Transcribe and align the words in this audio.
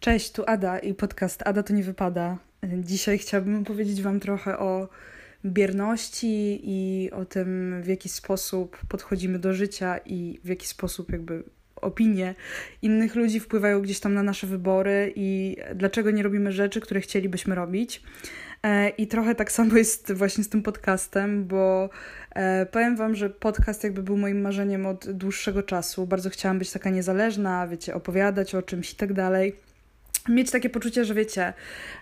Cześć, 0.00 0.32
tu 0.32 0.42
Ada 0.46 0.78
i 0.78 0.94
podcast 0.94 1.42
Ada 1.46 1.62
to 1.62 1.72
nie 1.72 1.82
wypada. 1.82 2.38
Dzisiaj 2.62 3.18
chciałabym 3.18 3.64
powiedzieć 3.64 4.02
Wam 4.02 4.20
trochę 4.20 4.58
o 4.58 4.88
bierności 5.44 6.60
i 6.62 7.10
o 7.10 7.24
tym, 7.24 7.80
w 7.82 7.86
jaki 7.86 8.08
sposób 8.08 8.78
podchodzimy 8.88 9.38
do 9.38 9.52
życia 9.52 9.98
i 10.06 10.40
w 10.44 10.48
jaki 10.48 10.66
sposób 10.66 11.12
jakby 11.12 11.42
opinie 11.76 12.34
innych 12.82 13.14
ludzi 13.14 13.40
wpływają 13.40 13.82
gdzieś 13.82 14.00
tam 14.00 14.14
na 14.14 14.22
nasze 14.22 14.46
wybory 14.46 15.12
i 15.16 15.56
dlaczego 15.74 16.10
nie 16.10 16.22
robimy 16.22 16.52
rzeczy, 16.52 16.80
które 16.80 17.00
chcielibyśmy 17.00 17.54
robić. 17.54 18.02
E, 18.62 18.88
I 18.88 19.06
trochę 19.06 19.34
tak 19.34 19.52
samo 19.52 19.76
jest 19.76 20.12
właśnie 20.12 20.44
z 20.44 20.48
tym 20.48 20.62
podcastem, 20.62 21.44
bo 21.44 21.90
e, 22.30 22.66
powiem 22.66 22.96
Wam, 22.96 23.14
że 23.14 23.30
podcast 23.30 23.84
jakby 23.84 24.02
był 24.02 24.16
moim 24.16 24.40
marzeniem 24.40 24.86
od 24.86 25.10
dłuższego 25.10 25.62
czasu. 25.62 26.06
Bardzo 26.06 26.30
chciałam 26.30 26.58
być 26.58 26.72
taka 26.72 26.90
niezależna, 26.90 27.68
wiecie, 27.68 27.94
opowiadać 27.94 28.54
o 28.54 28.62
czymś 28.62 28.92
i 28.92 28.96
tak 28.96 29.12
dalej 29.12 29.69
mieć 30.30 30.50
takie 30.50 30.70
poczucie, 30.70 31.04
że 31.04 31.14
wiecie, 31.14 31.52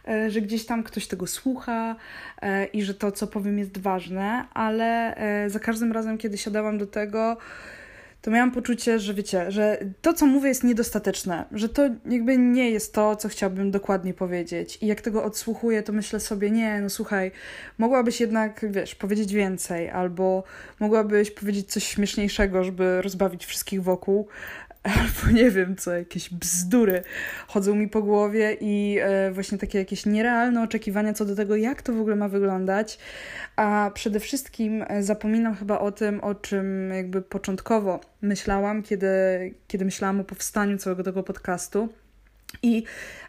e, 0.09 0.30
że 0.30 0.41
gdzieś 0.41 0.66
tam 0.66 0.83
ktoś 0.83 1.07
tego 1.07 1.27
słucha 1.27 1.97
e, 2.43 2.65
i 2.65 2.83
że 2.83 2.95
to, 2.95 3.12
co 3.12 3.27
powiem, 3.27 3.59
jest 3.59 3.79
ważne, 3.79 4.45
ale 4.55 5.16
e, 5.16 5.51
za 5.51 5.59
każdym 5.59 5.93
razem, 5.93 6.19
kiedy 6.19 6.38
siadałam 6.38 6.79
do 6.79 6.87
tego, 6.87 7.37
to 8.23 8.30
miałam 8.30 8.51
poczucie, 8.51 8.99
że 8.99 9.15
wiecie, 9.15 9.51
że 9.51 9.79
to, 10.02 10.12
co 10.12 10.27
mówię, 10.27 10.49
jest 10.49 10.65
niedostateczne, 10.65 11.45
że 11.52 11.69
to 11.69 11.83
jakby 12.07 12.38
nie 12.38 12.71
jest 12.71 12.95
to, 12.95 13.16
co 13.16 13.29
chciałabym 13.29 13.71
dokładnie 13.71 14.15
powiedzieć. 14.15 14.79
I 14.80 14.87
jak 14.87 15.01
tego 15.01 15.24
odsłuchuję, 15.24 15.83
to 15.83 15.93
myślę 15.93 16.21
sobie, 16.21 16.51
nie, 16.51 16.80
no 16.80 16.91
słuchaj, 16.91 17.30
mogłabyś 17.79 18.21
jednak, 18.21 18.66
wiesz, 18.71 18.95
powiedzieć 18.95 19.33
więcej, 19.33 19.91
albo 19.91 20.45
mogłabyś 20.80 21.30
powiedzieć 21.30 21.73
coś 21.73 21.85
śmieszniejszego, 21.85 22.65
żeby 22.65 23.02
rozbawić 23.02 23.47
wszystkich 23.47 23.83
wokół, 23.83 24.29
albo 24.82 25.32
nie 25.32 25.50
wiem 25.50 25.77
co, 25.77 25.92
jakieś 25.92 26.30
bzdury 26.30 27.02
chodzą 27.48 27.74
mi 27.74 27.88
po 27.88 28.02
głowie 28.02 28.56
i 28.60 28.98
e, 29.01 29.30
właśnie 29.30 29.59
takie 29.59 29.78
jakieś 29.78 30.06
nierealne 30.06 30.62
oczekiwania 30.62 31.12
co 31.12 31.24
do 31.24 31.37
tego, 31.37 31.57
jak 31.57 31.82
to 31.82 31.93
w 31.93 32.01
ogóle 32.01 32.16
ma 32.16 32.29
wyglądać. 32.29 32.98
A 33.57 33.90
przede 33.95 34.20
wszystkim 34.20 34.85
e, 34.88 35.02
zapominam 35.02 35.54
chyba 35.54 35.79
o 35.79 35.93
tym, 35.93 36.20
o 36.20 36.35
czym 36.35 36.90
jakby 36.90 37.23
początkowo 37.23 38.01
myślałam, 38.23 38.82
kiedy, 38.82 39.09
kiedy 39.68 39.85
myślałam 39.85 40.20
o 40.20 40.24
powstaniu 40.24 40.79
całego 40.79 41.02
tego 41.02 41.23
podcastu. 41.23 41.88
I 42.63 42.85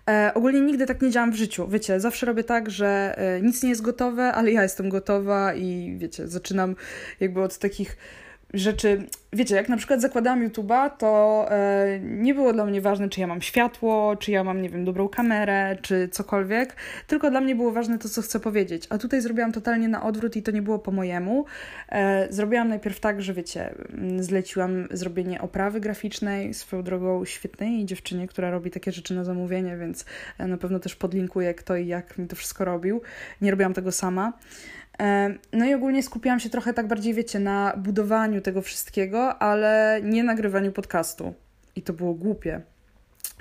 e, 0.09 0.31
ogólnie 0.35 0.61
nigdy 0.61 0.85
tak 0.85 1.01
nie 1.01 1.11
działam 1.11 1.31
w 1.31 1.35
życiu. 1.35 1.67
Wiecie, 1.67 1.99
zawsze 1.99 2.25
robię 2.25 2.43
tak, 2.43 2.69
że 2.69 3.15
e, 3.17 3.41
nic 3.41 3.63
nie 3.63 3.69
jest 3.69 3.81
gotowe, 3.81 4.33
ale 4.33 4.51
ja 4.51 4.63
jestem 4.63 4.89
gotowa 4.89 5.53
i 5.53 5.95
wiecie, 5.97 6.27
zaczynam 6.27 6.75
jakby 7.19 7.41
od 7.41 7.57
takich 7.57 7.97
rzeczy, 8.53 9.03
wiecie, 9.33 9.55
jak 9.55 9.69
na 9.69 9.77
przykład 9.77 10.01
zakładałam 10.01 10.49
YouTube'a, 10.49 10.89
to 10.97 11.45
e, 11.51 11.99
nie 11.99 12.33
było 12.33 12.53
dla 12.53 12.65
mnie 12.65 12.81
ważne, 12.81 13.09
czy 13.09 13.19
ja 13.19 13.27
mam 13.27 13.41
światło, 13.41 14.15
czy 14.15 14.31
ja 14.31 14.43
mam, 14.43 14.61
nie 14.61 14.69
wiem, 14.69 14.85
dobrą 14.85 15.09
kamerę, 15.09 15.77
czy 15.81 16.07
cokolwiek, 16.07 16.75
tylko 17.07 17.29
dla 17.29 17.41
mnie 17.41 17.55
było 17.55 17.71
ważne 17.71 17.99
to, 17.99 18.09
co 18.09 18.21
chcę 18.21 18.39
powiedzieć. 18.39 18.87
A 18.89 18.97
tutaj 18.97 19.21
zrobiłam 19.21 19.51
totalnie 19.51 19.87
na 19.87 20.03
odwrót 20.03 20.35
i 20.35 20.43
to 20.43 20.51
nie 20.51 20.61
było 20.61 20.79
po 20.79 20.91
mojemu. 20.91 21.45
E, 21.89 22.27
zrobiłam 22.33 22.69
najpierw 22.69 22.99
tak, 22.99 23.21
że 23.21 23.33
wiecie, 23.33 23.73
mm, 23.93 24.23
zleciłam 24.23 24.87
zrobienie 24.91 25.41
oprawy 25.41 25.79
graficznej 25.79 26.53
swoją 26.53 26.83
drogą 26.83 27.25
świetnej 27.25 27.85
dziewczynie, 27.85 28.27
która 28.27 28.51
robi 28.51 28.71
takie 28.71 28.91
rzeczy 28.91 29.13
na 29.13 29.23
zamówienie, 29.23 29.77
więc 29.77 30.05
e, 30.37 30.47
na 30.47 30.57
pewno 30.57 30.79
też 30.79 30.95
podlinkuję 30.95 31.53
kto 31.53 31.75
i 31.75 31.87
jak 31.87 32.17
mi 32.17 32.27
to 32.27 32.35
wszystko 32.35 32.65
robił. 32.65 33.01
Nie 33.41 33.51
robiłam 33.51 33.73
tego 33.73 33.91
sama. 33.91 34.33
No 35.53 35.65
i 35.65 35.73
ogólnie 35.73 36.03
skupiłam 36.03 36.39
się 36.39 36.49
trochę 36.49 36.73
tak 36.73 36.87
bardziej, 36.87 37.13
wiecie, 37.13 37.39
na 37.39 37.73
budowaniu 37.77 38.41
tego 38.41 38.61
wszystkiego, 38.61 39.41
ale 39.41 39.99
nie 40.03 40.23
nagrywaniu 40.23 40.71
podcastu. 40.71 41.33
I 41.75 41.81
to 41.81 41.93
było 41.93 42.13
głupie. 42.13 42.61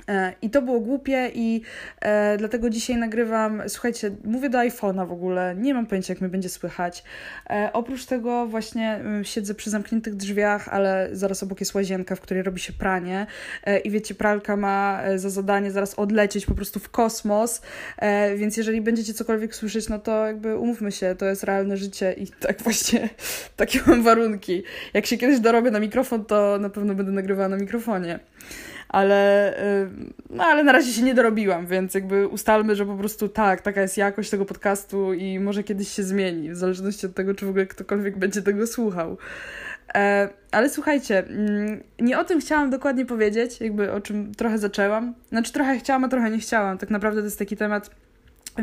E, 0.09 0.33
I 0.43 0.51
to 0.51 0.63
było 0.63 0.81
głupie 0.81 1.31
i 1.35 1.63
e, 2.01 2.37
dlatego 2.37 2.71
dzisiaj 2.71 2.97
nagrywam, 2.97 3.63
słuchajcie, 3.69 4.11
mówię 4.25 4.51
do 4.51 4.59
iPhone'a 4.59 5.09
w 5.09 5.13
ogóle, 5.13 5.55
nie 5.59 5.75
mam 5.75 5.87
pojęcia 5.87 6.13
jak 6.13 6.21
mnie 6.21 6.31
będzie 6.31 6.49
słychać. 6.49 7.05
E, 7.51 7.71
oprócz 7.73 8.07
tego 8.07 8.47
właśnie 8.47 8.95
mm, 8.95 9.25
siedzę 9.25 9.55
przy 9.55 9.71
zamkniętych 9.71 10.15
drzwiach, 10.15 10.69
ale 10.69 11.09
zaraz 11.13 11.43
obok 11.43 11.61
jest 11.61 11.75
łazienka, 11.75 12.15
w 12.15 12.21
której 12.21 12.43
robi 12.43 12.61
się 12.61 12.73
pranie 12.73 13.27
e, 13.65 13.79
i 13.79 13.91
wiecie, 13.91 14.15
pralka 14.15 14.57
ma 14.57 15.01
e, 15.03 15.19
za 15.19 15.31
zadanie 15.31 15.71
zaraz 15.71 15.95
odlecieć 15.95 16.47
po 16.47 16.55
prostu 16.55 16.81
w 16.81 16.89
kosmos, 16.91 17.63
e, 17.99 18.37
więc 18.37 18.57
jeżeli 18.57 18.81
będziecie 18.81 19.15
cokolwiek 19.15 19.55
słyszeć, 19.55 19.89
no 19.89 19.99
to 19.99 20.27
jakby 20.27 20.57
umówmy 20.57 20.93
się, 20.93 21.15
to 21.19 21.27
jest 21.27 21.45
realne 21.45 21.77
życie 21.77 22.13
i 22.13 22.27
tak 22.27 22.63
właśnie 22.63 23.09
takie 23.57 23.81
mam 23.87 24.03
warunki. 24.03 24.63
Jak 24.95 25.07
się 25.07 25.17
kiedyś 25.17 25.41
dorobię 25.41 25.71
na 25.71 25.81
mikrofon, 25.81 26.25
to 26.25 26.59
na 26.59 26.71
pewno 26.71 26.95
będę 26.95 27.13
nagrywała 27.13 27.49
na 27.49 27.57
mikrofonie 27.57 28.19
ale, 28.89 29.53
y, 29.85 29.91
no, 30.31 30.45
ale 30.45 30.65
na 30.65 30.73
razie 30.73 30.93
się 30.93 31.03
nie 31.03 31.15
dorobiłam, 31.15 31.67
więc 31.67 31.95
jakby 31.95 32.29
ustalmy, 32.29 32.77
że 32.77 32.87
po 32.87 32.97
prostu 32.97 33.29
tak, 33.29 33.61
taka 33.61 33.83
jest 33.83 33.97
jakość 33.97 34.31
tego 34.31 34.45
podcastu 34.45 35.13
i 35.15 35.39
może 35.41 35.63
kiedyś 35.63 35.89
się 35.89 36.03
zmieni, 36.03 36.51
w 36.51 36.57
zależności 36.57 37.07
od 37.07 37.15
tego, 37.15 37.35
czy 37.35 37.47
w 37.47 37.49
ogóle 37.49 37.67
ktokolwiek 37.67 38.19
będzie 38.19 38.43
tego 38.43 38.67
słuchał. 38.67 39.19
E, 39.95 40.29
ale 40.53 40.71
słuchajcie, 40.71 41.19
mm, 41.19 41.83
nie 42.01 42.19
o 42.19 42.25
tym 42.25 42.41
chciałam 42.41 42.71
dokładnie 42.71 43.07
powiedzieć, 43.07 43.61
jakby 43.61 43.93
o 43.93 44.01
czym 44.01 44.35
trochę 44.35 44.59
zaczęłam. 44.59 45.15
Znaczy 45.29 45.53
trochę 45.53 45.79
chciałam, 45.79 46.05
a 46.05 46.09
trochę 46.09 46.31
nie 46.31 46.39
chciałam. 46.39 46.79
Tak 46.79 46.91
naprawdę 46.91 47.21
to 47.21 47.25
jest 47.25 47.39
taki 47.39 47.57
temat 47.57 47.91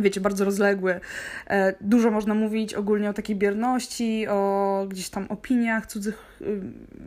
wiecie, 0.02 0.22
bardzo 0.22 0.46
rozległy. 0.46 1.00
E, 1.48 1.74
dużo 1.82 2.12
można 2.12 2.36
mówić 2.36 2.74
ogólnie 2.74 3.10
o 3.10 3.14
takiej 3.14 3.36
bierności, 3.36 4.28
o 4.28 4.86
gdzieś 4.90 5.10
tam 5.10 5.26
opiniach 5.30 5.86
cudzych, 5.86 6.24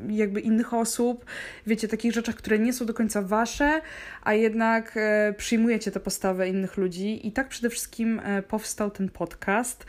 jakby 0.08 0.40
innych 0.40 0.74
osób, 0.74 1.24
wiecie, 1.66 1.88
takich 1.88 2.12
rzeczach, 2.12 2.34
które 2.34 2.58
nie 2.58 2.72
są 2.72 2.86
do 2.86 2.94
końca 2.94 3.22
wasze, 3.22 3.80
a 4.22 4.34
jednak 4.34 4.92
e, 4.96 5.34
przyjmujecie 5.36 5.90
tę 5.90 6.00
postawę 6.00 6.48
innych 6.48 6.76
ludzi. 6.76 7.26
I 7.26 7.32
tak 7.32 7.48
przede 7.48 7.70
wszystkim 7.70 8.20
e, 8.24 8.42
powstał 8.42 8.90
ten 8.90 9.08
podcast, 9.08 9.86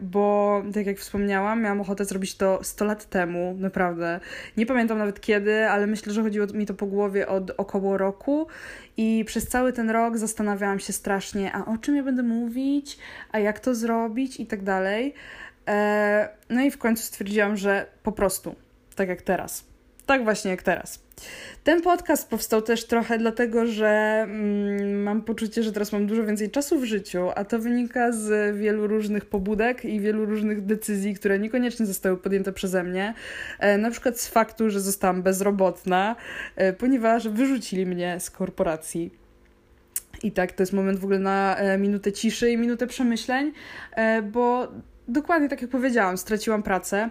bo 0.00 0.62
tak 0.74 0.86
jak 0.86 0.98
wspomniałam, 0.98 1.62
miałam 1.62 1.80
ochotę 1.80 2.04
zrobić 2.04 2.36
to 2.36 2.58
100 2.62 2.84
lat 2.84 3.10
temu, 3.10 3.56
naprawdę. 3.58 4.20
Nie 4.56 4.66
pamiętam 4.66 4.98
nawet 4.98 5.20
kiedy, 5.20 5.68
ale 5.68 5.86
myślę, 5.86 6.12
że 6.12 6.22
chodziło 6.22 6.46
mi 6.46 6.66
to 6.66 6.74
po 6.74 6.86
głowie 6.86 7.28
od 7.28 7.50
około 7.50 7.98
roku 7.98 8.46
i 8.96 9.24
przez 9.26 9.48
cały 9.48 9.72
ten 9.72 9.90
rok 9.90 10.18
zastanawiałam 10.18 10.78
się 10.78 10.92
strasznie, 10.92 11.52
a 11.52 11.64
o 11.64 11.78
czym 11.78 11.96
ja 11.96 12.02
będę 12.02 12.22
mówić, 12.22 12.98
a 13.32 13.38
jak 13.38 13.60
to 13.60 13.74
zrobić 13.74 14.40
i 14.40 14.46
tak 14.46 14.62
dalej. 14.62 15.14
E, 15.68 16.28
no 16.50 16.60
i 16.62 16.70
w 16.70 16.78
końcu 16.78 17.02
stwierdziłam, 17.02 17.56
że 17.56 17.86
po 18.02 18.12
prostu, 18.12 18.54
tak 18.96 19.08
jak 19.08 19.22
teraz. 19.22 19.64
Tak 20.06 20.24
właśnie 20.24 20.50
jak 20.50 20.62
teraz. 20.62 21.02
Ten 21.64 21.82
podcast 21.82 22.30
powstał 22.30 22.62
też 22.62 22.86
trochę 22.86 23.18
dlatego, 23.18 23.66
że 23.66 23.88
mm, 24.22 25.02
mam 25.02 25.22
poczucie, 25.22 25.62
że 25.62 25.72
teraz 25.72 25.92
mam 25.92 26.06
dużo 26.06 26.24
więcej 26.24 26.50
czasu 26.50 26.78
w 26.78 26.84
życiu, 26.84 27.28
a 27.34 27.44
to 27.44 27.58
wynika 27.58 28.12
z 28.12 28.56
wielu 28.56 28.86
różnych 28.86 29.24
pobudek 29.24 29.84
i 29.84 30.00
wielu 30.00 30.26
różnych 30.26 30.66
decyzji, 30.66 31.14
które 31.14 31.38
niekoniecznie 31.38 31.86
zostały 31.86 32.16
podjęte 32.16 32.52
przeze 32.52 32.82
mnie. 32.84 33.14
E, 33.58 33.78
na 33.78 33.90
przykład 33.90 34.20
z 34.20 34.28
faktu, 34.28 34.70
że 34.70 34.80
zostałam 34.80 35.22
bezrobotna, 35.22 36.16
e, 36.56 36.72
ponieważ 36.72 37.28
wyrzucili 37.28 37.86
mnie 37.86 38.20
z 38.20 38.30
korporacji. 38.30 39.10
I 40.22 40.32
tak, 40.32 40.52
to 40.52 40.62
jest 40.62 40.72
moment 40.72 40.98
w 40.98 41.04
ogóle 41.04 41.18
na 41.18 41.56
minutę 41.78 42.12
ciszy 42.12 42.50
i 42.50 42.56
minutę 42.56 42.86
przemyśleń, 42.86 43.52
bo 44.32 44.68
dokładnie 45.12 45.48
tak 45.48 45.62
jak 45.62 45.70
powiedziałam, 45.70 46.18
straciłam 46.18 46.62
pracę. 46.62 47.10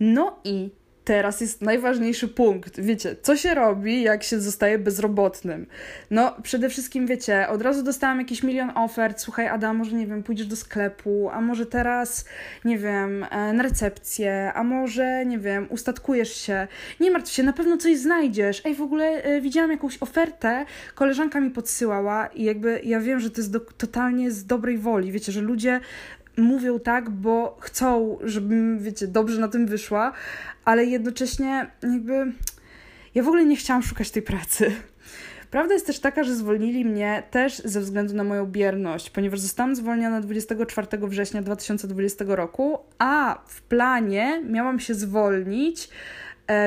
No 0.00 0.40
i 0.44 0.70
teraz 1.08 1.40
jest 1.40 1.62
najważniejszy 1.62 2.28
punkt. 2.28 2.80
Wiecie, 2.80 3.16
co 3.22 3.36
się 3.36 3.54
robi, 3.54 4.02
jak 4.02 4.22
się 4.22 4.40
zostaje 4.40 4.78
bezrobotnym? 4.78 5.66
No, 6.10 6.36
przede 6.42 6.68
wszystkim, 6.68 7.06
wiecie, 7.06 7.48
od 7.48 7.62
razu 7.62 7.82
dostałam 7.82 8.18
jakiś 8.18 8.42
milion 8.42 8.70
ofert. 8.74 9.20
Słuchaj, 9.20 9.48
Ada, 9.48 9.72
może 9.72 9.96
nie 9.96 10.06
wiem, 10.06 10.22
pójdziesz 10.22 10.46
do 10.46 10.56
sklepu, 10.56 11.30
a 11.32 11.40
może 11.40 11.66
teraz, 11.66 12.24
nie 12.64 12.78
wiem, 12.78 13.26
e, 13.30 13.52
na 13.52 13.62
recepcję, 13.62 14.52
a 14.54 14.64
może, 14.64 15.26
nie 15.26 15.38
wiem, 15.38 15.66
ustatkujesz 15.70 16.36
się. 16.36 16.68
Nie 17.00 17.10
martw 17.10 17.32
się, 17.32 17.42
na 17.42 17.52
pewno 17.52 17.76
coś 17.76 17.98
znajdziesz. 17.98 18.62
Ej, 18.64 18.74
w 18.74 18.82
ogóle 18.82 19.04
e, 19.04 19.40
widziałam 19.40 19.70
jakąś 19.70 20.02
ofertę, 20.02 20.64
koleżanka 20.94 21.40
mi 21.40 21.50
podsyłała 21.50 22.26
i 22.26 22.44
jakby 22.44 22.80
ja 22.84 23.00
wiem, 23.00 23.20
że 23.20 23.30
to 23.30 23.40
jest 23.40 23.52
do, 23.52 23.60
totalnie 23.60 24.30
z 24.30 24.46
dobrej 24.46 24.78
woli. 24.78 25.12
Wiecie, 25.12 25.32
że 25.32 25.40
ludzie 25.40 25.80
mówią 26.38 26.80
tak, 26.80 27.10
bo 27.10 27.56
chcą, 27.60 28.18
żebym, 28.22 28.78
wiecie, 28.78 29.06
dobrze 29.06 29.40
na 29.40 29.48
tym 29.48 29.66
wyszła, 29.66 30.12
ale 30.64 30.84
jednocześnie 30.84 31.70
jakby 31.82 32.32
ja 33.14 33.22
w 33.22 33.28
ogóle 33.28 33.44
nie 33.44 33.56
chciałam 33.56 33.82
szukać 33.82 34.10
tej 34.10 34.22
pracy. 34.22 34.72
Prawda 35.50 35.74
jest 35.74 35.86
też 35.86 36.00
taka, 36.00 36.24
że 36.24 36.34
zwolnili 36.34 36.84
mnie 36.84 37.22
też 37.30 37.58
ze 37.58 37.80
względu 37.80 38.14
na 38.14 38.24
moją 38.24 38.46
bierność, 38.46 39.10
ponieważ 39.10 39.40
zostałam 39.40 39.76
zwolniona 39.76 40.20
24 40.20 40.86
września 41.02 41.42
2020 41.42 42.24
roku, 42.28 42.78
a 42.98 43.40
w 43.46 43.62
planie 43.62 44.42
miałam 44.44 44.80
się 44.80 44.94
zwolnić 44.94 45.88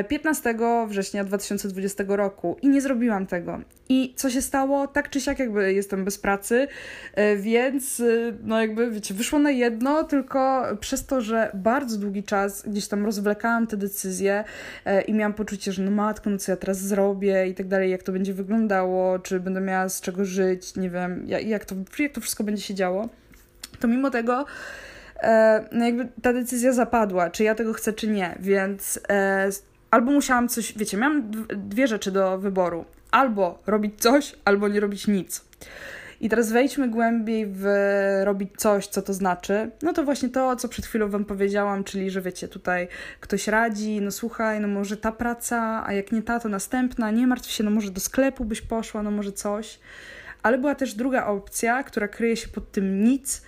15 0.08 0.56
września 0.88 1.24
2020 1.24 2.04
roku 2.08 2.58
i 2.62 2.70
nie 2.70 2.82
zrobiłam 2.82 3.28
tego. 3.28 3.60
I 3.90 4.14
co 4.16 4.30
się 4.30 4.42
stało? 4.42 4.88
Tak 4.88 5.10
czy 5.10 5.22
siak 5.22 5.40
jakby 5.40 5.74
jestem 5.74 6.06
bez 6.06 6.18
pracy, 6.18 6.68
e, 7.14 7.36
więc 7.36 8.00
e, 8.00 8.04
no 8.44 8.62
jakby 8.62 8.92
wiecie, 8.92 9.14
wyszło 9.14 9.40
na 9.40 9.52
jedno, 9.52 10.04
tylko 10.04 10.64
przez 10.80 11.06
to, 11.06 11.22
że 11.22 11.52
bardzo 11.54 11.98
długi 11.98 12.24
czas 12.24 12.64
gdzieś 12.68 12.88
tam 12.88 13.06
rozwlekałam 13.06 13.68
te 13.68 13.78
decyzje 13.78 14.44
e, 14.86 15.02
i 15.02 15.14
miałam 15.14 15.34
poczucie, 15.34 15.72
że 15.72 15.84
no 15.84 15.92
matko, 15.92 16.30
no 16.30 16.38
co 16.38 16.52
ja 16.52 16.56
teraz 16.56 16.78
zrobię 16.78 17.48
i 17.48 17.56
tak 17.56 17.68
dalej, 17.68 17.92
jak 17.92 18.04
to 18.04 18.12
będzie 18.12 18.34
wyglądało, 18.34 19.20
czy 19.20 19.40
będę 19.40 19.62
miała 19.62 19.90
z 19.90 20.02
czego 20.02 20.26
żyć, 20.26 20.76
nie 20.76 20.90
wiem, 20.90 21.26
jak 21.28 21.66
to, 21.66 21.76
jak 22.00 22.12
to 22.12 22.22
wszystko 22.22 22.44
będzie 22.44 22.62
się 22.62 22.74
działo, 22.74 23.10
to 23.80 23.88
mimo 23.88 24.10
tego 24.10 24.46
no 25.72 25.86
jakby 25.86 26.08
ta 26.22 26.34
decyzja 26.34 26.74
zapadła, 26.74 27.30
czy 27.30 27.44
ja 27.44 27.56
tego 27.56 27.74
chcę, 27.74 27.94
czy 27.94 28.08
nie, 28.08 28.36
więc 28.40 29.00
albo 29.92 30.12
musiałam 30.12 30.48
coś, 30.48 30.78
wiecie, 30.78 30.98
miałam 30.98 31.32
dwie 31.56 31.88
rzeczy 31.88 32.12
do 32.12 32.38
wyboru. 32.38 32.86
Albo 33.12 33.60
robić 33.68 34.02
coś, 34.02 34.36
albo 34.46 34.68
nie 34.68 34.80
robić 34.80 35.08
nic. 35.08 35.46
I 36.22 36.30
teraz 36.30 36.52
wejdźmy 36.52 36.90
głębiej 36.90 37.46
w 37.50 37.66
robić 38.24 38.50
coś, 38.58 38.88
co 38.88 39.02
to 39.02 39.14
znaczy. 39.14 39.72
No 39.82 39.94
to 39.94 40.04
właśnie 40.04 40.30
to, 40.30 40.56
co 40.56 40.68
przed 40.68 40.86
chwilą 40.86 41.10
Wam 41.10 41.26
powiedziałam, 41.26 41.84
czyli 41.84 42.10
że 42.10 42.22
wiecie, 42.22 42.48
tutaj 42.48 42.88
ktoś 43.20 43.48
radzi, 43.48 44.02
no 44.02 44.12
słuchaj, 44.12 44.60
no 44.60 44.68
może 44.68 44.98
ta 44.98 45.12
praca, 45.12 45.84
a 45.86 45.94
jak 45.94 46.12
nie 46.12 46.22
ta, 46.22 46.40
to 46.40 46.50
następna, 46.50 47.12
nie 47.12 47.28
martw 47.28 47.52
się, 47.52 47.64
no 47.64 47.72
może 47.72 47.92
do 47.92 48.00
sklepu 48.00 48.46
byś 48.46 48.62
poszła, 48.62 49.04
no 49.04 49.12
może 49.12 49.32
coś. 49.32 49.80
Ale 50.44 50.58
była 50.58 50.76
też 50.76 50.94
druga 50.94 51.26
opcja, 51.26 51.84
która 51.84 52.08
kryje 52.08 52.38
się 52.38 52.48
pod 52.48 52.72
tym 52.72 53.04
nic, 53.04 53.42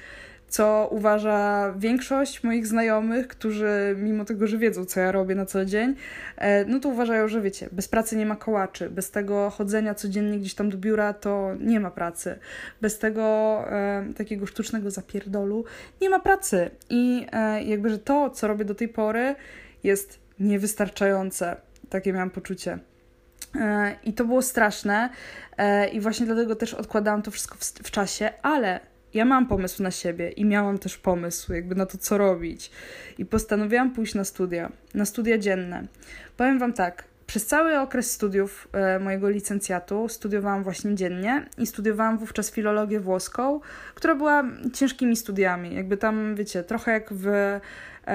co 0.53 0.87
uważa 0.91 1.73
większość 1.77 2.43
moich 2.43 2.67
znajomych, 2.67 3.27
którzy 3.27 3.95
mimo 3.97 4.25
tego, 4.25 4.47
że 4.47 4.57
wiedzą, 4.57 4.85
co 4.85 4.99
ja 4.99 5.11
robię 5.11 5.35
na 5.35 5.45
co 5.45 5.65
dzień, 5.65 5.95
e, 6.37 6.65
no 6.65 6.79
to 6.79 6.89
uważają, 6.89 7.27
że 7.27 7.41
wiecie, 7.41 7.69
bez 7.71 7.87
pracy 7.87 8.15
nie 8.15 8.25
ma 8.25 8.35
kołaczy, 8.35 8.89
bez 8.89 9.11
tego 9.11 9.49
chodzenia 9.49 9.93
codziennie 9.93 10.39
gdzieś 10.39 10.53
tam 10.53 10.69
do 10.69 10.77
biura 10.77 11.13
to 11.13 11.51
nie 11.59 11.79
ma 11.79 11.91
pracy, 11.91 12.39
bez 12.81 12.99
tego 12.99 13.23
e, 13.71 14.05
takiego 14.17 14.45
sztucznego 14.45 14.91
zapierdolu 14.91 15.65
nie 16.01 16.09
ma 16.09 16.19
pracy 16.19 16.69
i 16.89 17.27
e, 17.31 17.63
jakby, 17.63 17.89
że 17.89 17.99
to, 17.99 18.29
co 18.29 18.47
robię 18.47 18.65
do 18.65 18.75
tej 18.75 18.87
pory 18.87 19.35
jest 19.83 20.19
niewystarczające. 20.39 21.55
Takie 21.89 22.13
miałam 22.13 22.29
poczucie. 22.29 22.79
E, 23.55 23.95
I 24.03 24.13
to 24.13 24.25
było 24.25 24.41
straszne, 24.41 25.09
e, 25.57 25.87
i 25.87 25.99
właśnie 25.99 26.25
dlatego 26.25 26.55
też 26.55 26.73
odkładałam 26.73 27.21
to 27.21 27.31
wszystko 27.31 27.55
w, 27.55 27.63
w 27.63 27.91
czasie, 27.91 28.29
ale 28.41 28.92
ja 29.13 29.25
mam 29.25 29.47
pomysł 29.47 29.83
na 29.83 29.91
siebie 29.91 30.29
i 30.29 30.45
miałam 30.45 30.77
też 30.77 30.97
pomysł 30.97 31.53
jakby 31.53 31.75
na 31.75 31.85
to, 31.85 31.97
co 31.97 32.17
robić. 32.17 32.71
I 33.17 33.25
postanowiłam 33.25 33.91
pójść 33.91 34.15
na 34.15 34.23
studia, 34.23 34.71
na 34.93 35.05
studia 35.05 35.37
dzienne. 35.37 35.87
Powiem 36.37 36.59
Wam 36.59 36.73
tak, 36.73 37.03
przez 37.27 37.45
cały 37.45 37.79
okres 37.79 38.11
studiów 38.11 38.67
e, 38.71 38.99
mojego 38.99 39.29
licencjatu 39.29 40.09
studiowałam 40.09 40.63
właśnie 40.63 40.95
dziennie 40.95 41.45
i 41.57 41.67
studiowałam 41.67 42.17
wówczas 42.17 42.51
filologię 42.51 42.99
włoską, 42.99 43.59
która 43.95 44.15
była 44.15 44.43
ciężkimi 44.73 45.15
studiami. 45.15 45.75
Jakby 45.75 45.97
tam, 45.97 46.35
wiecie, 46.35 46.63
trochę 46.63 46.91
jak 46.91 47.13
w 47.13 47.59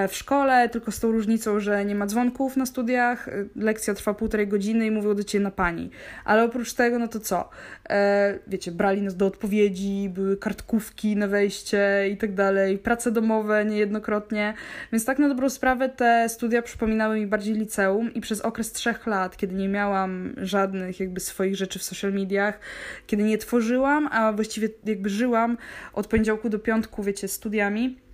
w 0.09 0.17
szkole, 0.17 0.69
tylko 0.69 0.93
z 0.93 1.01
tą 1.01 1.13
różnicą, 1.13 1.61
że 1.61 1.85
nie 1.85 1.95
ma 1.95 2.07
dzwonków 2.07 2.57
na 2.57 2.67
studiach, 2.67 3.29
e, 3.29 3.33
lekcja 3.57 3.95
trwa 3.95 4.15
półtorej 4.15 4.49
godziny 4.49 4.87
i 4.87 4.91
mówią 4.91 5.15
do 5.15 5.25
ciebie 5.25 5.45
na 5.45 5.51
pani. 5.51 5.91
Ale 6.25 6.45
oprócz 6.45 6.75
tego, 6.75 6.99
no 6.99 7.09
to 7.09 7.21
co? 7.21 7.49
E, 7.91 8.39
wiecie, 8.47 8.73
brali 8.73 9.03
nas 9.03 9.17
do 9.17 9.27
odpowiedzi, 9.27 10.11
były 10.15 10.37
kartkówki 10.37 11.17
na 11.17 11.27
wejście 11.27 12.09
i 12.13 12.17
tak 12.17 12.35
dalej, 12.35 12.79
prace 12.79 13.13
domowe 13.13 13.65
niejednokrotnie, 13.65 14.55
więc 14.93 15.05
tak 15.05 15.19
na 15.19 15.29
dobrą 15.29 15.51
sprawę 15.51 15.89
te 15.89 16.29
studia 16.29 16.63
przypominały 16.63 17.21
mi 17.21 17.27
bardziej 17.27 17.55
liceum 17.55 18.15
i 18.15 18.21
przez 18.21 18.41
okres 18.41 18.73
trzech 18.73 19.07
lat, 19.07 19.37
kiedy 19.37 19.55
nie 19.55 19.69
miałam 19.69 20.35
żadnych 20.37 21.01
jakby 21.01 21.21
swoich 21.21 21.57
rzeczy 21.57 21.79
w 21.79 21.83
social 21.83 22.13
mediach, 22.13 22.59
kiedy 23.07 23.23
nie 23.23 23.39
tworzyłam, 23.39 24.09
a 24.13 24.33
właściwie 24.33 24.69
jakby 24.85 25.09
żyłam 25.09 25.59
od 25.93 26.07
poniedziałku 26.07 26.49
do 26.49 26.59
piątku, 26.59 27.03
wiecie, 27.03 27.29
studiami, 27.29 28.08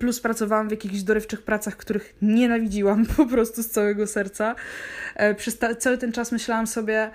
Plus 0.00 0.20
pracowałam 0.20 0.68
w 0.68 0.70
jakichś 0.70 1.00
dorywczych 1.00 1.42
pracach, 1.42 1.76
których 1.76 2.14
nienawidziłam 2.22 3.06
po 3.16 3.26
prostu 3.26 3.62
z 3.62 3.70
całego 3.70 4.06
serca. 4.06 4.54
E, 5.14 5.34
przez 5.34 5.58
ta, 5.58 5.74
cały 5.74 5.98
ten 5.98 6.12
czas 6.12 6.32
myślałam 6.32 6.66
sobie, 6.66 7.10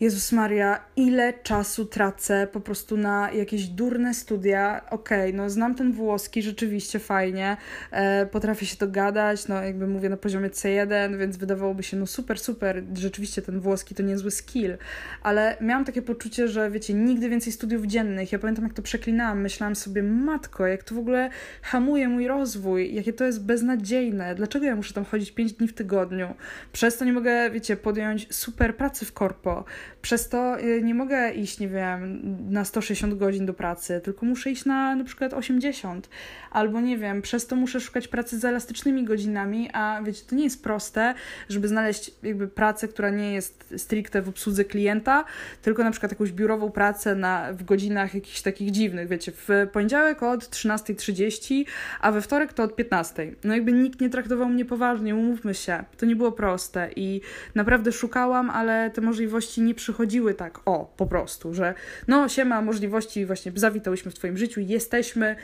Jezus 0.00 0.32
Maria, 0.32 0.80
ile 0.96 1.32
czasu 1.42 1.86
tracę 1.86 2.48
po 2.52 2.60
prostu 2.60 2.96
na 2.96 3.30
jakieś 3.32 3.66
durne 3.66 4.14
studia. 4.14 4.82
Okej, 4.90 5.30
okay, 5.30 5.32
no 5.32 5.50
znam 5.50 5.74
ten 5.74 5.92
włoski, 5.92 6.42
rzeczywiście 6.42 6.98
fajnie, 6.98 7.56
e, 7.90 8.26
potrafię 8.26 8.66
się 8.66 8.76
dogadać, 8.76 9.48
no 9.48 9.62
jakby 9.62 9.86
mówię 9.86 10.08
na 10.08 10.16
poziomie 10.16 10.50
C1, 10.50 11.18
więc 11.18 11.36
wydawałoby 11.36 11.82
się, 11.82 11.96
no 11.96 12.06
super, 12.06 12.38
super, 12.38 12.82
rzeczywiście 12.94 13.42
ten 13.42 13.60
włoski 13.60 13.94
to 13.94 14.02
niezły 14.02 14.30
skill, 14.30 14.76
ale 15.22 15.56
miałam 15.60 15.84
takie 15.84 16.02
poczucie, 16.02 16.48
że 16.48 16.70
wiecie, 16.70 16.94
nigdy 16.94 17.28
więcej 17.28 17.52
studiów 17.52 17.86
dziennych. 17.86 18.32
Ja 18.32 18.38
pamiętam, 18.38 18.64
jak 18.64 18.74
to 18.74 18.82
przeklinałam, 18.82 19.40
myślałam 19.40 19.76
sobie, 19.76 20.02
matko, 20.02 20.66
jak 20.66 20.82
to 20.82 20.94
w 20.94 20.98
ogóle 20.98 21.30
hamuje 21.62 22.08
mój 22.08 22.28
rozwój, 22.28 22.94
jakie 22.94 23.12
to 23.12 23.24
jest 23.24 23.44
beznadziejne, 23.44 24.34
dlaczego 24.34 24.66
ja 24.66 24.76
muszę 24.76 24.94
tam 24.94 25.04
chodzić 25.04 25.32
5 25.32 25.52
dni 25.52 25.68
w 25.68 25.74
tygodniu, 25.74 26.34
przez 26.72 26.96
to 26.98 27.04
nie 27.04 27.12
mogę, 27.12 27.50
wiecie, 27.50 27.76
podjąć 27.76 28.34
super 28.34 28.76
pracy 28.76 29.04
w 29.04 29.12
korpo, 29.12 29.64
przez 30.02 30.28
to 30.28 30.60
y, 30.60 30.82
nie 30.82 30.94
mogę 30.94 31.32
iść, 31.32 31.58
nie 31.58 31.68
wiem, 31.68 32.20
na 32.50 32.64
160 32.64 33.14
godzin 33.14 33.46
do 33.46 33.54
pracy, 33.54 34.00
tylko 34.04 34.26
muszę 34.26 34.50
iść 34.50 34.64
na 34.64 34.96
na 34.96 35.04
przykład 35.04 35.34
80. 35.34 36.08
Albo 36.50 36.80
nie 36.80 36.98
wiem, 36.98 37.22
przez 37.22 37.46
to 37.46 37.56
muszę 37.56 37.80
szukać 37.80 38.08
pracy 38.08 38.38
z 38.38 38.44
elastycznymi 38.44 39.04
godzinami, 39.04 39.70
a 39.72 40.00
wiecie, 40.04 40.22
to 40.28 40.34
nie 40.34 40.44
jest 40.44 40.62
proste, 40.62 41.14
żeby 41.48 41.68
znaleźć 41.68 42.10
jakby 42.22 42.48
pracę, 42.48 42.88
która 42.88 43.10
nie 43.10 43.32
jest 43.32 43.74
stricte 43.76 44.22
w 44.22 44.28
obsłudze 44.28 44.64
klienta, 44.64 45.24
tylko 45.62 45.84
na 45.84 45.90
przykład 45.90 46.12
jakąś 46.12 46.32
biurową 46.32 46.70
pracę 46.70 47.14
na, 47.14 47.52
w 47.52 47.64
godzinach 47.64 48.14
jakichś 48.14 48.42
takich 48.42 48.70
dziwnych, 48.70 49.08
wiecie, 49.08 49.32
w 49.32 49.48
poniedziałek 49.72 50.22
od 50.22 50.44
13.30, 50.44 51.64
a 52.00 52.12
we 52.12 52.20
wtorek 52.20 52.52
to 52.52 52.62
od 52.62 52.76
15.00. 52.76 53.32
No 53.44 53.54
jakby 53.54 53.72
nikt 53.72 54.00
nie 54.00 54.10
traktował 54.10 54.48
mnie 54.48 54.64
poważnie, 54.64 55.14
umówmy 55.14 55.54
się. 55.54 55.84
To 55.96 56.06
nie 56.06 56.16
było 56.16 56.32
proste 56.32 56.90
i 56.96 57.20
naprawdę 57.54 57.92
szukałam, 57.92 58.50
ale 58.50 58.90
te 58.90 59.00
możliwości 59.00 59.62
nie 59.62 59.74
przychodziły 59.76 60.34
tak, 60.34 60.60
o, 60.64 60.94
po 60.96 61.06
prostu, 61.06 61.54
że 61.54 61.74
no, 62.08 62.28
się 62.28 62.44
ma 62.44 62.62
możliwości, 62.62 63.26
właśnie 63.26 63.52
zawitałyśmy 63.54 64.10
w 64.10 64.14
Twoim 64.14 64.36
życiu, 64.36 64.60
jesteśmy, 64.60 65.36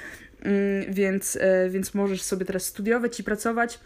mm, 0.42 0.94
więc, 0.94 1.38
e, 1.40 1.70
więc 1.70 1.94
możesz 1.94 2.22
sobie 2.22 2.46
teraz 2.46 2.64
studiować 2.64 3.20
i 3.20 3.24
pracować. 3.24 3.80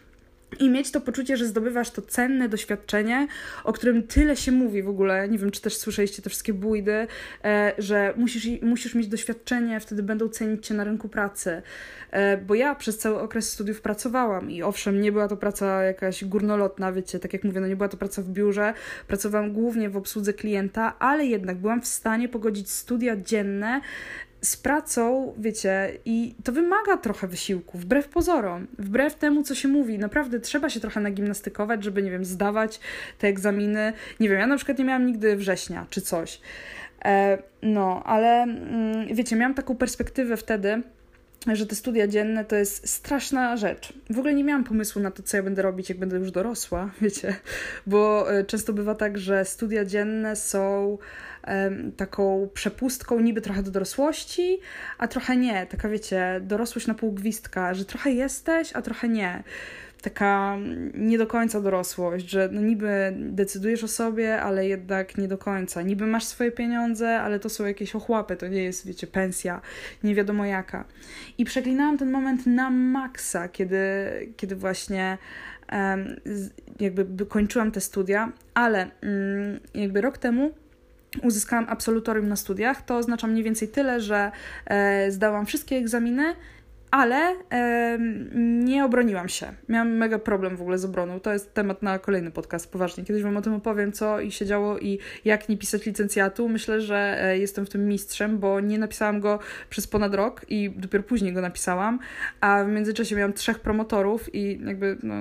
I 0.61 0.71
mieć 0.71 0.91
to 0.91 1.01
poczucie, 1.01 1.37
że 1.37 1.47
zdobywasz 1.47 1.91
to 1.91 2.03
cenne 2.03 2.49
doświadczenie, 2.49 3.29
o 3.65 3.73
którym 3.73 4.03
tyle 4.03 4.37
się 4.37 4.53
mówi 4.53 4.83
w 4.83 4.89
ogóle. 4.89 5.29
Nie 5.29 5.39
wiem, 5.39 5.51
czy 5.51 5.61
też 5.61 5.77
słyszeliście 5.77 6.23
te 6.23 6.31
wszystkie 6.31 6.55
bójdy, 6.55 7.07
e, 7.45 7.73
że 7.79 8.15
musisz, 8.17 8.49
musisz 8.63 8.95
mieć 8.95 9.07
doświadczenie, 9.07 9.81
wtedy 9.81 10.03
będą 10.03 10.29
cenić 10.29 10.67
cię 10.67 10.75
na 10.75 10.85
rynku 10.85 11.09
pracy. 11.09 11.63
E, 12.11 12.37
bo 12.37 12.55
ja 12.55 12.75
przez 12.75 12.99
cały 12.99 13.21
okres 13.21 13.53
studiów 13.53 13.81
pracowałam 13.81 14.51
i 14.51 14.63
owszem, 14.63 15.01
nie 15.01 15.13
była 15.13 15.29
to 15.29 15.37
praca 15.37 15.83
jakaś 15.83 16.25
górnolotna, 16.25 16.93
wiecie, 16.93 17.19
tak 17.19 17.33
jak 17.33 17.45
mówię, 17.45 17.61
no 17.61 17.67
nie 17.67 17.77
była 17.77 17.89
to 17.89 17.97
praca 17.97 18.23
w 18.23 18.29
biurze. 18.29 18.75
Pracowałam 19.09 19.53
głównie 19.53 19.91
w 19.91 19.97
obsłudze 19.97 20.33
klienta, 20.33 20.99
ale 20.99 21.27
jednak 21.27 21.57
byłam 21.57 21.83
w 21.83 21.87
stanie 21.87 22.29
pogodzić 22.29 22.71
studia 22.71 23.17
dzienne 23.17 23.81
z 24.43 24.57
pracą, 24.57 25.35
wiecie, 25.39 25.93
i 26.05 26.35
to 26.45 26.53
wymaga 26.53 26.97
trochę 26.97 27.29
wysiłku, 27.29 27.79
wbrew 27.79 28.09
pozorom, 28.09 28.67
wbrew 28.79 29.15
temu, 29.15 29.43
co 29.43 29.55
się 29.55 29.69
mówi. 29.69 29.99
Naprawdę 29.99 30.41
trzeba 30.41 30.71
się 30.71 30.81
trochę 30.81 31.01
nagimnastykować, 31.01 31.85
żeby, 31.85 32.03
nie 32.03 32.11
wiem, 32.11 32.25
zdawać 32.25 32.81
te 33.19 33.29
egzaminy. 33.29 33.93
Nie 34.21 34.29
wiem, 34.29 34.39
ja 34.39 34.47
na 34.47 34.57
przykład 34.57 34.79
nie 34.79 34.85
miałam 34.85 35.07
nigdy 35.07 35.37
września 35.37 35.87
czy 35.91 36.01
coś. 36.01 36.41
E, 37.05 37.39
no, 37.63 38.03
ale 38.05 38.43
mm, 38.43 39.15
wiecie, 39.15 39.37
miałam 39.37 39.55
taką 39.55 39.77
perspektywę 39.77 40.37
wtedy, 40.37 40.83
że 41.53 41.67
te 41.67 41.75
studia 41.75 42.07
dzienne 42.07 42.45
to 42.45 42.57
jest 42.57 42.89
straszna 42.89 43.57
rzecz. 43.57 43.93
W 44.11 44.19
ogóle 44.19 44.35
nie 44.35 44.45
miałam 44.45 44.65
pomysłu 44.65 45.03
na 45.03 45.11
to, 45.11 45.23
co 45.23 45.37
ja 45.37 45.43
będę 45.43 45.63
robić, 45.63 45.89
jak 45.89 45.99
będę 45.99 46.17
już 46.17 46.31
dorosła, 46.31 46.91
wiecie, 47.01 47.37
bo 47.87 48.33
e, 48.33 48.45
często 48.45 48.73
bywa 48.73 48.95
tak, 48.95 49.19
że 49.19 49.45
studia 49.45 49.85
dzienne 49.85 50.37
są 50.37 50.99
taką 51.97 52.49
przepustką 52.55 53.21
niby 53.21 53.41
trochę 53.41 53.63
do 53.63 53.71
dorosłości, 53.71 54.61
a 54.99 55.09
trochę 55.09 55.37
nie. 55.37 55.67
Taka 55.67 55.89
wiecie, 55.89 56.41
dorosłość 56.41 56.87
na 56.87 56.95
pół 56.95 57.13
gwizdka, 57.13 57.75
że 57.75 57.85
trochę 57.85 58.11
jesteś, 58.11 58.71
a 58.75 58.83
trochę 58.83 59.09
nie. 59.09 59.43
Taka 60.03 60.57
nie 60.95 61.19
do 61.19 61.27
końca 61.27 61.61
dorosłość, 61.61 62.31
że 62.31 62.49
no 62.53 62.61
niby 62.61 63.15
decydujesz 63.17 63.85
o 63.85 63.89
sobie, 63.89 64.41
ale 64.41 64.69
jednak 64.69 65.19
nie 65.19 65.29
do 65.29 65.39
końca. 65.39 65.83
Niby 65.83 66.07
masz 66.07 66.25
swoje 66.25 66.53
pieniądze, 66.53 67.21
ale 67.21 67.41
to 67.41 67.49
są 67.49 67.67
jakieś 67.67 67.95
ochłapy, 67.95 68.37
to 68.37 68.49
nie 68.49 68.63
jest, 68.63 68.87
wiecie, 68.87 69.07
pensja, 69.07 69.61
nie 70.05 70.15
wiadomo 70.15 70.45
jaka. 70.45 70.85
I 71.39 71.45
przeklinałam 71.45 71.99
ten 71.99 72.11
moment 72.11 72.47
na 72.47 72.71
maksa, 72.71 73.49
kiedy, 73.49 73.79
kiedy 74.37 74.57
właśnie 74.57 75.19
um, 75.73 76.17
jakby 76.81 77.27
kończyłam 77.27 77.73
te 77.73 77.81
studia, 77.81 78.33
ale 78.55 78.79
um, 78.79 79.61
jakby 79.75 80.01
rok 80.01 80.19
temu 80.19 80.51
uzyskałam 81.23 81.67
absolutorium 81.69 82.29
na 82.29 82.37
studiach, 82.37 82.83
to 82.83 82.97
oznacza 82.97 83.27
mniej 83.27 83.45
więcej 83.45 83.69
tyle, 83.69 84.01
że 84.01 84.31
e, 84.67 85.11
zdałam 85.11 85.47
wszystkie 85.47 85.77
egzaminy 85.77 86.35
ale 86.91 87.35
e, 87.51 87.99
nie 88.65 88.85
obroniłam 88.85 89.29
się. 89.29 89.47
Miałam 89.69 89.97
mega 89.97 90.19
problem 90.19 90.57
w 90.57 90.61
ogóle 90.61 90.79
z 90.79 90.85
obroną. 90.85 91.21
To 91.21 91.33
jest 91.33 91.55
temat 91.55 91.83
na 91.83 91.99
kolejny 91.99 92.31
podcast, 92.31 92.73
poważnie. 92.73 93.05
Kiedyś 93.05 93.23
Wam 93.23 93.37
o 93.37 93.43
tym 93.43 93.55
opowiem, 93.55 93.93
co 93.93 94.21
i 94.21 94.33
się 94.33 94.47
działo 94.47 94.79
i 94.79 94.99
jak 95.25 95.49
nie 95.49 95.57
pisać 95.57 95.87
licencjatu. 95.87 96.49
Myślę, 96.49 96.81
że 96.81 97.25
e, 97.25 97.39
jestem 97.39 97.67
w 97.67 97.69
tym 97.69 97.89
mistrzem, 97.89 98.39
bo 98.39 98.61
nie 98.61 98.79
napisałam 98.79 99.21
go 99.21 99.39
przez 99.71 99.87
ponad 99.87 100.15
rok 100.15 100.47
i 100.49 100.71
dopiero 100.77 101.05
później 101.05 101.33
go 101.33 101.41
napisałam, 101.41 101.99
a 102.41 102.65
w 102.65 102.69
międzyczasie 102.69 103.17
miałam 103.17 103.33
trzech 103.33 103.59
promotorów 103.59 104.35
i 104.35 104.61
jakby, 104.65 104.97
no, 105.03 105.15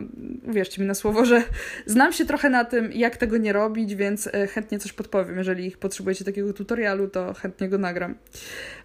uwierzcie 0.43 0.81
mi 0.81 0.87
na 0.87 0.93
słowo, 0.93 1.25
że 1.25 1.43
znam 1.85 2.13
się 2.13 2.25
trochę 2.25 2.49
na 2.49 2.65
tym, 2.65 2.91
jak 2.91 3.17
tego 3.17 3.37
nie 3.37 3.53
robić, 3.53 3.95
więc 3.95 4.27
e, 4.27 4.47
chętnie 4.47 4.79
coś 4.79 4.93
podpowiem. 4.93 5.37
Jeżeli 5.37 5.71
potrzebujecie 5.71 6.25
takiego 6.25 6.53
tutorialu, 6.53 7.07
to 7.07 7.33
chętnie 7.33 7.69
go 7.69 7.77
nagram. 7.77 8.15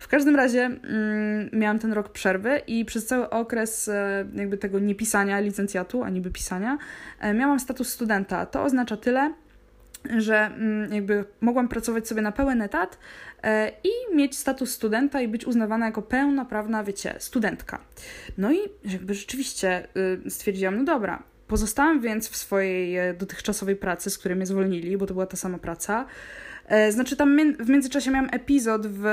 W 0.00 0.08
każdym 0.08 0.37
razie 0.37 0.60
mm, 0.60 1.50
miałam 1.52 1.78
ten 1.78 1.92
rok 1.92 2.08
przerwy 2.08 2.60
i 2.71 2.85
przez 2.85 3.07
cały 3.07 3.31
okres 3.31 3.89
e, 3.89 4.27
jakby 4.35 4.59
tego 4.59 4.79
niepisania 4.79 5.41
licencjatu, 5.41 6.03
a 6.03 6.11
niby 6.11 6.31
pisania, 6.31 6.79
e, 7.21 7.35
miałam 7.35 7.61
status 7.61 7.89
studenta. 7.89 8.47
To 8.47 8.62
oznacza 8.62 8.97
tyle, 8.97 9.35
że 10.17 10.37
mm, 10.39 10.93
jakby 10.93 11.25
mogłam 11.41 11.69
pracować 11.69 12.09
sobie 12.09 12.23
na 12.23 12.33
pełen 12.33 12.62
etat 12.62 12.99
e, 13.43 13.73
i 13.85 14.17
mieć 14.17 14.39
status 14.39 14.71
studenta 14.71 15.21
i 15.21 15.29
być 15.29 15.47
uznawana 15.47 15.87
jako 15.87 16.03
pełnoprawna, 16.03 16.85
wiecie, 16.85 17.15
studentka. 17.19 17.81
No 18.39 18.53
i 18.53 18.59
jakby 18.85 19.15
rzeczywiście 19.15 19.87
stwierdziłam, 20.29 20.77
no 20.77 20.85
dobra, 20.85 21.23
pozostałam 21.49 22.00
więc 22.00 22.29
w 22.29 22.37
swojej 22.37 23.15
dotychczasowej 23.19 23.77
pracy, 23.77 24.11
z 24.11 24.19
której 24.19 24.37
mnie 24.37 24.47
zwolnili, 24.47 24.97
bo 24.97 25.07
to 25.07 25.15
była 25.15 25.27
ta 25.27 25.37
sama 25.37 25.59
praca. 25.59 26.07
E, 26.71 26.93
znaczy 26.93 27.17
tam 27.17 27.55
w 27.59 27.69
międzyczasie 27.69 28.11
miałam 28.11 28.29
epizod 28.33 28.87
w 28.87 29.05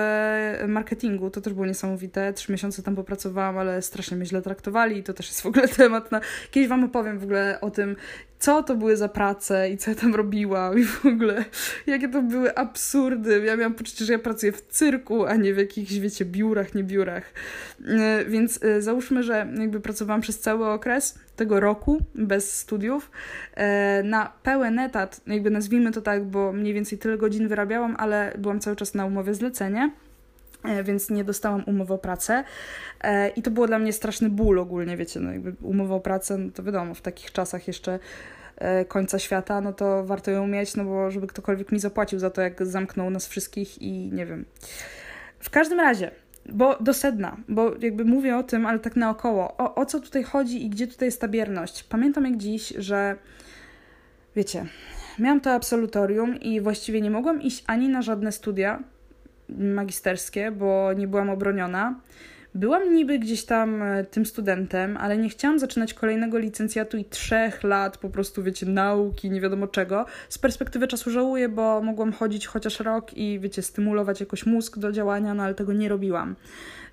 marketingu, 0.68 1.30
to 1.30 1.42
też 1.42 1.54
było 1.54 1.66
niesamowite. 1.66 2.34
Trzy 2.34 2.52
miesiące 2.52 2.84
tam 2.84 2.96
popracowałam, 2.96 3.58
ale 3.58 3.82
strasznie 3.82 4.18
mnie 4.18 4.26
źle 4.26 4.42
traktowali 4.42 4.98
i 4.98 5.04
to 5.04 5.14
też 5.14 5.28
jest 5.28 5.42
w 5.42 5.46
ogóle 5.46 5.68
temat 5.78 6.12
na... 6.12 6.22
Kiedyś 6.52 6.70
wam 6.70 6.84
opowiem 6.84 7.20
w 7.20 7.24
ogóle 7.24 7.62
o 7.62 7.72
tym, 7.72 7.96
co 8.40 8.64
to 8.64 8.76
były 8.76 8.98
za 8.98 9.10
prace 9.10 9.70
i 9.70 9.78
co 9.78 9.92
ja 9.92 9.96
tam 9.96 10.16
robiłam 10.16 10.80
i 10.80 10.84
w 10.86 11.06
ogóle 11.06 11.46
jakie 11.88 12.10
to 12.10 12.22
były 12.22 12.56
absurdy. 12.56 13.44
Ja 13.46 13.56
miałam 13.56 13.74
poczucie, 13.74 14.06
że 14.06 14.14
ja 14.14 14.20
pracuję 14.20 14.52
w 14.52 14.62
cyrku, 14.62 15.26
a 15.26 15.36
nie 15.36 15.54
w 15.54 15.58
jakichś, 15.58 15.94
wiecie, 15.94 16.26
biurach, 16.26 16.76
nie 16.76 16.84
biurach. 16.84 17.34
E, 17.88 18.26
więc 18.26 18.64
e, 18.64 18.82
załóżmy, 18.82 19.24
że 19.24 19.48
jakby 19.60 19.80
pracowałam 19.80 20.22
przez 20.22 20.40
cały 20.40 20.68
okres 20.68 21.20
tego 21.36 21.60
roku 21.60 21.98
bez 22.16 22.58
studiów 22.58 23.12
e, 23.56 24.04
na 24.04 24.32
pełen 24.44 24.80
etat, 24.80 25.22
jakby 25.28 25.50
nazwijmy 25.50 25.92
to 25.92 26.02
tak, 26.02 26.26
bo 26.26 26.54
mniej 26.54 26.74
więcej 26.74 26.98
tyle 26.98 27.18
godzin 27.18 27.48
wyrabiałam, 27.48 27.96
ale 28.00 28.34
byłam 28.38 28.60
cały 28.60 28.76
czas 28.76 28.94
na 28.94 29.06
umowie 29.06 29.34
zlecenie 29.34 29.92
więc 30.84 31.10
nie 31.10 31.24
dostałam 31.24 31.64
umowy 31.66 31.94
o 31.94 31.98
pracę. 31.98 32.44
I 33.36 33.42
to 33.42 33.52
było 33.52 33.68
dla 33.68 33.80
mnie 33.80 33.94
straszny 33.94 34.30
ból 34.30 34.60
ogólnie, 34.60 34.98
wiecie, 34.98 35.20
no 35.20 35.32
jakby 35.32 35.56
umowa 35.62 35.96
o 35.96 36.00
pracę, 36.00 36.38
no 36.38 36.52
to 36.52 36.64
wiadomo, 36.64 36.94
w 36.94 37.02
takich 37.02 37.32
czasach 37.32 37.68
jeszcze 37.68 38.00
końca 38.88 39.20
świata, 39.20 39.62
no 39.62 39.74
to 39.74 40.06
warto 40.06 40.32
ją 40.32 40.48
mieć, 40.48 40.76
no 40.76 40.86
bo 40.86 41.12
żeby 41.12 41.28
ktokolwiek 41.28 41.72
mi 41.72 41.80
zapłacił 41.80 42.20
za 42.20 42.30
to, 42.30 42.42
jak 42.42 42.66
zamknął 42.66 43.10
nas 43.10 43.28
wszystkich 43.28 43.82
i 43.82 44.12
nie 44.12 44.26
wiem. 44.26 44.46
W 45.40 45.50
każdym 45.50 45.80
razie, 45.80 46.12
bo 46.50 46.78
do 46.80 46.94
sedna, 46.94 47.38
bo 47.50 47.72
jakby 47.80 48.06
mówię 48.06 48.38
o 48.38 48.44
tym, 48.44 48.66
ale 48.66 48.80
tak 48.80 48.96
naokoło, 48.96 49.58
o, 49.58 49.76
o 49.76 49.86
co 49.86 50.00
tutaj 50.00 50.24
chodzi 50.24 50.66
i 50.66 50.70
gdzie 50.70 50.88
tutaj 50.88 51.08
jest 51.08 51.22
ta 51.22 51.28
bierność. 51.28 51.84
Pamiętam 51.84 52.26
jak 52.26 52.38
dziś, 52.38 52.74
że 52.78 53.16
wiecie, 54.36 54.66
miałam 55.20 55.42
to 55.42 55.52
absolutorium 55.52 56.40
i 56.40 56.62
właściwie 56.62 57.02
nie 57.02 57.12
mogłam 57.12 57.42
iść 57.42 57.64
ani 57.68 57.90
na 57.90 58.02
żadne 58.02 58.32
studia 58.32 58.84
magisterskie, 59.50 60.52
bo 60.52 60.94
nie 60.94 61.08
byłam 61.08 61.30
obroniona. 61.30 61.96
Byłam 62.58 62.94
niby 62.96 63.20
gdzieś 63.20 63.46
tam 63.46 63.82
e, 63.82 64.04
tym 64.04 64.26
studentem, 64.26 64.98
ale 64.98 65.18
nie 65.18 65.30
chciałam 65.30 65.60
zaczynać 65.60 65.94
kolejnego 65.94 66.38
licencjatu 66.38 66.98
i 66.98 67.06
trzech 67.06 67.64
lat 67.64 67.98
po 67.98 68.10
prostu, 68.10 68.44
wiecie, 68.44 68.66
nauki, 68.66 69.30
nie 69.30 69.42
wiadomo 69.42 69.68
czego. 69.68 70.06
Z 70.30 70.38
perspektywy 70.38 70.88
czasu 70.88 71.12
żałuję, 71.12 71.50
bo 71.50 71.82
mogłam 71.82 72.12
chodzić 72.12 72.48
chociaż 72.48 72.80
rok 72.80 73.18
i, 73.18 73.40
wiecie, 73.40 73.62
stymulować 73.62 74.20
jakoś 74.20 74.46
mózg 74.46 74.78
do 74.78 74.92
działania, 74.92 75.34
no 75.34 75.44
ale 75.44 75.56
tego 75.56 75.74
nie 75.74 75.90
robiłam 75.90 76.36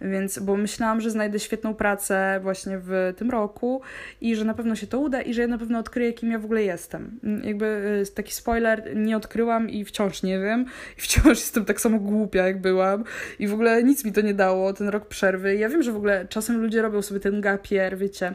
więc, 0.00 0.38
bo 0.38 0.56
myślałam, 0.56 1.00
że 1.00 1.10
znajdę 1.10 1.40
świetną 1.40 1.74
pracę 1.74 2.40
właśnie 2.42 2.78
w 2.78 3.14
tym 3.16 3.30
roku 3.30 3.80
i 4.20 4.36
że 4.36 4.44
na 4.44 4.54
pewno 4.54 4.76
się 4.76 4.86
to 4.86 4.98
uda 4.98 5.22
i 5.22 5.34
że 5.34 5.42
ja 5.42 5.48
na 5.48 5.58
pewno 5.58 5.78
odkryję, 5.78 6.12
kim 6.12 6.30
ja 6.30 6.38
w 6.38 6.44
ogóle 6.44 6.62
jestem. 6.62 7.20
Jakby 7.42 7.66
y, 8.02 8.14
taki 8.14 8.32
spoiler, 8.32 8.96
nie 8.96 9.16
odkryłam 9.16 9.70
i 9.70 9.84
wciąż 9.84 10.22
nie 10.22 10.40
wiem. 10.40 10.66
I 10.98 11.00
wciąż 11.00 11.28
jestem 11.28 11.64
tak 11.64 11.80
samo 11.80 11.98
głupia, 11.98 12.46
jak 12.46 12.60
byłam. 12.60 13.04
I 13.38 13.48
w 13.48 13.54
ogóle 13.54 13.82
nic 13.82 14.04
mi 14.04 14.12
to 14.12 14.20
nie 14.20 14.34
dało, 14.34 14.72
ten 14.72 14.88
rok 14.88 15.06
przerwy. 15.06 15.53
Ja 15.58 15.68
wiem, 15.68 15.82
że 15.82 15.92
w 15.92 15.96
ogóle 15.96 16.26
czasem 16.28 16.62
ludzie 16.62 16.82
robią 16.82 17.02
sobie 17.02 17.20
ten 17.20 17.40
gapier, 17.40 17.98
wiecie, 17.98 18.34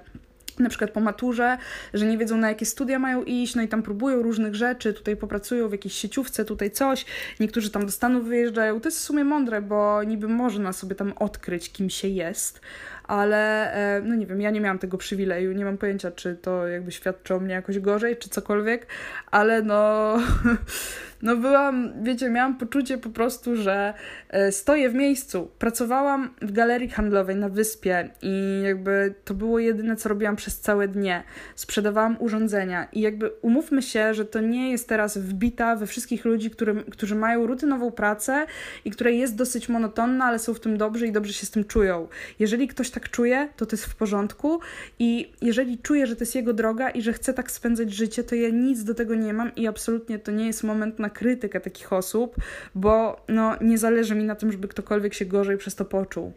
na 0.59 0.69
przykład 0.69 0.91
po 0.91 0.99
maturze, 0.99 1.57
że 1.93 2.05
nie 2.05 2.17
wiedzą 2.17 2.37
na 2.37 2.49
jakie 2.49 2.65
studia 2.65 2.99
mają 2.99 3.23
iść, 3.23 3.55
no 3.55 3.61
i 3.61 3.67
tam 3.67 3.83
próbują 3.83 4.21
różnych 4.21 4.55
rzeczy, 4.55 4.93
tutaj 4.93 5.17
popracują 5.17 5.69
w 5.69 5.71
jakiejś 5.71 5.93
sieciówce, 5.93 6.45
tutaj 6.45 6.71
coś, 6.71 7.05
niektórzy 7.39 7.71
tam 7.71 7.85
do 7.85 7.91
Stanów 7.91 8.25
wyjeżdżają. 8.25 8.81
To 8.81 8.87
jest 8.87 8.97
w 8.97 9.01
sumie 9.01 9.23
mądre, 9.23 9.61
bo 9.61 10.03
niby 10.03 10.27
można 10.27 10.73
sobie 10.73 10.95
tam 10.95 11.13
odkryć, 11.19 11.71
kim 11.71 11.89
się 11.89 12.07
jest, 12.07 12.61
ale 13.03 13.73
e, 13.73 14.01
no 14.01 14.15
nie 14.15 14.25
wiem, 14.25 14.41
ja 14.41 14.51
nie 14.51 14.61
miałam 14.61 14.79
tego 14.79 14.97
przywileju, 14.97 15.51
nie 15.51 15.65
mam 15.65 15.77
pojęcia, 15.77 16.11
czy 16.11 16.35
to 16.35 16.67
jakby 16.67 16.91
świadczy 16.91 17.35
o 17.35 17.39
mnie 17.39 17.53
jakoś 17.53 17.79
gorzej, 17.79 18.17
czy 18.17 18.29
cokolwiek, 18.29 18.87
ale 19.31 19.61
no, 19.61 20.17
no 21.21 21.35
byłam, 21.35 22.03
wiecie, 22.03 22.29
miałam 22.29 22.57
poczucie 22.57 22.97
po 22.97 23.09
prostu, 23.09 23.55
że 23.55 23.93
e, 24.29 24.51
stoję 24.51 24.89
w 24.89 24.93
miejscu. 24.93 25.51
Pracowałam 25.59 26.29
w 26.41 26.51
galerii 26.51 26.89
handlowej 26.89 27.35
na 27.35 27.49
wyspie 27.49 28.09
i 28.21 28.61
jakby 28.63 29.13
to 29.25 29.33
było 29.33 29.59
jedyne, 29.59 29.95
co 29.95 30.09
robiłam 30.09 30.35
przez 30.35 30.59
całe 30.59 30.87
dnie. 30.87 31.23
Sprzedawałam 31.55 32.17
urządzenia 32.19 32.87
i 32.93 33.01
jakby 33.01 33.31
umówmy 33.41 33.81
się, 33.81 34.13
że 34.13 34.25
to 34.25 34.41
nie 34.41 34.71
jest 34.71 34.89
teraz 34.89 35.17
wbita 35.17 35.75
we 35.75 35.87
wszystkich 35.87 36.25
ludzi, 36.25 36.49
którym, 36.49 36.83
którzy 36.83 37.15
mają 37.15 37.47
rutynową 37.47 37.91
pracę 37.91 38.45
i 38.85 38.91
która 38.91 39.09
jest 39.09 39.35
dosyć 39.35 39.69
monotonna, 39.69 40.25
ale 40.25 40.39
są 40.39 40.53
w 40.53 40.59
tym 40.59 40.77
dobrzy 40.77 41.07
i 41.07 41.11
dobrze 41.11 41.33
się 41.33 41.45
z 41.45 41.51
tym 41.51 41.63
czują. 41.63 42.07
Jeżeli 42.39 42.67
ktoś 42.67 42.89
tak 42.89 43.09
czuje, 43.09 43.49
to 43.55 43.65
to 43.65 43.75
jest 43.75 43.85
w 43.85 43.95
porządku 43.95 44.59
i 44.99 45.31
jeżeli 45.41 45.77
czuję, 45.77 46.07
że 46.07 46.15
to 46.15 46.21
jest 46.21 46.35
jego 46.35 46.53
droga 46.53 46.89
i 46.89 47.01
że 47.01 47.13
chce 47.13 47.33
tak 47.33 47.51
spędzać 47.51 47.93
życie, 47.93 48.23
to 48.23 48.35
ja 48.35 48.49
nic 48.49 48.83
do 48.83 48.95
tego 48.95 49.15
nie 49.15 49.33
mam 49.33 49.55
i 49.55 49.67
absolutnie 49.67 50.19
to 50.19 50.31
nie 50.31 50.47
jest 50.47 50.63
moment 50.63 50.99
na 50.99 51.08
krytykę 51.09 51.59
takich 51.59 51.93
osób, 51.93 52.35
bo 52.75 53.25
no, 53.27 53.55
nie 53.61 53.77
zależy 53.77 54.15
mi 54.15 54.23
na 54.23 54.35
tym, 54.35 54.51
żeby 54.51 54.67
ktokolwiek 54.67 55.13
się 55.13 55.25
gorzej 55.25 55.57
przez 55.57 55.75
to 55.75 55.85
poczuł. 55.85 56.33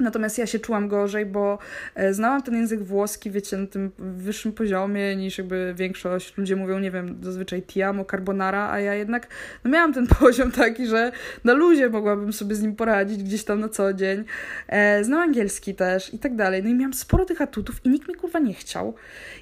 Natomiast 0.00 0.38
ja 0.38 0.46
się 0.46 0.58
czułam 0.58 0.88
gorzej, 0.88 1.26
bo 1.26 1.58
e, 1.94 2.14
znałam 2.14 2.42
ten 2.42 2.54
język 2.54 2.82
włoski, 2.82 3.30
wiecie, 3.30 3.56
na 3.56 3.66
tym 3.66 3.90
wyższym 3.98 4.52
poziomie 4.52 5.16
niż 5.16 5.38
jakby 5.38 5.74
większość. 5.76 6.36
Ludzie 6.36 6.56
mówią, 6.56 6.78
nie 6.78 6.90
wiem, 6.90 7.18
zazwyczaj 7.22 7.62
tiamo, 7.62 8.04
carbonara, 8.04 8.70
a 8.70 8.80
ja 8.80 8.94
jednak 8.94 9.26
no 9.64 9.70
miałam 9.70 9.92
ten 9.92 10.06
poziom 10.20 10.52
taki, 10.52 10.86
że 10.86 11.12
na 11.44 11.52
luzie 11.52 11.88
mogłabym 11.88 12.32
sobie 12.32 12.54
z 12.54 12.62
nim 12.62 12.76
poradzić 12.76 13.22
gdzieś 13.22 13.44
tam 13.44 13.60
na 13.60 13.68
co 13.68 13.92
dzień. 13.92 14.24
E, 14.68 15.04
znałam 15.04 15.28
angielski 15.28 15.74
też 15.74 16.14
i 16.14 16.18
tak 16.18 16.36
dalej. 16.36 16.62
No 16.62 16.68
i 16.68 16.74
miałam 16.74 16.94
sporo 16.94 17.24
tych 17.24 17.42
atutów 17.42 17.84
i 17.84 17.88
nikt 17.88 18.08
mi 18.08 18.14
kurwa 18.14 18.38
nie 18.38 18.54
chciał. 18.54 18.94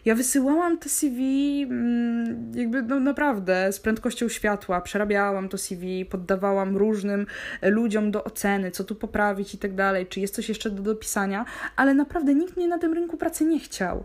Ja 0.04 0.14
wysyłałam 0.14 0.78
te 0.78 0.88
CV 0.88 1.62
mm, 1.62 2.52
jakby 2.54 2.82
no 2.82 3.00
naprawdę 3.00 3.73
z 3.73 3.80
prędkością 3.80 4.28
światła, 4.28 4.80
przerabiałam 4.80 5.49
to 5.49 5.59
CV, 5.59 6.04
poddawałam 6.04 6.76
różnym 6.76 7.26
ludziom 7.62 8.11
do 8.11 8.25
oceny, 8.25 8.71
co 8.71 8.85
tu 8.85 8.94
poprawić 8.94 9.54
i 9.54 9.59
tak 9.59 9.75
dalej, 9.75 10.06
czy 10.06 10.21
jest 10.21 10.35
coś 10.35 10.42
jeszcze 10.49 10.71
do 10.71 10.83
dopisania, 10.83 11.45
ale 11.77 11.95
naprawdę 11.95 12.35
nikt 12.35 12.57
mnie 12.57 12.69
na 12.69 12.79
tym 12.79 12.93
rynku 12.93 13.17
pracy 13.17 13.45
nie 13.45 13.61
chciał. 13.61 14.05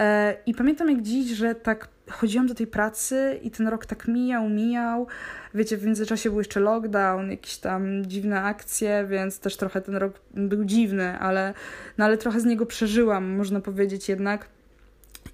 E, 0.00 0.36
I 0.46 0.54
pamiętam 0.54 0.90
jak 0.90 1.02
dziś, 1.02 1.30
że 1.30 1.54
tak 1.54 1.88
chodziłam 2.10 2.46
do 2.46 2.54
tej 2.54 2.66
pracy 2.66 3.40
i 3.42 3.50
ten 3.50 3.68
rok 3.68 3.86
tak 3.86 4.08
mijał, 4.08 4.48
mijał. 4.48 5.06
Wiecie, 5.54 5.76
w 5.76 5.84
międzyczasie 5.84 6.30
był 6.30 6.38
jeszcze 6.38 6.60
lockdown, 6.60 7.30
jakieś 7.30 7.56
tam 7.58 8.06
dziwne 8.06 8.42
akcje, 8.42 9.06
więc 9.10 9.38
też 9.38 9.56
trochę 9.56 9.80
ten 9.80 9.96
rok 9.96 10.20
był 10.34 10.64
dziwny, 10.64 11.18
ale, 11.18 11.54
no 11.98 12.04
ale 12.04 12.18
trochę 12.18 12.40
z 12.40 12.44
niego 12.44 12.66
przeżyłam, 12.66 13.36
można 13.36 13.60
powiedzieć 13.60 14.08
jednak. 14.08 14.48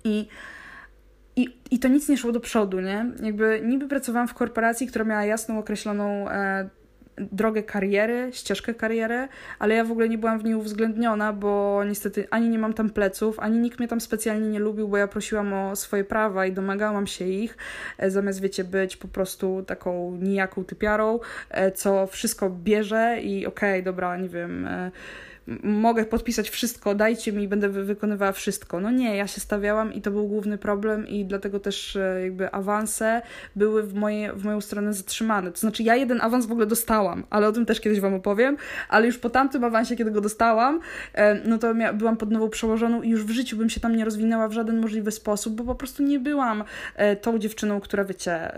I 0.05 0.29
i, 1.37 1.49
I 1.71 1.79
to 1.79 1.89
nic 1.89 2.09
nie 2.09 2.17
szło 2.17 2.33
do 2.33 2.41
przodu, 2.41 2.81
nie? 2.81 3.07
Jakby 3.23 3.61
niby 3.65 3.89
pracowałam 3.89 4.29
w 4.29 4.35
korporacji, 4.35 4.87
która 4.87 5.05
miała 5.05 5.25
jasną, 5.25 5.59
określoną 5.59 6.29
e, 6.29 6.69
drogę 7.33 7.63
kariery, 7.63 8.31
ścieżkę 8.33 8.75
kariery, 8.75 9.29
ale 9.59 9.75
ja 9.75 9.85
w 9.85 9.93
ogóle 9.93 10.09
nie 10.09 10.19
byłam 10.19 10.39
w 10.39 10.45
niej 10.45 10.55
uwzględniona, 10.55 11.33
bo 11.33 11.83
niestety 11.85 12.27
ani 12.31 12.49
nie 12.49 12.59
mam 12.59 12.73
tam 12.75 12.91
pleców, 12.91 13.39
ani 13.39 13.59
nikt 13.59 13.79
mnie 13.79 13.89
tam 13.89 14.01
specjalnie 14.01 14.49
nie 14.49 14.59
lubił, 14.59 14.89
bo 14.89 14.97
ja 14.97 15.09
prosiłam 15.09 15.53
o 15.53 15.77
swoje 15.77 16.05
prawa 16.05 16.47
i 16.47 16.53
domagałam 16.53 17.07
się 17.07 17.25
ich, 17.25 17.57
e, 17.99 18.11
zamiast 18.11 18.41
wiecie, 18.41 18.65
być 18.65 18.97
po 18.97 19.09
prostu 19.09 19.63
taką 19.67 20.17
nijaką 20.17 20.65
typiarą, 20.65 21.21
e, 21.51 21.73
co 21.73 22.07
wszystko 22.07 22.51
bierze 22.51 23.19
i 23.23 23.47
okej, 23.47 23.73
okay, 23.73 23.83
dobra, 23.83 24.17
nie 24.17 24.29
wiem 24.29 24.67
e, 24.67 24.91
mogę 25.63 26.05
podpisać 26.05 26.51
wszystko, 26.51 26.95
dajcie 26.95 27.33
mi, 27.33 27.49
będę 27.49 27.69
wykonywała 27.69 28.33
wszystko. 28.33 28.81
No 28.81 28.91
nie, 28.91 29.17
ja 29.17 29.27
się 29.27 29.41
stawiałam 29.41 29.93
i 29.93 30.01
to 30.03 30.11
był 30.11 30.29
główny 30.29 30.59
problem 30.59 31.09
i 31.09 31.25
dlatego 31.25 31.61
też 31.61 31.97
e, 31.97 32.21
jakby 32.23 32.53
awanse 32.53 33.23
były 33.57 33.83
w, 33.83 33.95
moje, 33.95 34.33
w 34.33 34.45
moją 34.45 34.61
stronę 34.61 34.93
zatrzymane. 34.93 35.53
To 35.53 35.59
znaczy 35.59 35.83
ja 35.83 35.97
jeden 35.97 36.21
awans 36.21 36.47
w 36.47 36.53
ogóle 36.53 36.67
dostałam, 36.67 37.25
ale 37.31 37.49
o 37.49 37.53
tym 37.53 37.67
też 37.67 37.81
kiedyś 37.81 38.01
Wam 38.01 38.15
opowiem, 38.15 38.57
ale 38.89 39.07
już 39.07 39.19
po 39.19 39.31
tamtym 39.31 39.65
awansie, 39.65 39.97
kiedy 39.97 40.11
go 40.11 40.21
dostałam, 40.21 40.81
e, 41.15 41.35
no 41.35 41.59
to 41.59 41.75
byłam 41.95 42.17
pod 42.17 42.31
nową 42.31 42.49
przełożoną 42.49 43.03
i 43.03 43.09
już 43.09 43.25
w 43.25 43.31
życiu 43.31 43.57
bym 43.57 43.71
się 43.71 43.81
tam 43.81 43.97
nie 43.97 44.05
rozwinęła 44.05 44.49
w 44.49 44.53
żaden 44.53 44.81
możliwy 44.81 45.11
sposób, 45.11 45.55
bo 45.55 45.65
po 45.65 45.75
prostu 45.75 46.03
nie 46.03 46.19
byłam 46.19 46.65
e, 46.97 47.17
tą 47.17 47.39
dziewczyną, 47.39 47.81
która 47.81 48.05
wiecie, 48.05 48.53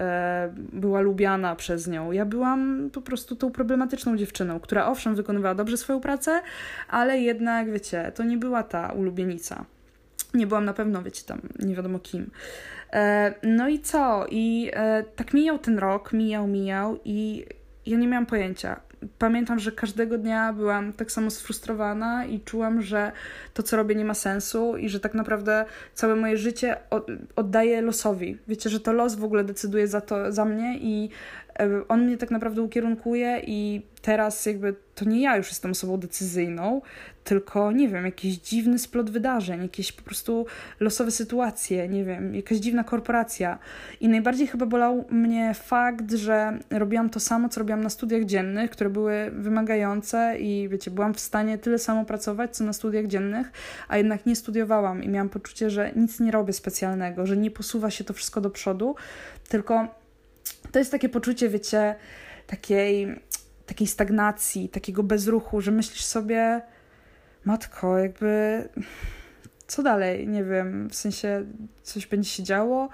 była 0.72 1.00
lubiana 1.00 1.56
przez 1.56 1.88
nią. 1.88 2.12
Ja 2.12 2.24
byłam 2.24 2.90
po 2.92 3.02
prostu 3.02 3.36
tą 3.36 3.50
problematyczną 3.50 4.16
dziewczyną, 4.16 4.60
która 4.60 4.86
owszem 4.86 5.14
wykonywała 5.14 5.54
dobrze 5.54 5.76
swoją 5.76 6.00
pracę, 6.00 6.40
ale 6.88 7.18
jednak, 7.18 7.72
wiecie, 7.72 8.12
to 8.14 8.24
nie 8.24 8.36
była 8.36 8.62
ta 8.62 8.88
ulubienica. 8.88 9.64
Nie 10.34 10.46
byłam 10.46 10.64
na 10.64 10.72
pewno, 10.72 11.02
wiecie, 11.02 11.22
tam 11.26 11.40
nie 11.58 11.74
wiadomo 11.74 11.98
kim. 11.98 12.30
E, 12.92 13.34
no 13.42 13.68
i 13.68 13.80
co? 13.80 14.26
I 14.30 14.70
e, 14.72 15.04
tak 15.16 15.34
mijał 15.34 15.58
ten 15.58 15.78
rok, 15.78 16.12
mijał, 16.12 16.46
mijał 16.46 16.98
i 17.04 17.46
ja 17.86 17.98
nie 17.98 18.08
miałam 18.08 18.26
pojęcia. 18.26 18.80
Pamiętam, 19.18 19.58
że 19.58 19.72
każdego 19.72 20.18
dnia 20.18 20.52
byłam 20.52 20.92
tak 20.92 21.12
samo 21.12 21.30
sfrustrowana 21.30 22.24
i 22.24 22.40
czułam, 22.40 22.82
że 22.82 23.12
to, 23.54 23.62
co 23.62 23.76
robię, 23.76 23.94
nie 23.94 24.04
ma 24.04 24.14
sensu 24.14 24.76
i 24.76 24.88
że 24.88 25.00
tak 25.00 25.14
naprawdę 25.14 25.64
całe 25.94 26.16
moje 26.16 26.36
życie 26.36 26.76
oddaję 27.36 27.82
losowi. 27.82 28.38
Wiecie, 28.48 28.70
że 28.70 28.80
to 28.80 28.92
los 28.92 29.14
w 29.14 29.24
ogóle 29.24 29.44
decyduje 29.44 29.88
za 29.88 30.00
to, 30.00 30.32
za 30.32 30.44
mnie 30.44 30.78
i 30.78 31.10
on 31.88 32.06
mnie 32.06 32.16
tak 32.16 32.30
naprawdę 32.30 32.62
ukierunkuje 32.62 33.42
i 33.46 33.82
teraz 34.02 34.46
jakby 34.46 34.74
to 34.94 35.04
nie 35.04 35.22
ja 35.22 35.36
już 35.36 35.48
jestem 35.48 35.70
osobą 35.70 35.96
decyzyjną, 35.96 36.80
tylko 37.24 37.72
nie 37.72 37.88
wiem, 37.88 38.04
jakiś 38.04 38.36
dziwny 38.36 38.78
splot 38.78 39.10
wydarzeń, 39.10 39.62
jakieś 39.62 39.92
po 39.92 40.02
prostu 40.02 40.46
losowe 40.80 41.10
sytuacje, 41.10 41.88
nie 41.88 42.04
wiem, 42.04 42.34
jakaś 42.34 42.58
dziwna 42.58 42.84
korporacja. 42.84 43.58
I 44.00 44.08
najbardziej 44.08 44.46
chyba 44.46 44.66
bolał 44.66 45.04
mnie 45.10 45.54
fakt, 45.54 46.12
że 46.12 46.58
robiłam 46.70 47.10
to 47.10 47.20
samo, 47.20 47.48
co 47.48 47.60
robiłam 47.60 47.82
na 47.82 47.90
studiach 47.90 48.24
dziennych, 48.24 48.70
które 48.70 48.90
były 48.90 49.30
wymagające 49.32 50.38
i 50.38 50.68
wiecie, 50.68 50.90
byłam 50.90 51.14
w 51.14 51.20
stanie 51.20 51.58
tyle 51.58 51.78
samo 51.78 52.04
pracować, 52.04 52.56
co 52.56 52.64
na 52.64 52.72
studiach 52.72 53.06
dziennych, 53.06 53.52
a 53.88 53.96
jednak 53.96 54.26
nie 54.26 54.36
studiowałam 54.36 55.02
i 55.02 55.08
miałam 55.08 55.28
poczucie, 55.28 55.70
że 55.70 55.92
nic 55.96 56.20
nie 56.20 56.30
robię 56.30 56.52
specjalnego, 56.52 57.26
że 57.26 57.36
nie 57.36 57.50
posuwa 57.50 57.90
się 57.90 58.04
to 58.04 58.14
wszystko 58.14 58.40
do 58.40 58.50
przodu, 58.50 58.94
tylko 59.48 60.01
to 60.72 60.78
jest 60.78 60.90
takie 60.90 61.08
poczucie, 61.08 61.48
wiecie, 61.48 61.94
takiej, 62.46 63.20
takiej 63.66 63.86
stagnacji, 63.86 64.68
takiego 64.68 65.02
bezruchu, 65.02 65.60
że 65.60 65.70
myślisz 65.70 66.04
sobie, 66.04 66.60
matko, 67.44 67.98
jakby 67.98 68.68
co 69.66 69.82
dalej? 69.82 70.28
Nie 70.28 70.44
wiem, 70.44 70.88
w 70.88 70.94
sensie 70.94 71.46
coś 71.82 72.06
będzie 72.06 72.30
się 72.30 72.42
działo, 72.42 72.88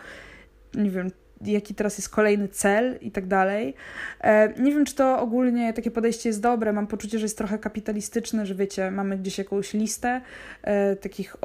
nie 0.74 0.90
wiem, 0.90 1.10
jaki 1.44 1.74
teraz 1.74 1.98
jest 1.98 2.08
kolejny 2.08 2.48
cel 2.48 2.98
i 3.00 3.10
tak 3.10 3.26
dalej. 3.26 3.74
E, 4.20 4.60
nie 4.62 4.72
wiem, 4.72 4.84
czy 4.84 4.94
to 4.94 5.20
ogólnie 5.20 5.72
takie 5.72 5.90
podejście 5.90 6.28
jest 6.28 6.40
dobre. 6.40 6.72
Mam 6.72 6.86
poczucie, 6.86 7.18
że 7.18 7.24
jest 7.24 7.38
trochę 7.38 7.58
kapitalistyczne, 7.58 8.46
że 8.46 8.54
wiecie, 8.54 8.90
mamy 8.90 9.18
gdzieś 9.18 9.38
jakąś 9.38 9.72
listę 9.74 10.20
e, 10.62 10.96
takich 10.96 11.36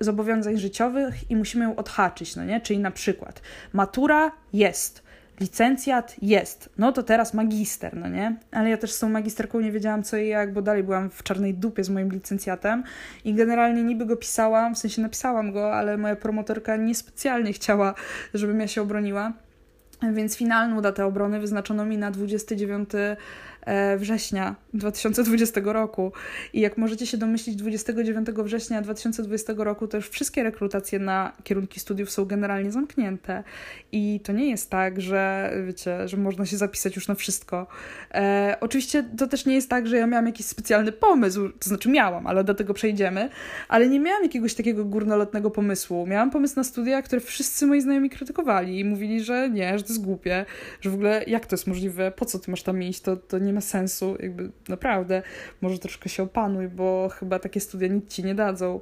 zobowiązań 0.00 0.58
życiowych 0.58 1.30
i 1.30 1.36
musimy 1.36 1.64
ją 1.64 1.76
odhaczyć, 1.76 2.36
no 2.36 2.44
nie? 2.44 2.60
Czyli 2.60 2.78
na 2.78 2.90
przykład 2.90 3.42
matura 3.72 4.32
jest, 4.52 5.02
licencjat 5.40 6.16
jest, 6.22 6.70
no 6.78 6.92
to 6.92 7.02
teraz 7.02 7.34
magister, 7.34 7.96
no 7.96 8.08
nie? 8.08 8.36
Ale 8.50 8.70
ja 8.70 8.76
też 8.76 8.92
z 8.92 8.98
tą 8.98 9.08
magisterką 9.08 9.60
nie 9.60 9.72
wiedziałam 9.72 10.02
co 10.02 10.16
i 10.16 10.28
jak, 10.28 10.52
bo 10.52 10.62
dalej 10.62 10.82
byłam 10.82 11.10
w 11.10 11.22
czarnej 11.22 11.54
dupie 11.54 11.84
z 11.84 11.90
moim 11.90 12.12
licencjatem 12.12 12.84
i 13.24 13.34
generalnie 13.34 13.82
niby 13.82 14.06
go 14.06 14.16
pisałam, 14.16 14.74
w 14.74 14.78
sensie 14.78 15.02
napisałam 15.02 15.52
go, 15.52 15.74
ale 15.74 15.96
moja 15.96 16.16
promotorka 16.16 16.76
niespecjalnie 16.76 17.52
chciała, 17.52 17.94
żebym 18.34 18.60
ja 18.60 18.68
się 18.68 18.82
obroniła. 18.82 19.32
Więc 20.12 20.36
finalną 20.36 20.80
datę 20.80 21.06
obrony 21.06 21.40
wyznaczono 21.40 21.84
mi 21.84 21.98
na 21.98 22.10
29 22.10 22.90
E, 22.94 23.16
września 23.98 24.56
2020 24.74 25.60
roku. 25.64 26.12
I 26.52 26.60
jak 26.60 26.78
możecie 26.78 27.06
się 27.06 27.16
domyślić, 27.16 27.56
29 27.56 28.28
września 28.28 28.82
2020 28.82 29.52
roku 29.56 29.88
już 29.94 30.08
wszystkie 30.08 30.42
rekrutacje 30.42 30.98
na 30.98 31.32
kierunki 31.44 31.80
studiów 31.80 32.10
są 32.10 32.24
generalnie 32.24 32.72
zamknięte. 32.72 33.44
I 33.92 34.20
to 34.24 34.32
nie 34.32 34.50
jest 34.50 34.70
tak, 34.70 35.00
że 35.00 35.52
wiecie, 35.66 36.08
że 36.08 36.16
można 36.16 36.46
się 36.46 36.56
zapisać 36.56 36.96
już 36.96 37.08
na 37.08 37.14
wszystko. 37.14 37.66
E, 38.14 38.56
oczywiście 38.60 39.04
to 39.18 39.26
też 39.26 39.46
nie 39.46 39.54
jest 39.54 39.70
tak, 39.70 39.86
że 39.86 39.96
ja 39.96 40.06
miałam 40.06 40.26
jakiś 40.26 40.46
specjalny 40.46 40.92
pomysł, 40.92 41.48
to 41.48 41.68
znaczy 41.68 41.88
miałam, 41.88 42.26
ale 42.26 42.44
do 42.44 42.54
tego 42.54 42.74
przejdziemy, 42.74 43.28
ale 43.68 43.88
nie 43.88 44.00
miałam 44.00 44.22
jakiegoś 44.22 44.54
takiego 44.54 44.84
górnolotnego 44.84 45.50
pomysłu. 45.50 46.06
Miałam 46.06 46.30
pomysł 46.30 46.56
na 46.56 46.64
studia, 46.64 47.02
które 47.02 47.20
wszyscy 47.20 47.66
moi 47.66 47.80
znajomi 47.80 48.10
krytykowali 48.10 48.80
i 48.80 48.84
mówili, 48.84 49.24
że 49.24 49.50
nie, 49.50 49.78
że 49.78 49.84
to 49.84 49.88
jest 49.88 50.04
głupie, 50.04 50.44
że 50.80 50.90
w 50.90 50.94
ogóle 50.94 51.24
jak 51.26 51.46
to 51.46 51.56
jest 51.56 51.66
możliwe, 51.66 52.10
po 52.10 52.24
co 52.24 52.38
ty 52.38 52.50
masz 52.50 52.62
tam 52.62 52.82
iść, 52.82 53.00
to, 53.00 53.16
to 53.16 53.38
nie 53.38 53.47
ma 53.52 53.60
sensu, 53.60 54.16
jakby 54.20 54.50
naprawdę, 54.68 55.22
może 55.60 55.78
troszkę 55.78 56.08
się 56.08 56.22
opanuj, 56.22 56.68
bo 56.68 57.08
chyba 57.08 57.38
takie 57.38 57.60
studia 57.60 57.88
nic 57.88 58.14
ci 58.14 58.24
nie 58.24 58.34
dadzą. 58.34 58.80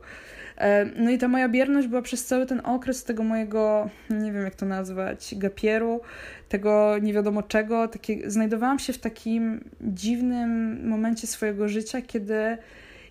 E, 0.59 0.85
no 0.85 1.11
i 1.11 1.19
ta 1.19 1.29
moja 1.29 1.49
bierność 1.49 1.89
była 1.89 2.03
przez 2.03 2.25
cały 2.25 2.47
ten 2.47 2.61
okres 2.65 3.05
tego 3.05 3.23
mojego, 3.23 3.91
nie 4.11 4.33
wiem 4.33 4.45
jak 4.45 4.55
to 4.55 4.67
nazwać, 4.67 5.35
gapieru, 5.39 6.01
tego 6.49 6.99
nie 7.03 7.13
wiadomo 7.13 7.43
czego, 7.43 7.89
takie, 7.89 8.31
znajdowałam 8.31 8.79
się 8.79 8.93
w 8.93 8.99
takim 8.99 9.65
dziwnym 9.81 10.81
momencie 10.89 11.27
swojego 11.27 11.69
życia, 11.69 12.03
kiedy 12.03 12.59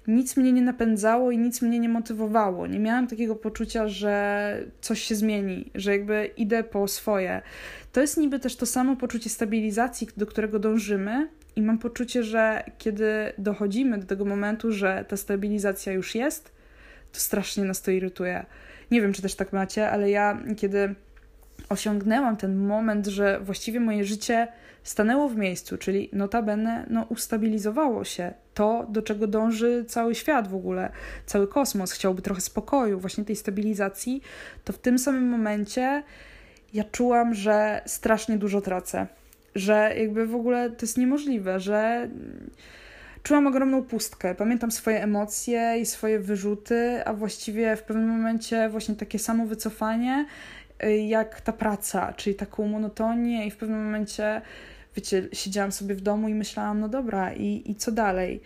nic 0.07 0.37
mnie 0.37 0.51
nie 0.51 0.61
napędzało 0.61 1.31
i 1.31 1.37
nic 1.37 1.61
mnie 1.61 1.79
nie 1.79 1.89
motywowało. 1.89 2.67
Nie 2.67 2.79
miałam 2.79 3.07
takiego 3.07 3.35
poczucia, 3.35 3.87
że 3.87 4.63
coś 4.81 5.01
się 5.01 5.15
zmieni, 5.15 5.71
że 5.75 5.91
jakby 5.91 6.29
idę 6.37 6.63
po 6.63 6.87
swoje. 6.87 7.41
To 7.91 8.01
jest 8.01 8.17
niby 8.17 8.39
też 8.39 8.55
to 8.55 8.65
samo 8.65 8.95
poczucie 8.95 9.29
stabilizacji, 9.29 10.07
do 10.17 10.25
którego 10.25 10.59
dążymy, 10.59 11.27
i 11.55 11.61
mam 11.61 11.77
poczucie, 11.77 12.23
że 12.23 12.63
kiedy 12.77 13.33
dochodzimy 13.37 13.97
do 13.97 14.05
tego 14.05 14.25
momentu, 14.25 14.71
że 14.71 15.05
ta 15.07 15.17
stabilizacja 15.17 15.93
już 15.93 16.15
jest, 16.15 16.51
to 17.11 17.19
strasznie 17.19 17.63
nas 17.63 17.81
to 17.81 17.91
irytuje. 17.91 18.45
Nie 18.91 19.01
wiem, 19.01 19.13
czy 19.13 19.21
też 19.21 19.35
tak 19.35 19.53
macie, 19.53 19.89
ale 19.89 20.09
ja, 20.09 20.43
kiedy 20.57 20.95
osiągnęłam 21.69 22.37
ten 22.37 22.55
moment, 22.55 23.07
że 23.07 23.39
właściwie 23.39 23.79
moje 23.79 24.05
życie 24.05 24.47
stanęło 24.83 25.29
w 25.29 25.37
miejscu, 25.37 25.77
czyli 25.77 26.09
notabene 26.13 26.85
no, 26.89 27.05
ustabilizowało 27.09 28.03
się. 28.03 28.33
To, 28.53 28.85
do 28.89 29.01
czego 29.01 29.27
dąży 29.27 29.85
cały 29.87 30.15
świat 30.15 30.47
w 30.47 30.55
ogóle, 30.55 30.91
cały 31.25 31.47
kosmos, 31.47 31.91
chciałby 31.91 32.21
trochę 32.21 32.41
spokoju, 32.41 32.99
właśnie 32.99 33.25
tej 33.25 33.35
stabilizacji, 33.35 34.21
to 34.63 34.73
w 34.73 34.77
tym 34.77 34.99
samym 34.99 35.29
momencie 35.29 36.03
ja 36.73 36.83
czułam, 36.83 37.33
że 37.33 37.81
strasznie 37.85 38.37
dużo 38.37 38.61
tracę 38.61 39.07
że 39.55 39.93
jakby 39.97 40.27
w 40.27 40.35
ogóle 40.35 40.69
to 40.69 40.85
jest 40.85 40.97
niemożliwe, 40.97 41.59
że 41.59 42.09
czułam 43.23 43.47
ogromną 43.47 43.83
pustkę. 43.83 44.35
Pamiętam 44.35 44.71
swoje 44.71 45.03
emocje 45.03 45.77
i 45.81 45.85
swoje 45.85 46.19
wyrzuty, 46.19 47.05
a 47.05 47.13
właściwie 47.13 47.75
w 47.75 47.83
pewnym 47.83 48.09
momencie 48.09 48.69
właśnie 48.69 48.95
takie 48.95 49.19
samo 49.19 49.45
wycofanie, 49.45 50.25
y, 50.83 50.97
jak 50.97 51.41
ta 51.41 51.53
praca, 51.53 52.13
czyli 52.13 52.35
taką 52.35 52.67
monotonię 52.67 53.47
i 53.47 53.51
w 53.51 53.57
pewnym 53.57 53.83
momencie, 53.85 54.41
wiecie, 54.95 55.27
siedziałam 55.33 55.71
sobie 55.71 55.95
w 55.95 56.01
domu 56.01 56.29
i 56.29 56.33
myślałam, 56.33 56.79
no 56.79 56.89
dobra, 56.89 57.33
i, 57.33 57.71
i 57.71 57.75
co 57.75 57.91
dalej? 57.91 58.41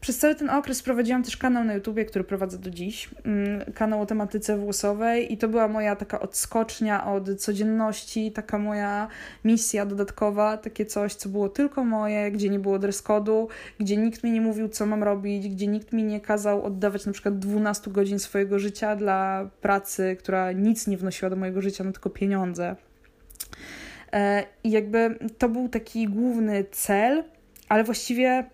Przez 0.00 0.18
cały 0.18 0.34
ten 0.34 0.50
okres 0.50 0.82
prowadziłam 0.82 1.22
też 1.22 1.36
kanał 1.36 1.64
na 1.64 1.74
YouTubie, 1.74 2.04
który 2.04 2.24
prowadzę 2.24 2.58
do 2.58 2.70
dziś. 2.70 3.10
Mm, 3.24 3.72
kanał 3.72 4.00
o 4.00 4.06
tematyce 4.06 4.58
włosowej 4.58 5.32
i 5.32 5.38
to 5.38 5.48
była 5.48 5.68
moja 5.68 5.96
taka 5.96 6.20
odskocznia 6.20 7.06
od 7.06 7.40
codzienności, 7.40 8.32
taka 8.32 8.58
moja 8.58 9.08
misja 9.44 9.86
dodatkowa, 9.86 10.56
takie 10.56 10.86
coś, 10.86 11.14
co 11.14 11.28
było 11.28 11.48
tylko 11.48 11.84
moje, 11.84 12.30
gdzie 12.30 12.48
nie 12.48 12.58
było 12.58 12.78
dress 12.78 13.04
code'u, 13.04 13.46
gdzie 13.80 13.96
nikt 13.96 14.24
mi 14.24 14.30
nie 14.30 14.40
mówił, 14.40 14.68
co 14.68 14.86
mam 14.86 15.02
robić, 15.02 15.48
gdzie 15.48 15.66
nikt 15.66 15.92
mi 15.92 16.04
nie 16.04 16.20
kazał 16.20 16.64
oddawać 16.64 17.06
na 17.06 17.12
przykład 17.12 17.38
12 17.38 17.90
godzin 17.90 18.18
swojego 18.18 18.58
życia 18.58 18.96
dla 18.96 19.50
pracy, 19.60 20.16
która 20.18 20.52
nic 20.52 20.86
nie 20.86 20.96
wnosiła 20.96 21.30
do 21.30 21.36
mojego 21.36 21.62
życia, 21.62 21.84
no 21.84 21.92
tylko 21.92 22.10
pieniądze. 22.10 22.76
E, 24.12 24.44
I 24.64 24.70
jakby 24.70 25.18
to 25.38 25.48
był 25.48 25.68
taki 25.68 26.08
główny 26.08 26.64
cel, 26.64 27.24
ale 27.68 27.84
właściwie 27.84 28.44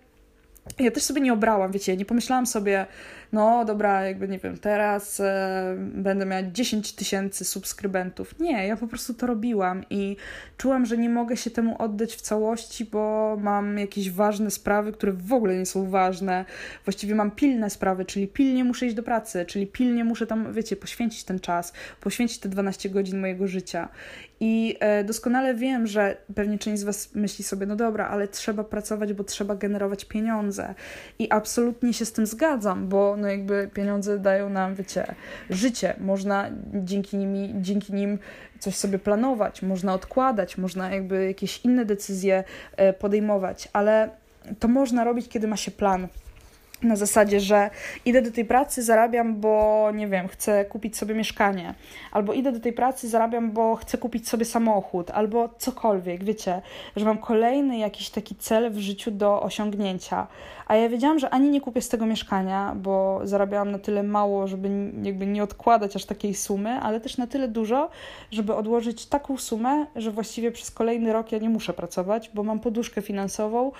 ja 0.79 0.91
też 0.91 1.03
sobie 1.03 1.21
nie 1.21 1.33
obrałam, 1.33 1.71
wiecie, 1.71 1.97
nie 1.97 2.05
pomyślałam 2.05 2.45
sobie, 2.45 2.85
no 3.33 3.65
dobra, 3.65 4.03
jakby 4.03 4.27
nie 4.27 4.39
wiem, 4.39 4.57
teraz 4.57 5.19
e, 5.19 5.75
będę 5.77 6.25
miała 6.25 6.43
10 6.43 6.93
tysięcy 6.93 7.45
subskrybentów. 7.45 8.39
Nie, 8.39 8.67
ja 8.67 8.77
po 8.77 8.87
prostu 8.87 9.13
to 9.13 9.27
robiłam 9.27 9.85
i 9.89 10.15
czułam, 10.57 10.85
że 10.85 10.97
nie 10.97 11.09
mogę 11.09 11.37
się 11.37 11.49
temu 11.51 11.81
oddać 11.81 12.15
w 12.15 12.21
całości, 12.21 12.85
bo 12.85 13.37
mam 13.41 13.77
jakieś 13.77 14.11
ważne 14.11 14.51
sprawy, 14.51 14.91
które 14.91 15.11
w 15.11 15.33
ogóle 15.33 15.57
nie 15.57 15.65
są 15.65 15.89
ważne. 15.89 16.45
Właściwie 16.85 17.15
mam 17.15 17.31
pilne 17.31 17.69
sprawy, 17.69 18.05
czyli 18.05 18.27
pilnie 18.27 18.63
muszę 18.63 18.85
iść 18.85 18.95
do 18.95 19.03
pracy, 19.03 19.45
czyli 19.45 19.67
pilnie 19.67 20.03
muszę 20.03 20.27
tam, 20.27 20.53
wiecie, 20.53 20.75
poświęcić 20.75 21.23
ten 21.23 21.39
czas, 21.39 21.73
poświęcić 22.01 22.37
te 22.39 22.49
12 22.49 22.89
godzin 22.89 23.19
mojego 23.19 23.47
życia. 23.47 23.89
I 24.39 24.77
e, 24.79 25.03
doskonale 25.03 25.55
wiem, 25.55 25.87
że 25.87 26.17
pewnie 26.35 26.59
część 26.59 26.81
z 26.81 26.83
Was 26.83 27.15
myśli 27.15 27.43
sobie, 27.43 27.65
no 27.65 27.75
dobra, 27.75 28.07
ale 28.07 28.27
trzeba 28.27 28.63
pracować, 28.63 29.13
bo 29.13 29.23
trzeba 29.23 29.55
generować 29.55 30.05
pieniądze. 30.05 30.75
I 31.19 31.31
absolutnie 31.31 31.93
się 31.93 32.05
z 32.05 32.11
tym 32.11 32.25
zgadzam, 32.25 32.87
bo 32.87 33.15
no 33.17 33.27
jakby 33.27 33.69
pieniądze 33.73 34.19
dają 34.19 34.49
nam, 34.49 34.75
wiecie, 34.75 35.15
życie. 35.49 35.93
Można 35.99 36.49
dzięki, 36.73 37.17
nimi, 37.17 37.53
dzięki 37.61 37.93
nim 37.93 38.19
coś 38.59 38.75
sobie 38.75 38.99
planować, 38.99 39.61
można 39.61 39.93
odkładać, 39.93 40.57
można 40.57 40.91
jakby 40.91 41.27
jakieś 41.27 41.65
inne 41.65 41.85
decyzje 41.85 42.43
e, 42.77 42.93
podejmować, 42.93 43.69
ale 43.73 44.09
to 44.59 44.67
można 44.67 45.03
robić, 45.03 45.29
kiedy 45.29 45.47
ma 45.47 45.57
się 45.57 45.71
plan 45.71 46.07
na 46.83 46.95
zasadzie, 46.95 47.39
że 47.39 47.69
idę 48.05 48.21
do 48.21 48.31
tej 48.31 48.45
pracy, 48.45 48.83
zarabiam, 48.83 49.35
bo 49.35 49.87
nie 49.93 50.07
wiem, 50.07 50.27
chcę 50.27 50.65
kupić 50.65 50.97
sobie 50.97 51.15
mieszkanie, 51.15 51.73
albo 52.11 52.33
idę 52.33 52.51
do 52.51 52.59
tej 52.59 52.73
pracy, 52.73 53.09
zarabiam, 53.09 53.51
bo 53.51 53.75
chcę 53.75 53.97
kupić 53.97 54.29
sobie 54.29 54.45
samochód, 54.45 55.11
albo 55.11 55.49
cokolwiek, 55.57 56.23
wiecie, 56.23 56.61
że 56.95 57.05
mam 57.05 57.17
kolejny 57.17 57.77
jakiś 57.77 58.09
taki 58.09 58.35
cel 58.35 58.71
w 58.71 58.77
życiu 58.77 59.11
do 59.11 59.41
osiągnięcia. 59.41 60.27
A 60.67 60.75
ja 60.75 60.89
wiedziałam, 60.89 61.19
że 61.19 61.29
ani 61.29 61.49
nie 61.49 61.61
kupię 61.61 61.81
z 61.81 61.89
tego 61.89 62.05
mieszkania, 62.05 62.75
bo 62.75 63.19
zarabiałam 63.23 63.71
na 63.71 63.79
tyle 63.79 64.03
mało, 64.03 64.47
żeby 64.47 64.69
jakby 65.03 65.25
nie 65.25 65.43
odkładać 65.43 65.95
aż 65.95 66.05
takiej 66.05 66.33
sumy, 66.33 66.69
ale 66.69 66.99
też 66.99 67.17
na 67.17 67.27
tyle 67.27 67.47
dużo, 67.47 67.89
żeby 68.31 68.55
odłożyć 68.55 69.05
taką 69.05 69.37
sumę, 69.37 69.85
że 69.95 70.11
właściwie 70.11 70.51
przez 70.51 70.71
kolejny 70.71 71.13
rok 71.13 71.31
ja 71.31 71.37
nie 71.37 71.49
muszę 71.49 71.73
pracować, 71.73 72.31
bo 72.33 72.43
mam 72.43 72.59
poduszkę 72.59 73.01
finansową, 73.01 73.71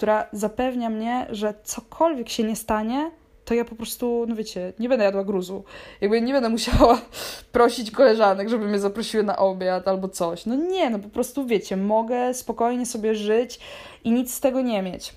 która 0.00 0.26
zapewnia 0.32 0.90
mnie, 0.90 1.26
że 1.30 1.54
cokolwiek 1.64 2.28
się 2.28 2.42
nie 2.42 2.56
stanie, 2.56 3.10
to 3.44 3.54
ja 3.54 3.64
po 3.64 3.74
prostu, 3.74 4.24
no 4.28 4.34
wiecie, 4.34 4.72
nie 4.78 4.88
będę 4.88 5.04
jadła 5.04 5.24
gruzu. 5.24 5.64
Jakby 6.00 6.22
nie 6.22 6.32
będę 6.32 6.48
musiała 6.48 7.00
prosić 7.52 7.90
koleżanek, 7.90 8.48
żeby 8.48 8.68
mnie 8.68 8.78
zaprosiły 8.78 9.22
na 9.22 9.36
obiad 9.36 9.88
albo 9.88 10.08
coś. 10.08 10.46
No 10.46 10.54
nie, 10.54 10.90
no 10.90 10.98
po 10.98 11.08
prostu 11.08 11.46
wiecie, 11.46 11.76
mogę 11.76 12.34
spokojnie 12.34 12.86
sobie 12.86 13.14
żyć 13.14 13.60
i 14.04 14.12
nic 14.12 14.34
z 14.34 14.40
tego 14.40 14.60
nie 14.60 14.82
mieć. 14.82 15.14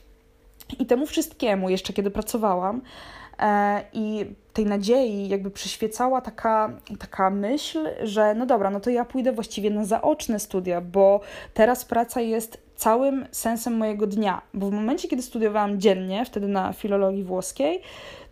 I 0.79 0.85
temu 0.85 1.05
wszystkiemu, 1.05 1.69
jeszcze 1.69 1.93
kiedy 1.93 2.11
pracowałam, 2.11 2.81
e, 3.39 3.81
i 3.93 4.25
tej 4.53 4.65
nadziei 4.65 5.29
jakby 5.29 5.51
przyświecała 5.51 6.21
taka, 6.21 6.69
taka 6.99 7.29
myśl, 7.29 7.89
że 8.01 8.35
no 8.35 8.45
dobra, 8.45 8.69
no 8.69 8.79
to 8.79 8.89
ja 8.89 9.05
pójdę 9.05 9.31
właściwie 9.31 9.69
na 9.69 9.85
zaoczne 9.85 10.39
studia, 10.39 10.81
bo 10.81 11.21
teraz 11.53 11.85
praca 11.85 12.21
jest 12.21 12.62
całym 12.83 13.25
sensem 13.31 13.77
mojego 13.77 14.07
dnia, 14.07 14.41
bo 14.53 14.69
w 14.69 14.71
momencie, 14.71 15.07
kiedy 15.07 15.21
studiowałam 15.21 15.79
dziennie, 15.79 16.25
wtedy 16.25 16.47
na 16.47 16.73
filologii 16.73 17.23
włoskiej, 17.23 17.81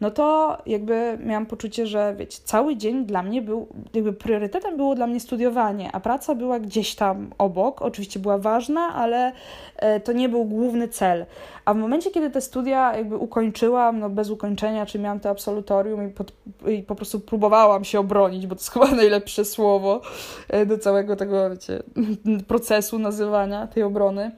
no 0.01 0.11
to 0.11 0.57
jakby 0.65 1.17
miałam 1.25 1.45
poczucie, 1.45 1.87
że 1.87 2.15
wiecie, 2.17 2.39
cały 2.43 2.75
dzień 2.75 3.05
dla 3.05 3.23
mnie 3.23 3.41
był, 3.41 3.67
jakby 3.93 4.13
priorytetem 4.13 4.77
było 4.77 4.95
dla 4.95 5.07
mnie 5.07 5.19
studiowanie, 5.19 5.89
a 5.93 5.99
praca 5.99 6.35
była 6.35 6.59
gdzieś 6.59 6.95
tam 6.95 7.29
obok, 7.37 7.81
oczywiście 7.81 8.19
była 8.19 8.37
ważna, 8.37 8.81
ale 8.81 9.31
e, 9.77 9.99
to 9.99 10.11
nie 10.11 10.29
był 10.29 10.45
główny 10.45 10.87
cel. 10.87 11.25
A 11.65 11.73
w 11.73 11.77
momencie, 11.77 12.11
kiedy 12.11 12.29
te 12.29 12.41
studia 12.41 12.97
jakby 12.97 13.17
ukończyłam, 13.17 13.99
no 13.99 14.09
bez 14.09 14.29
ukończenia, 14.29 14.85
czy 14.85 14.99
miałam 14.99 15.19
to 15.19 15.29
absolutorium 15.29 16.09
i, 16.09 16.13
pod, 16.13 16.33
i 16.67 16.83
po 16.83 16.95
prostu 16.95 17.19
próbowałam 17.19 17.83
się 17.83 17.99
obronić, 17.99 18.47
bo 18.47 18.55
to 18.55 18.61
jest 18.61 18.71
chyba 18.73 18.91
najlepsze 18.91 19.45
słowo 19.45 20.01
e, 20.49 20.65
do 20.65 20.77
całego 20.77 21.15
tego, 21.15 21.49
wiecie, 21.49 21.83
procesu 22.47 22.99
nazywania 22.99 23.67
tej 23.67 23.83
obrony, 23.83 24.31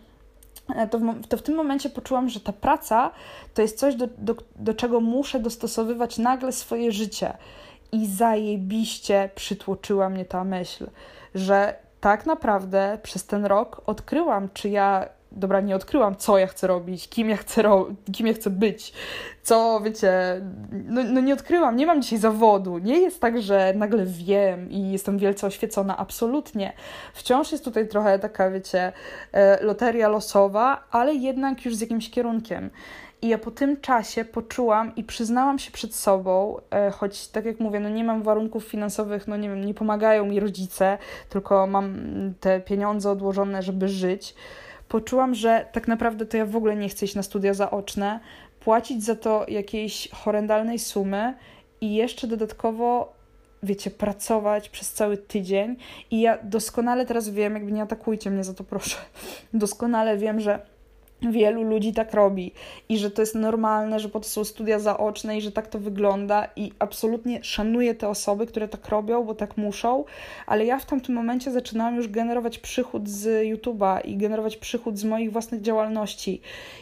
to 0.92 1.00
w, 1.00 1.28
to 1.28 1.38
w 1.38 1.42
tym 1.42 1.56
momencie 1.56 1.90
poczułam, 1.90 2.30
że 2.30 2.40
ta 2.40 2.54
praca 2.54 3.12
to 3.54 3.62
jest 3.62 3.80
coś, 3.80 3.96
do, 3.96 4.08
do, 4.18 4.36
do 4.56 4.74
czego 4.74 5.00
muszę 5.00 5.40
dostosowywać 5.40 6.18
nagle 6.18 6.52
swoje 6.52 6.92
życie. 6.92 7.34
I 7.92 8.08
zajebiście 8.08 9.30
przytłoczyła 9.36 10.10
mnie 10.10 10.26
ta 10.26 10.44
myśl, 10.44 10.88
że 11.36 11.76
tak 12.02 12.26
naprawdę 12.26 12.98
przez 13.04 13.26
ten 13.26 13.46
rok 13.46 13.82
odkryłam, 13.86 14.50
czy 14.54 14.70
ja 14.70 15.10
dobra, 15.36 15.62
nie 15.62 15.76
odkryłam, 15.76 16.16
co 16.16 16.38
ja 16.38 16.48
chcę 16.48 16.68
robić, 16.68 17.10
kim 17.10 17.30
ja 17.30 17.38
chcę, 17.38 17.62
ro- 17.62 17.90
kim 18.14 18.28
ja 18.28 18.34
chcę 18.34 18.50
być, 18.50 18.94
co, 19.44 19.82
wiecie, 19.84 20.42
no, 20.72 21.04
no 21.04 21.22
nie 21.22 21.34
odkryłam, 21.34 21.76
nie 21.76 21.86
mam 21.86 22.02
dzisiaj 22.02 22.20
zawodu, 22.20 22.78
nie 22.78 23.00
jest 23.00 23.22
tak, 23.22 23.42
że 23.42 23.74
nagle 23.76 24.06
wiem 24.06 24.72
i 24.72 24.92
jestem 24.92 25.18
wielce 25.18 25.48
oświecona, 25.48 25.98
absolutnie. 25.98 26.74
Wciąż 27.14 27.52
jest 27.52 27.64
tutaj 27.64 27.88
trochę 27.88 28.20
taka, 28.20 28.52
wiecie, 28.52 28.94
e, 29.32 29.64
loteria 29.64 30.08
losowa, 30.08 30.84
ale 30.92 31.14
jednak 31.16 31.66
już 31.66 31.76
z 31.76 31.82
jakimś 31.82 32.10
kierunkiem. 32.10 32.70
I 33.22 33.28
ja 33.28 33.38
po 33.38 33.52
tym 33.52 33.82
czasie 33.82 34.26
poczułam 34.26 34.96
i 34.96 35.04
przyznałam 35.04 35.60
się 35.60 35.72
przed 35.72 35.96
sobą, 35.96 36.58
e, 36.72 36.92
choć 36.92 37.28
tak 37.28 37.46
jak 37.46 37.60
mówię, 37.60 37.80
no 37.80 37.90
nie 37.90 38.04
mam 38.04 38.24
warunków 38.24 38.66
finansowych, 38.66 39.28
no 39.28 39.38
nie 39.38 39.50
wiem, 39.50 39.66
nie 39.66 39.74
pomagają 39.74 40.26
mi 40.26 40.40
rodzice, 40.40 40.98
tylko 41.30 41.68
mam 41.68 41.96
te 42.40 42.60
pieniądze 42.60 43.12
odłożone, 43.12 43.62
żeby 43.62 43.88
żyć 43.88 44.36
poczułam, 44.88 45.36
że 45.36 45.66
tak 45.72 45.88
naprawdę 45.88 46.26
to 46.26 46.38
ja 46.38 46.46
w 46.46 46.56
ogóle 46.56 46.76
nie 46.76 46.90
chcę 46.90 47.06
iść 47.06 47.16
na 47.16 47.24
studia 47.24 47.54
zaoczne, 47.54 48.20
płacić 48.60 49.04
za 49.04 49.16
to 49.16 49.46
jakiejś 49.48 50.10
horrendalnej 50.12 50.80
sumy 50.80 51.34
i 51.82 51.96
jeszcze 51.96 52.28
dodatkowo, 52.28 53.14
wiecie, 53.64 53.92
pracować 53.92 54.70
przez 54.70 54.94
cały 54.94 55.18
tydzień. 55.18 55.76
I 56.12 56.22
ja 56.22 56.38
doskonale 56.44 57.06
teraz 57.06 57.30
wiem, 57.30 57.54
jakby 57.54 57.72
nie 57.72 57.82
atakujcie 57.82 58.32
mnie 58.32 58.44
za 58.44 58.54
to, 58.54 58.64
proszę. 58.64 58.98
Doskonale 59.54 60.18
wiem, 60.18 60.40
że 60.40 60.73
wielu 61.32 61.64
ludzi 61.64 61.94
tak 61.94 62.14
robi 62.14 62.52
i 62.90 62.98
że 62.98 63.12
to 63.12 63.22
jest 63.22 63.36
normalne, 63.36 64.00
że 64.00 64.10
po 64.10 64.20
to 64.20 64.28
są 64.28 64.44
studia 64.44 64.80
zaoczne 64.80 65.38
i 65.38 65.42
że 65.42 65.52
tak 65.52 65.68
to 65.68 65.80
wygląda 65.80 66.48
i 66.56 66.72
absolutnie 66.80 67.44
szanuję 67.44 67.96
te 67.96 68.10
osoby, 68.10 68.48
które 68.48 68.68
tak 68.68 68.90
robią, 68.90 69.24
bo 69.24 69.36
tak 69.36 69.58
muszą, 69.58 70.06
ale 70.48 70.66
ja 70.66 70.80
w 70.80 70.86
tamtym 70.86 71.16
momencie 71.16 71.52
zaczynałam 71.52 71.96
już 71.96 72.08
generować 72.08 72.60
przychód 72.60 73.10
z 73.10 73.48
YouTube'a 73.48 74.06
i 74.06 74.18
generować 74.18 74.58
przychód 74.58 75.00
z 75.00 75.04
moich 75.04 75.32
własnych 75.32 75.62
działalności 75.62 76.42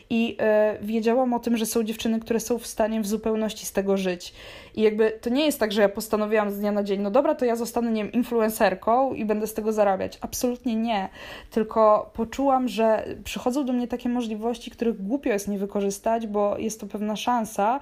i 0.09 0.37
e, 0.39 0.77
wiedziałam 0.81 1.33
o 1.33 1.39
tym, 1.39 1.57
że 1.57 1.65
są 1.65 1.83
dziewczyny, 1.83 2.19
które 2.19 2.39
są 2.39 2.59
w 2.59 2.67
stanie 2.67 3.01
w 3.01 3.07
zupełności 3.07 3.65
z 3.65 3.71
tego 3.71 3.97
żyć 3.97 4.33
i 4.75 4.81
jakby 4.81 5.11
to 5.21 5.29
nie 5.29 5.45
jest 5.45 5.59
tak, 5.59 5.71
że 5.71 5.81
ja 5.81 5.89
postanowiłam 5.89 6.51
z 6.51 6.59
dnia 6.59 6.71
na 6.71 6.83
dzień, 6.83 7.01
no 7.01 7.11
dobra, 7.11 7.35
to 7.35 7.45
ja 7.45 7.55
zostanę, 7.55 7.91
nie 7.91 8.03
wiem, 8.03 8.11
influencerką 8.11 9.13
i 9.13 9.25
będę 9.25 9.47
z 9.47 9.53
tego 9.53 9.73
zarabiać. 9.73 10.17
Absolutnie 10.21 10.75
nie. 10.75 11.09
Tylko 11.51 12.11
poczułam, 12.13 12.67
że 12.67 13.05
przychodzą 13.23 13.65
do 13.65 13.73
mnie 13.73 13.87
takie 13.87 14.09
możliwości, 14.09 14.30
których 14.71 15.03
głupio 15.03 15.29
jest 15.29 15.47
nie 15.47 15.59
wykorzystać, 15.59 16.27
bo 16.27 16.57
jest 16.57 16.79
to 16.79 16.87
pewna 16.87 17.15
szansa, 17.15 17.79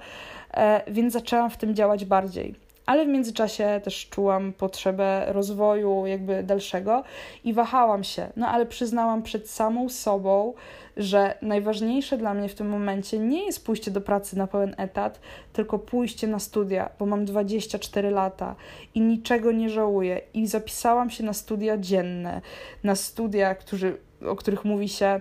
e, 0.54 0.92
więc 0.92 1.12
zaczęłam 1.12 1.50
w 1.50 1.56
tym 1.56 1.74
działać 1.74 2.04
bardziej 2.04 2.54
ale 2.90 3.04
w 3.04 3.08
międzyczasie 3.08 3.80
też 3.84 4.08
czułam 4.08 4.52
potrzebę 4.52 5.24
rozwoju 5.28 6.06
jakby 6.06 6.42
dalszego 6.42 7.04
i 7.44 7.52
wahałam 7.52 8.04
się. 8.04 8.28
No 8.36 8.48
ale 8.48 8.66
przyznałam 8.66 9.22
przed 9.22 9.50
samą 9.50 9.88
sobą, 9.88 10.54
że 10.96 11.34
najważniejsze 11.42 12.18
dla 12.18 12.34
mnie 12.34 12.48
w 12.48 12.54
tym 12.54 12.68
momencie 12.68 13.18
nie 13.18 13.46
jest 13.46 13.66
pójście 13.66 13.90
do 13.90 14.00
pracy 14.00 14.38
na 14.38 14.46
pełen 14.46 14.74
etat, 14.78 15.20
tylko 15.52 15.78
pójście 15.78 16.26
na 16.26 16.38
studia, 16.38 16.90
bo 16.98 17.06
mam 17.06 17.24
24 17.24 18.10
lata 18.10 18.54
i 18.94 19.00
niczego 19.00 19.52
nie 19.52 19.70
żałuję. 19.70 20.20
I 20.34 20.46
zapisałam 20.46 21.10
się 21.10 21.24
na 21.24 21.32
studia 21.32 21.78
dzienne, 21.78 22.40
na 22.84 22.94
studia, 22.94 23.54
którzy, 23.54 23.96
o 24.26 24.36
których 24.36 24.64
mówi 24.64 24.88
się 24.88 25.20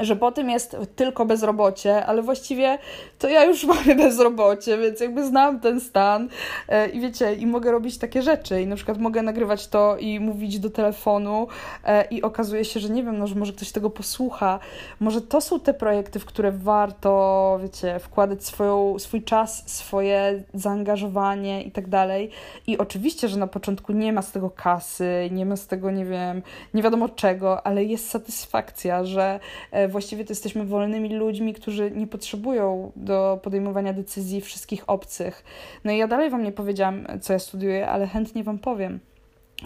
że 0.00 0.16
po 0.16 0.32
tym 0.32 0.50
jest 0.50 0.76
tylko 0.96 1.26
bezrobocie, 1.26 2.06
ale 2.06 2.22
właściwie 2.22 2.78
to 3.18 3.28
ja 3.28 3.44
już 3.44 3.64
mam 3.74 3.96
bezrobocie, 3.96 4.78
więc 4.78 5.00
jakby 5.00 5.26
znam 5.26 5.60
ten 5.60 5.80
stan 5.80 6.28
e, 6.68 6.88
i 6.88 7.00
wiecie, 7.00 7.34
i 7.34 7.46
mogę 7.46 7.72
robić 7.72 7.98
takie 7.98 8.22
rzeczy 8.22 8.62
i 8.62 8.66
na 8.66 8.76
przykład 8.76 8.98
mogę 8.98 9.22
nagrywać 9.22 9.68
to 9.68 9.96
i 9.96 10.20
mówić 10.20 10.58
do 10.58 10.70
telefonu 10.70 11.46
e, 11.84 12.04
i 12.04 12.22
okazuje 12.22 12.64
się, 12.64 12.80
że 12.80 12.88
nie 12.88 13.02
wiem, 13.02 13.18
no, 13.18 13.26
że 13.26 13.34
może 13.34 13.52
ktoś 13.52 13.72
tego 13.72 13.90
posłucha. 13.90 14.58
Może 15.00 15.20
to 15.20 15.40
są 15.40 15.60
te 15.60 15.74
projekty, 15.74 16.18
w 16.18 16.24
które 16.24 16.52
warto, 16.52 17.58
wiecie, 17.62 17.98
wkładać 17.98 18.44
swoją, 18.44 18.98
swój 18.98 19.22
czas, 19.22 19.62
swoje 19.70 20.42
zaangażowanie 20.54 21.62
i 21.62 21.70
tak 21.70 21.88
dalej. 21.88 22.30
I 22.66 22.78
oczywiście, 22.78 23.28
że 23.28 23.38
na 23.38 23.46
początku 23.46 23.92
nie 23.92 24.12
ma 24.12 24.22
z 24.22 24.32
tego 24.32 24.50
kasy, 24.50 25.28
nie 25.32 25.46
ma 25.46 25.56
z 25.56 25.66
tego, 25.66 25.90
nie 25.90 26.04
wiem, 26.04 26.42
nie 26.74 26.82
wiadomo 26.82 27.08
czego, 27.08 27.66
ale 27.66 27.84
jest 27.84 28.10
satysfakcja, 28.10 29.04
że 29.04 29.40
e, 29.70 29.83
właściwie 29.88 30.24
to 30.24 30.32
jesteśmy 30.32 30.64
wolnymi 30.64 31.14
ludźmi, 31.14 31.54
którzy 31.54 31.90
nie 31.90 32.06
potrzebują 32.06 32.92
do 32.96 33.40
podejmowania 33.42 33.92
decyzji 33.92 34.40
wszystkich 34.40 34.84
obcych. 34.86 35.44
No 35.84 35.92
i 35.92 35.98
ja 35.98 36.08
dalej 36.08 36.30
Wam 36.30 36.42
nie 36.42 36.52
powiedziałam, 36.52 37.06
co 37.20 37.32
ja 37.32 37.38
studiuję, 37.38 37.88
ale 37.88 38.06
chętnie 38.06 38.44
Wam 38.44 38.58
powiem. 38.58 39.00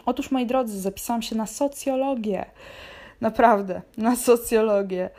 Otóż, 0.07 0.31
moi 0.31 0.47
drodzy, 0.47 0.81
zapisałam 0.81 1.23
się 1.23 1.37
na 1.37 1.47
socjologię. 1.47 2.47
Naprawdę, 3.21 3.83
na 3.97 4.17
socjologię. 4.17 5.11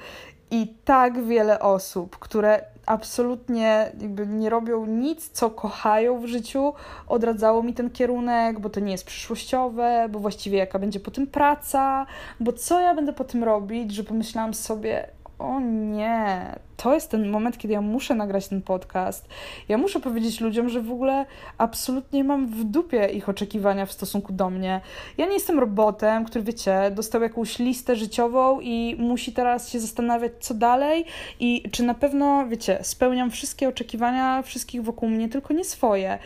I 0.51 0.67
tak 0.85 1.23
wiele 1.23 1.59
osób, 1.59 2.19
które 2.19 2.63
absolutnie 2.85 3.91
jakby 4.01 4.27
nie 4.27 4.49
robią 4.49 4.85
nic, 4.85 5.29
co 5.29 5.49
kochają 5.49 6.19
w 6.19 6.25
życiu, 6.25 6.73
odradzało 7.07 7.63
mi 7.63 7.73
ten 7.73 7.89
kierunek, 7.89 8.59
bo 8.59 8.69
to 8.69 8.79
nie 8.79 8.91
jest 8.91 9.05
przyszłościowe, 9.05 10.07
bo 10.11 10.19
właściwie 10.19 10.57
jaka 10.57 10.79
będzie 10.79 10.99
po 10.99 11.11
tym 11.11 11.27
praca, 11.27 12.05
bo 12.39 12.53
co 12.53 12.79
ja 12.79 12.95
będę 12.95 13.13
po 13.13 13.23
tym 13.23 13.43
robić, 13.43 13.95
że 13.95 14.03
pomyślałam 14.03 14.53
sobie, 14.53 15.07
o 15.39 15.59
nie, 15.59 16.55
to 16.77 16.93
jest 16.93 17.11
ten 17.11 17.29
moment, 17.29 17.57
kiedy 17.57 17.73
ja 17.73 17.81
muszę 17.81 18.15
nagrać 18.15 18.47
ten 18.47 18.61
podcast. 18.61 19.27
Ja 19.69 19.77
muszę 19.77 19.99
powiedzieć 19.99 20.41
ludziom, 20.41 20.69
że 20.69 20.81
w 20.81 20.91
ogóle 20.91 21.25
absolutnie 21.57 22.23
mam 22.23 22.47
w 22.47 22.63
dupie 22.63 23.07
ich 23.07 23.29
oczekiwania 23.29 23.85
w 23.85 23.91
stosunku 23.91 24.33
do 24.33 24.49
mnie. 24.49 24.81
Ja 25.17 25.25
nie 25.25 25.33
jestem 25.33 25.59
robotem, 25.59 26.25
który, 26.25 26.43
wiecie, 26.43 26.91
dostał 26.91 27.21
jakąś 27.21 27.59
listę 27.59 27.95
życiową 27.95 28.59
i 28.61 28.95
musi 28.99 29.33
teraz 29.33 29.69
się 29.69 29.79
zastanawiać, 29.79 30.31
co 30.39 30.53
dalej 30.53 31.05
i 31.39 31.63
czy 31.71 31.83
na 31.83 31.93
pewno, 31.93 32.47
wiecie, 32.47 32.79
spełniam 32.81 33.31
wszystkie 33.31 33.69
oczekiwania 33.69 34.41
wszystkich 34.41 34.83
wokół 34.83 35.09
mnie, 35.09 35.29
tylko 35.29 35.53
nie 35.53 35.63
swoje 35.63 36.19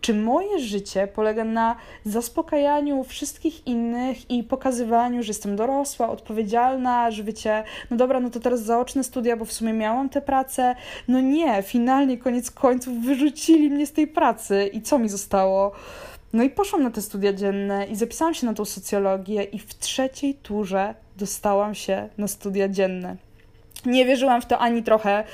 czy 0.00 0.14
moje 0.14 0.58
życie 0.58 1.06
polega 1.06 1.44
na 1.44 1.76
zaspokajaniu 2.04 3.04
wszystkich 3.04 3.66
innych 3.66 4.30
i 4.30 4.44
pokazywaniu, 4.44 5.22
że 5.22 5.28
jestem 5.28 5.56
dorosła, 5.56 6.08
odpowiedzialna, 6.08 7.10
że 7.10 7.24
wiecie, 7.24 7.64
no 7.90 7.96
dobra, 7.96 8.20
no 8.20 8.30
to 8.30 8.40
teraz 8.40 8.62
zaoczne 8.62 9.04
studia, 9.04 9.36
bo 9.36 9.44
w 9.44 9.52
sumie 9.52 9.72
miałam 9.72 10.08
tę 10.08 10.20
pracę. 10.20 10.76
No 11.08 11.20
nie, 11.20 11.62
finalnie 11.62 12.18
koniec 12.18 12.50
końców 12.50 13.00
wyrzucili 13.00 13.70
mnie 13.70 13.86
z 13.86 13.92
tej 13.92 14.06
pracy 14.06 14.70
i 14.72 14.82
co 14.82 14.98
mi 14.98 15.08
zostało? 15.08 15.72
No 16.32 16.42
i 16.42 16.50
poszłam 16.50 16.82
na 16.82 16.90
te 16.90 17.02
studia 17.02 17.32
dzienne 17.32 17.86
i 17.86 17.96
zapisałam 17.96 18.34
się 18.34 18.46
na 18.46 18.54
tą 18.54 18.64
socjologię 18.64 19.42
i 19.42 19.58
w 19.58 19.78
trzeciej 19.78 20.34
turze 20.34 20.94
dostałam 21.16 21.74
się 21.74 22.08
na 22.18 22.28
studia 22.28 22.68
dzienne. 22.68 23.16
Nie 23.86 24.04
wierzyłam 24.04 24.42
w 24.42 24.46
to 24.46 24.58
ani 24.58 24.82
trochę, 24.82 25.24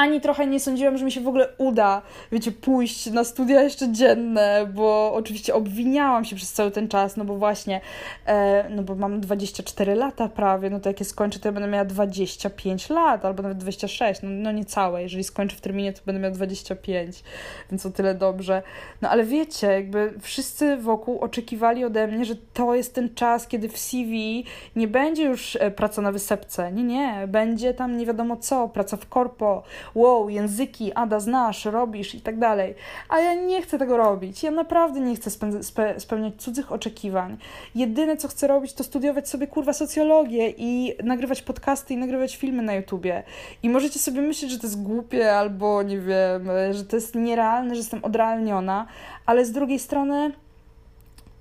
ani 0.00 0.20
trochę 0.20 0.46
nie 0.46 0.60
sądziłam, 0.60 0.98
że 0.98 1.04
mi 1.04 1.12
się 1.12 1.20
w 1.20 1.28
ogóle 1.28 1.48
uda, 1.58 2.02
wiecie, 2.32 2.52
pójść 2.52 3.06
na 3.06 3.24
studia 3.24 3.62
jeszcze 3.62 3.92
dzienne, 3.92 4.66
bo 4.74 5.12
oczywiście 5.14 5.54
obwiniałam 5.54 6.24
się 6.24 6.36
przez 6.36 6.52
cały 6.52 6.70
ten 6.70 6.88
czas, 6.88 7.16
no 7.16 7.24
bo 7.24 7.36
właśnie, 7.36 7.80
e, 8.26 8.70
no 8.70 8.82
bo 8.82 8.94
mam 8.94 9.20
24 9.20 9.94
lata 9.94 10.28
prawie, 10.28 10.70
no 10.70 10.80
to 10.80 10.88
jak 10.88 11.00
je 11.00 11.06
skończę, 11.06 11.38
to 11.38 11.48
ja 11.48 11.52
będę 11.52 11.68
miała 11.68 11.84
25 11.84 12.90
lat, 12.90 13.24
albo 13.24 13.42
nawet 13.42 13.58
26, 13.58 14.22
no, 14.22 14.28
no 14.30 14.52
nie 14.52 14.64
całe, 14.64 15.02
jeżeli 15.02 15.24
skończę 15.24 15.56
w 15.56 15.60
terminie, 15.60 15.92
to 15.92 16.00
będę 16.06 16.20
miała 16.20 16.34
25, 16.34 17.22
więc 17.70 17.86
o 17.86 17.90
tyle 17.90 18.14
dobrze. 18.14 18.62
No 19.02 19.08
ale 19.10 19.24
wiecie, 19.24 19.66
jakby 19.66 20.14
wszyscy 20.20 20.76
wokół 20.76 21.18
oczekiwali 21.18 21.84
ode 21.84 22.06
mnie, 22.06 22.24
że 22.24 22.34
to 22.54 22.74
jest 22.74 22.94
ten 22.94 23.14
czas, 23.14 23.46
kiedy 23.46 23.68
w 23.68 23.78
CV 23.78 24.44
nie 24.76 24.88
będzie 24.88 25.24
już 25.24 25.56
e, 25.56 25.70
praca 25.70 26.02
na 26.02 26.12
wysepce, 26.12 26.72
nie, 26.72 26.84
nie, 26.84 27.26
będzie 27.28 27.74
tam 27.74 27.96
nie 27.96 28.06
wiadomo 28.06 28.36
co, 28.36 28.68
praca 28.68 28.96
w 28.96 29.08
korpo, 29.08 29.62
wow, 29.94 30.28
języki, 30.28 30.92
Ada 30.92 31.20
znasz, 31.20 31.64
robisz 31.64 32.14
i 32.14 32.20
tak 32.20 32.38
dalej. 32.38 32.74
A 33.08 33.20
ja 33.20 33.34
nie 33.34 33.62
chcę 33.62 33.78
tego 33.78 33.96
robić. 33.96 34.42
Ja 34.42 34.50
naprawdę 34.50 35.00
nie 35.00 35.16
chcę 35.16 35.30
spe 35.62 36.00
spełniać 36.00 36.34
cudzych 36.38 36.72
oczekiwań. 36.72 37.36
Jedyne, 37.74 38.16
co 38.16 38.28
chcę 38.28 38.46
robić, 38.46 38.72
to 38.72 38.84
studiować 38.84 39.28
sobie 39.28 39.46
kurwa 39.46 39.72
socjologię 39.72 40.54
i 40.56 40.94
nagrywać 41.04 41.42
podcasty 41.42 41.94
i 41.94 41.96
nagrywać 41.96 42.36
filmy 42.36 42.62
na 42.62 42.74
YouTubie. 42.74 43.22
I 43.62 43.70
możecie 43.70 43.98
sobie 43.98 44.20
myśleć, 44.20 44.50
że 44.50 44.58
to 44.58 44.66
jest 44.66 44.82
głupie 44.82 45.36
albo 45.36 45.82
nie 45.82 45.98
wiem, 45.98 46.48
że 46.70 46.84
to 46.84 46.96
jest 46.96 47.14
nierealne, 47.14 47.74
że 47.74 47.78
jestem 47.78 48.04
odrealniona, 48.04 48.86
ale 49.26 49.44
z 49.44 49.52
drugiej 49.52 49.78
strony 49.78 50.32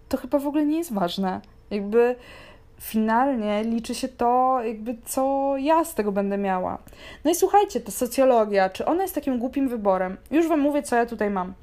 to 0.10 0.18
chyba 0.18 0.40
w 0.40 0.48
ogóle 0.48 0.66
nie 0.66 0.78
jest 0.78 0.94
ważne. 0.94 1.42
Jakby 1.72 2.16
finalnie 2.82 3.64
liczy 3.64 3.96
się 3.96 4.08
to, 4.08 4.60
jakby 4.64 4.96
co 5.06 5.54
ja 5.58 5.84
z 5.84 5.96
tego 5.96 6.12
będę 6.12 6.38
miała. 6.38 6.78
No 7.26 7.32
i 7.32 7.36
słuchajcie, 7.36 7.80
ta 7.80 7.92
socjologia, 7.92 8.70
czy 8.70 8.86
ona 8.86 9.02
jest 9.02 9.16
takim 9.16 9.40
głupim 9.40 9.70
wyborem? 9.70 10.18
Już 10.32 10.48
Wam 10.48 10.60
mówię, 10.60 10.84
co 10.84 10.96
ja 10.96 11.06
tutaj 11.06 11.30
mam. 11.30 11.54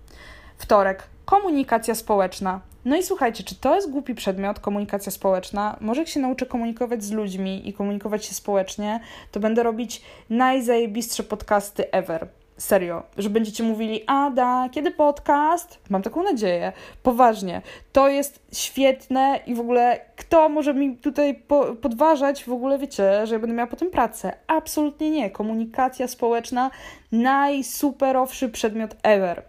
Wtorek, 0.58 1.02
komunikacja 1.24 1.94
społeczna. 1.94 2.60
No 2.84 2.96
i 2.96 3.02
słuchajcie, 3.02 3.44
czy 3.44 3.54
to 3.54 3.74
jest 3.74 3.90
głupi 3.90 4.14
przedmiot, 4.14 4.60
komunikacja 4.60 5.12
społeczna? 5.12 5.76
Może 5.80 6.00
jak 6.00 6.08
się 6.08 6.20
nauczę 6.20 6.46
komunikować 6.46 7.04
z 7.04 7.12
ludźmi 7.12 7.68
i 7.68 7.72
komunikować 7.72 8.24
się 8.24 8.34
społecznie, 8.34 9.00
to 9.32 9.40
będę 9.40 9.62
robić 9.62 10.02
najzajebistsze 10.30 11.22
podcasty 11.22 11.90
ever. 11.92 12.28
Serio, 12.58 13.02
że 13.18 13.30
będziecie 13.30 13.64
mówili, 13.64 14.00
Ada, 14.06 14.68
kiedy 14.72 14.90
podcast? 14.90 15.78
Mam 15.90 16.02
taką 16.02 16.22
nadzieję. 16.22 16.72
Poważnie. 17.02 17.62
To 17.92 18.08
jest 18.08 18.46
świetne 18.52 19.40
i 19.46 19.54
w 19.54 19.60
ogóle 19.60 20.00
kto 20.16 20.48
może 20.48 20.74
mi 20.74 20.96
tutaj 20.96 21.34
po 21.34 21.64
podważać 21.64 22.44
w 22.44 22.52
ogóle, 22.52 22.78
wiecie, 22.78 23.26
że 23.26 23.34
ja 23.34 23.38
będę 23.38 23.56
miała 23.56 23.66
potem 23.66 23.90
pracę? 23.90 24.32
Absolutnie 24.46 25.10
nie. 25.10 25.30
Komunikacja 25.30 26.08
społeczna 26.08 26.70
najsuperowszy 27.12 28.48
przedmiot 28.48 28.96
ever. 29.02 29.42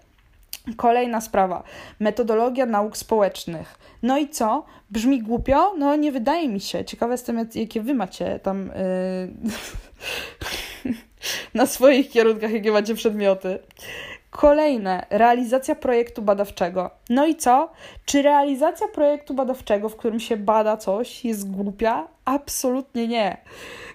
Kolejna 0.77 1.21
sprawa. 1.21 1.63
Metodologia 1.99 2.65
nauk 2.65 2.97
społecznych. 2.97 3.79
No 4.03 4.17
i 4.17 4.29
co? 4.29 4.65
Brzmi 4.89 5.21
głupio? 5.21 5.73
No 5.77 5.95
nie 5.95 6.11
wydaje 6.11 6.49
mi 6.49 6.59
się. 6.59 6.85
Ciekawe 6.85 7.13
jestem, 7.13 7.47
jakie 7.55 7.81
wy 7.81 7.93
macie 7.93 8.39
tam... 8.39 8.67
Yy... 8.67 9.51
na 11.53 11.65
swoich 11.65 12.09
kierunkach, 12.09 12.51
jakie 12.51 12.71
macie 12.71 12.95
przedmioty. 12.95 13.59
Kolejne, 14.29 15.05
realizacja 15.09 15.75
projektu 15.75 16.21
badawczego. 16.21 16.91
No 17.09 17.25
i 17.25 17.35
co? 17.35 17.71
Czy 18.05 18.21
realizacja 18.21 18.87
projektu 18.87 19.33
badawczego, 19.33 19.89
w 19.89 19.95
którym 19.95 20.19
się 20.19 20.37
bada 20.37 20.77
coś, 20.77 21.25
jest 21.25 21.51
głupia? 21.51 22.07
Absolutnie 22.25 23.07
nie. 23.07 23.37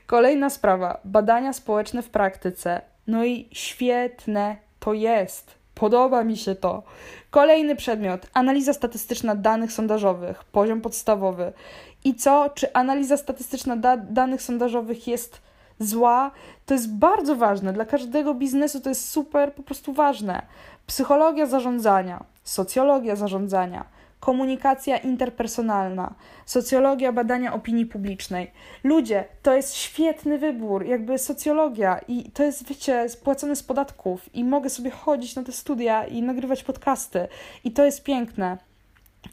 Kolejna 0.06 0.50
sprawa, 0.50 1.00
badania 1.04 1.52
społeczne 1.52 2.02
w 2.02 2.10
praktyce. 2.10 2.80
No 3.06 3.24
i 3.24 3.48
świetne 3.52 4.56
to 4.80 4.92
jest. 4.92 5.54
Podoba 5.74 6.24
mi 6.24 6.36
się 6.36 6.54
to. 6.54 6.82
Kolejny 7.30 7.76
przedmiot, 7.76 8.26
analiza 8.34 8.72
statystyczna 8.72 9.34
danych 9.34 9.72
sondażowych, 9.72 10.44
poziom 10.44 10.80
podstawowy. 10.80 11.52
I 12.04 12.14
co? 12.14 12.50
Czy 12.54 12.72
analiza 12.72 13.16
statystyczna 13.16 13.76
da 13.76 13.96
danych 13.96 14.42
sondażowych 14.42 15.08
jest 15.08 15.40
zła, 15.78 16.30
to 16.66 16.74
jest 16.74 16.94
bardzo 16.94 17.36
ważne. 17.36 17.72
Dla 17.72 17.84
każdego 17.84 18.34
biznesu 18.34 18.80
to 18.80 18.88
jest 18.88 19.08
super, 19.08 19.54
po 19.54 19.62
prostu 19.62 19.92
ważne. 19.92 20.42
Psychologia 20.86 21.46
zarządzania, 21.46 22.24
socjologia 22.44 23.16
zarządzania, 23.16 23.84
komunikacja 24.20 24.96
interpersonalna, 24.96 26.14
socjologia 26.46 27.12
badania 27.12 27.54
opinii 27.54 27.86
publicznej. 27.86 28.50
Ludzie, 28.84 29.24
to 29.42 29.54
jest 29.54 29.74
świetny 29.74 30.38
wybór, 30.38 30.86
jakby 30.86 31.18
socjologia 31.18 32.00
i 32.08 32.30
to 32.30 32.42
jest, 32.42 32.68
wiecie, 32.68 33.08
spłacone 33.08 33.56
z 33.56 33.62
podatków 33.62 34.34
i 34.34 34.44
mogę 34.44 34.70
sobie 34.70 34.90
chodzić 34.90 35.36
na 35.36 35.42
te 35.42 35.52
studia 35.52 36.06
i 36.06 36.22
nagrywać 36.22 36.64
podcasty 36.64 37.28
i 37.64 37.70
to 37.70 37.84
jest 37.84 38.02
piękne. 38.02 38.58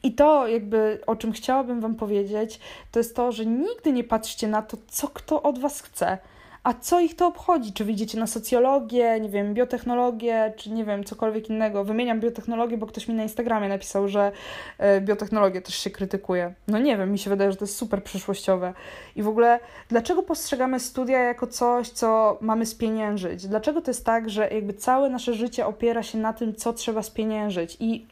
I 0.03 0.13
to, 0.13 0.47
jakby 0.47 0.99
o 1.07 1.15
czym 1.15 1.31
chciałabym 1.31 1.81
Wam 1.81 1.95
powiedzieć, 1.95 2.59
to 2.91 2.99
jest 2.99 3.15
to, 3.15 3.31
że 3.31 3.45
nigdy 3.45 3.93
nie 3.93 4.03
patrzcie 4.03 4.47
na 4.47 4.61
to, 4.61 4.77
co 4.87 5.07
kto 5.07 5.43
od 5.43 5.59
Was 5.59 5.81
chce 5.81 6.17
a 6.63 6.73
co 6.73 6.99
ich 6.99 7.15
to 7.15 7.27
obchodzi? 7.27 7.73
Czy 7.73 7.85
wyjdziecie 7.85 8.19
na 8.19 8.27
socjologię, 8.27 9.19
nie 9.19 9.29
wiem, 9.29 9.53
biotechnologię, 9.53 10.53
czy 10.57 10.71
nie 10.71 10.85
wiem, 10.85 11.03
cokolwiek 11.03 11.49
innego? 11.49 11.83
Wymieniam 11.83 12.19
biotechnologię, 12.19 12.77
bo 12.77 12.87
ktoś 12.87 13.07
mi 13.07 13.15
na 13.15 13.23
Instagramie 13.23 13.69
napisał, 13.69 14.07
że 14.07 14.31
e, 14.77 15.01
biotechnologię 15.01 15.61
też 15.61 15.75
się 15.75 15.89
krytykuje. 15.89 16.53
No 16.67 16.79
nie 16.79 16.97
wiem, 16.97 17.11
mi 17.11 17.19
się 17.19 17.29
wydaje, 17.29 17.51
że 17.51 17.57
to 17.57 17.65
jest 17.65 17.77
super 17.77 18.03
przyszłościowe. 18.03 18.73
I 19.15 19.23
w 19.23 19.27
ogóle, 19.27 19.59
dlaczego 19.89 20.23
postrzegamy 20.23 20.79
studia 20.79 21.19
jako 21.19 21.47
coś, 21.47 21.89
co 21.89 22.37
mamy 22.41 22.65
spieniężyć? 22.65 23.47
Dlaczego 23.47 23.81
to 23.81 23.91
jest 23.91 24.05
tak, 24.05 24.29
że 24.29 24.49
jakby 24.49 24.73
całe 24.73 25.09
nasze 25.09 25.33
życie 25.33 25.65
opiera 25.65 26.03
się 26.03 26.17
na 26.17 26.33
tym, 26.33 26.55
co 26.55 26.73
trzeba 26.73 27.03
spieniężyć? 27.03 27.77
I 27.79 28.05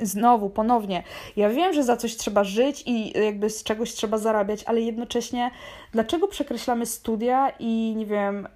Znowu, 0.00 0.50
ponownie, 0.50 1.02
ja 1.36 1.50
wiem, 1.50 1.72
że 1.72 1.84
za 1.84 1.96
coś 1.96 2.16
trzeba 2.16 2.44
żyć 2.44 2.82
i 2.86 3.22
jakby 3.24 3.50
z 3.50 3.62
czegoś 3.62 3.92
trzeba 3.92 4.18
zarabiać, 4.18 4.64
ale 4.66 4.80
jednocześnie 4.80 5.50
dlaczego 5.92 6.28
przekreślamy 6.28 6.86
studia 6.86 7.52
i 7.58 7.94
nie 7.96 8.06
wiem, 8.06 8.48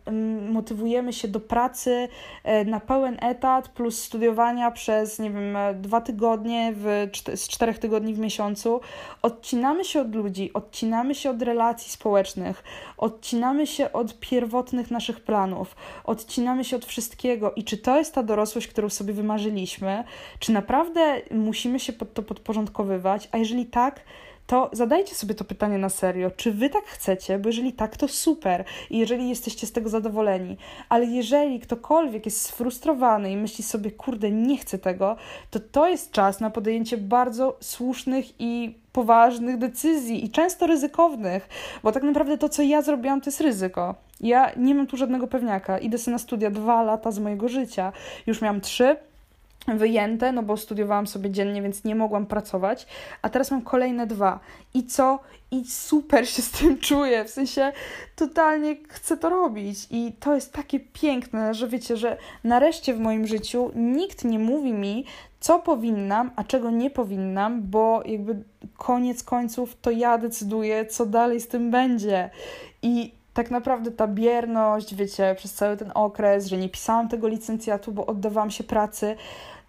motywujemy 0.50 1.12
się 1.12 1.28
do 1.28 1.40
pracy 1.40 2.08
e, 2.44 2.64
na 2.64 2.80
pełen 2.80 3.16
etat 3.20 3.68
plus 3.68 4.02
studiowania 4.02 4.70
przez, 4.70 5.18
nie 5.18 5.30
wiem, 5.30 5.56
dwa 5.74 6.00
tygodnie 6.00 6.72
w, 6.76 7.08
z 7.34 7.48
czterech 7.48 7.78
tygodni 7.78 8.14
w 8.14 8.18
miesiącu? 8.18 8.80
Odcinamy 9.22 9.84
się 9.84 10.00
od 10.00 10.14
ludzi, 10.14 10.52
odcinamy 10.54 11.14
się 11.14 11.30
od 11.30 11.42
relacji 11.42 11.92
społecznych, 11.92 12.64
odcinamy 12.96 13.66
się 13.66 13.92
od 13.92 14.20
pierwotnych 14.20 14.90
naszych 14.90 15.20
planów, 15.20 15.76
odcinamy 16.04 16.64
się 16.64 16.76
od 16.76 16.84
wszystkiego. 16.84 17.52
I 17.56 17.64
czy 17.64 17.78
to 17.78 17.98
jest 17.98 18.14
ta 18.14 18.22
dorosłość, 18.22 18.68
którą 18.68 18.88
sobie 18.88 19.12
wymarzyliśmy? 19.12 20.04
Czy 20.38 20.52
naprawdę 20.52 21.20
musimy 21.30 21.80
się 21.80 21.92
pod 21.92 22.14
to 22.14 22.22
podporządkowywać? 22.22 23.28
A 23.32 23.38
jeżeli 23.38 23.66
tak, 23.66 24.00
to 24.50 24.70
zadajcie 24.72 25.14
sobie 25.14 25.34
to 25.34 25.44
pytanie 25.44 25.78
na 25.78 25.88
serio, 25.88 26.30
czy 26.30 26.52
wy 26.52 26.70
tak 26.70 26.84
chcecie, 26.84 27.38
bo 27.38 27.48
jeżeli 27.48 27.72
tak, 27.72 27.96
to 27.96 28.08
super 28.08 28.64
i 28.90 28.98
jeżeli 28.98 29.28
jesteście 29.28 29.66
z 29.66 29.72
tego 29.72 29.88
zadowoleni, 29.88 30.56
ale 30.88 31.06
jeżeli 31.06 31.60
ktokolwiek 31.60 32.26
jest 32.26 32.40
sfrustrowany 32.40 33.32
i 33.32 33.36
myśli 33.36 33.64
sobie, 33.64 33.90
kurde, 33.90 34.30
nie 34.30 34.58
chcę 34.58 34.78
tego, 34.78 35.16
to 35.50 35.60
to 35.60 35.88
jest 35.88 36.12
czas 36.12 36.40
na 36.40 36.50
podjęcie 36.50 36.96
bardzo 36.96 37.56
słusznych 37.60 38.24
i 38.38 38.74
poważnych 38.92 39.58
decyzji 39.58 40.24
i 40.24 40.30
często 40.30 40.66
ryzykownych, 40.66 41.48
bo 41.82 41.92
tak 41.92 42.02
naprawdę 42.02 42.38
to, 42.38 42.48
co 42.48 42.62
ja 42.62 42.82
zrobiłam, 42.82 43.20
to 43.20 43.30
jest 43.30 43.40
ryzyko. 43.40 43.94
Ja 44.20 44.52
nie 44.56 44.74
mam 44.74 44.86
tu 44.86 44.96
żadnego 44.96 45.26
pewniaka. 45.26 45.78
Idę 45.78 45.98
sobie 45.98 46.12
na 46.12 46.18
studia 46.18 46.50
dwa 46.50 46.82
lata 46.82 47.10
z 47.10 47.18
mojego 47.18 47.48
życia. 47.48 47.92
Już 48.26 48.42
miałam 48.42 48.60
trzy, 48.60 48.96
wyjęte, 49.68 50.32
no 50.32 50.42
bo 50.42 50.56
studiowałam 50.56 51.06
sobie 51.06 51.30
dziennie, 51.30 51.62
więc 51.62 51.84
nie 51.84 51.94
mogłam 51.94 52.26
pracować, 52.26 52.86
a 53.22 53.28
teraz 53.28 53.50
mam 53.50 53.62
kolejne 53.62 54.06
dwa. 54.06 54.40
I 54.74 54.86
co? 54.86 55.18
I 55.50 55.64
super 55.64 56.28
się 56.28 56.42
z 56.42 56.50
tym 56.50 56.78
czuję, 56.88 57.24
w 57.24 57.30
sensie 57.30 57.72
totalnie 58.16 58.76
chcę 58.88 59.16
to 59.16 59.28
robić 59.28 59.78
i 59.90 60.12
to 60.20 60.34
jest 60.34 60.52
takie 60.52 60.80
piękne, 60.80 61.54
że 61.54 61.68
wiecie, 61.68 61.96
że 61.96 62.16
nareszcie 62.44 62.94
w 62.94 63.00
moim 63.00 63.26
życiu 63.26 63.70
nikt 63.74 64.24
nie 64.24 64.38
mówi 64.38 64.72
mi, 64.72 65.04
co 65.40 65.58
powinnam, 65.58 66.30
a 66.36 66.44
czego 66.44 66.70
nie 66.70 66.90
powinnam, 66.90 67.62
bo 67.62 68.02
jakby 68.06 68.42
koniec 68.76 69.22
końców 69.22 69.76
to 69.82 69.90
ja 69.90 70.18
decyduję, 70.18 70.86
co 70.86 71.06
dalej 71.06 71.40
z 71.40 71.48
tym 71.48 71.70
będzie. 71.70 72.30
I 72.82 73.19
tak 73.34 73.50
naprawdę 73.50 73.90
ta 73.90 74.06
bierność, 74.08 74.94
wiecie, 74.94 75.34
przez 75.38 75.54
cały 75.54 75.76
ten 75.76 75.92
okres, 75.94 76.46
że 76.46 76.56
nie 76.56 76.68
pisałam 76.68 77.08
tego 77.08 77.28
licencjatu, 77.28 77.92
bo 77.92 78.06
oddawałam 78.06 78.50
się 78.50 78.64
pracy, 78.64 79.16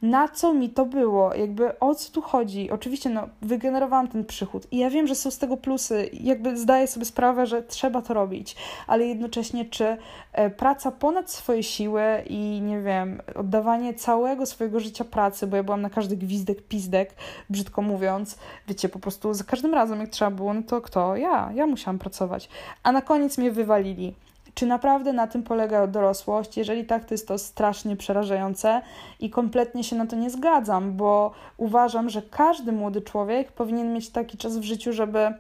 na 0.02 0.28
co 0.28 0.54
mi 0.54 0.70
to 0.70 0.86
było, 0.86 1.34
jakby 1.34 1.80
o 1.80 1.96
co 1.96 2.12
tu 2.12 2.22
chodzi. 2.22 2.72
Oczywiście, 2.72 3.10
no, 3.10 3.28
wygenerowałam 3.42 4.08
ten 4.08 4.26
przychód 4.26 4.68
i 4.72 4.78
ja 4.78 4.90
wiem, 4.90 5.08
że 5.08 5.16
są 5.16 5.32
z 5.32 5.38
tego 5.38 5.58
plusy, 5.58 6.10
jakby 6.14 6.58
zdaję 6.58 6.88
sobie 6.88 7.06
sprawę, 7.06 7.46
że 7.46 7.64
trzeba 7.64 8.02
to 8.02 8.14
robić, 8.14 8.56
ale 8.88 9.06
jednocześnie, 9.06 9.66
czy 9.66 9.98
e, 10.34 10.50
praca 10.50 10.92
ponad 10.92 11.32
swoje 11.32 11.64
siły 11.64 12.02
i 12.30 12.62
nie 12.62 12.82
wiem, 12.82 13.22
oddawanie 13.36 13.94
całego 13.94 14.46
swojego 14.46 14.80
życia 14.80 15.06
pracy, 15.06 15.48
bo 15.48 15.58
ja 15.58 15.64
byłam 15.64 15.82
na 15.82 15.90
każdy 15.90 16.18
gwizdek, 16.18 16.62
pizdek, 16.62 17.14
brzydko 17.50 17.82
mówiąc, 17.82 18.38
wiecie, 18.68 18.90
po 18.90 19.00
prostu 19.00 19.34
za 19.34 19.44
każdym 19.44 19.74
razem, 19.74 20.00
jak 20.00 20.10
trzeba 20.10 20.32
było, 20.32 20.54
no 20.54 20.62
to 20.64 20.82
kto? 20.82 21.16
Ja, 21.16 21.52
ja 21.56 21.68
musiałam 21.68 22.00
pracować. 22.00 22.50
A 22.84 22.92
na 22.92 23.02
koniec 23.02 23.38
mnie 23.38 23.52
wywalili. 23.52 24.14
Czy 24.54 24.66
naprawdę 24.66 25.14
na 25.14 25.28
tym 25.28 25.44
polega 25.44 25.88
dorosłość? 25.88 26.58
Jeżeli 26.58 26.86
tak, 26.86 27.06
to 27.06 27.14
jest 27.14 27.28
to 27.28 27.38
strasznie 27.38 27.96
przerażające 27.96 28.82
i 29.20 29.30
kompletnie 29.30 29.84
się 29.84 29.96
na 29.96 30.06
to 30.06 30.16
nie 30.16 30.30
zgadzam, 30.30 30.94
bo 30.94 31.32
uważam, 31.58 32.10
że 32.10 32.22
każdy 32.22 32.72
młody 32.72 33.02
człowiek 33.02 33.52
powinien 33.52 33.94
mieć 33.94 34.10
taki 34.10 34.38
czas 34.38 34.58
w 34.58 34.64
życiu, 34.64 34.94
żeby 34.94 35.34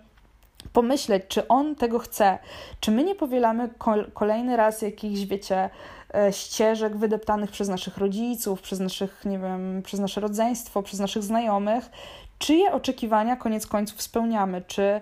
pomyśleć, 0.73 1.23
czy 1.27 1.47
on 1.47 1.75
tego 1.75 1.99
chce, 1.99 2.39
czy 2.79 2.91
my 2.91 3.03
nie 3.03 3.15
powielamy 3.15 3.69
kolejny 4.13 4.57
raz 4.57 4.81
jakichś, 4.81 5.21
wiecie, 5.21 5.69
e, 6.15 6.33
ścieżek 6.33 6.97
wydeptanych 6.97 7.51
przez 7.51 7.69
naszych 7.69 7.97
rodziców, 7.97 8.61
przez 8.61 8.79
naszych, 8.79 9.25
nie 9.25 9.39
wiem, 9.39 9.81
przez 9.85 9.99
nasze 9.99 10.21
rodzeństwo, 10.21 10.83
przez 10.83 10.99
naszych 10.99 11.23
znajomych, 11.23 11.89
czyje 12.39 12.71
oczekiwania 12.71 13.35
koniec 13.35 13.67
końców 13.67 14.01
spełniamy, 14.01 14.61
czy, 14.67 15.01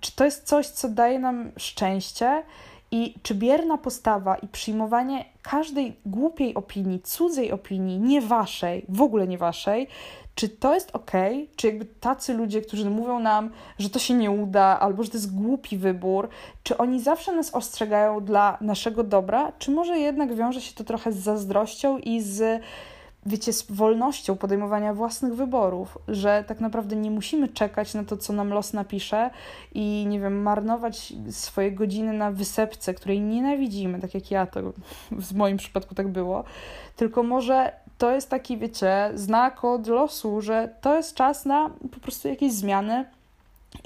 czy 0.00 0.16
to 0.16 0.24
jest 0.24 0.44
coś, 0.44 0.66
co 0.66 0.88
daje 0.88 1.18
nam 1.18 1.52
szczęście 1.56 2.42
i 2.90 3.14
czy 3.22 3.34
bierna 3.34 3.78
postawa 3.78 4.36
i 4.36 4.48
przyjmowanie 4.48 5.24
każdej 5.42 5.96
głupiej 6.06 6.54
opinii, 6.54 7.00
cudzej 7.00 7.52
opinii, 7.52 7.98
nie 7.98 8.20
waszej, 8.20 8.84
w 8.88 9.02
ogóle 9.02 9.28
nie 9.28 9.38
waszej, 9.38 9.88
czy 10.34 10.48
to 10.48 10.74
jest 10.74 10.90
ok? 10.96 11.10
Czy 11.56 11.66
jakby 11.66 11.84
tacy 11.84 12.34
ludzie, 12.34 12.62
którzy 12.62 12.90
mówią 12.90 13.18
nam, 13.18 13.50
że 13.78 13.90
to 13.90 13.98
się 13.98 14.14
nie 14.14 14.30
uda, 14.30 14.80
albo 14.80 15.02
że 15.02 15.10
to 15.10 15.16
jest 15.16 15.34
głupi 15.34 15.76
wybór, 15.78 16.28
czy 16.62 16.78
oni 16.78 17.00
zawsze 17.00 17.32
nas 17.32 17.54
ostrzegają 17.54 18.24
dla 18.24 18.58
naszego 18.60 19.04
dobra, 19.04 19.52
czy 19.58 19.70
może 19.70 19.98
jednak 19.98 20.34
wiąże 20.34 20.60
się 20.60 20.74
to 20.74 20.84
trochę 20.84 21.12
z 21.12 21.16
zazdrością 21.16 21.98
i 21.98 22.20
z 22.20 22.62
wiecie, 23.26 23.52
z 23.52 23.72
wolnością 23.72 24.36
podejmowania 24.36 24.94
własnych 24.94 25.34
wyborów, 25.34 25.98
że 26.08 26.44
tak 26.46 26.60
naprawdę 26.60 26.96
nie 26.96 27.10
musimy 27.10 27.48
czekać 27.48 27.94
na 27.94 28.04
to, 28.04 28.16
co 28.16 28.32
nam 28.32 28.48
los 28.48 28.72
napisze 28.72 29.30
i 29.74 30.06
nie 30.08 30.20
wiem, 30.20 30.42
marnować 30.42 31.12
swoje 31.30 31.72
godziny 31.72 32.12
na 32.12 32.30
wysepce, 32.30 32.94
której 32.94 33.20
nienawidzimy, 33.20 34.00
tak 34.00 34.14
jak 34.14 34.30
ja, 34.30 34.46
to 34.46 34.60
w 35.10 35.34
moim 35.34 35.56
przypadku 35.56 35.94
tak 35.94 36.08
było, 36.08 36.44
tylko 36.96 37.22
może 37.22 37.72
to 37.98 38.10
jest 38.10 38.30
taki, 38.30 38.58
wiecie, 38.58 39.10
znak 39.14 39.64
od 39.64 39.86
losu, 39.86 40.40
że 40.40 40.74
to 40.80 40.96
jest 40.96 41.14
czas 41.14 41.44
na 41.44 41.70
po 41.92 42.00
prostu 42.00 42.28
jakieś 42.28 42.52
zmiany 42.52 43.04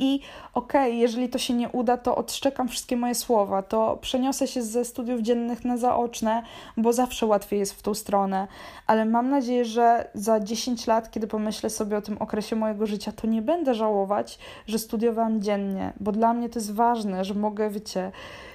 i 0.00 0.20
okej, 0.54 0.90
okay, 0.90 0.90
jeżeli 0.90 1.28
to 1.28 1.38
się 1.38 1.54
nie 1.54 1.68
uda, 1.68 1.96
to 1.96 2.16
odszczekam 2.16 2.68
wszystkie 2.68 2.96
moje 2.96 3.14
słowa, 3.14 3.62
to 3.62 3.98
przeniosę 4.00 4.46
się 4.46 4.62
ze 4.62 4.84
studiów 4.84 5.20
dziennych 5.20 5.64
na 5.64 5.76
zaoczne, 5.76 6.42
bo 6.76 6.92
zawsze 6.92 7.26
łatwiej 7.26 7.58
jest 7.58 7.72
w 7.72 7.82
tą 7.82 7.94
stronę. 7.94 8.48
Ale 8.86 9.04
mam 9.04 9.30
nadzieję, 9.30 9.64
że 9.64 10.10
za 10.14 10.40
10 10.40 10.86
lat, 10.86 11.10
kiedy 11.10 11.26
pomyślę 11.26 11.70
sobie 11.70 11.96
o 11.96 12.02
tym 12.02 12.18
okresie 12.18 12.56
mojego 12.56 12.86
życia, 12.86 13.12
to 13.12 13.26
nie 13.26 13.42
będę 13.42 13.74
żałować, 13.74 14.38
że 14.66 14.78
studiowałam 14.78 15.42
dziennie, 15.42 15.92
bo 16.00 16.12
dla 16.12 16.34
mnie 16.34 16.48
to 16.48 16.58
jest 16.58 16.74
ważne, 16.74 17.24
że 17.24 17.34
mogę, 17.34 17.70
wiecie, 17.70 18.12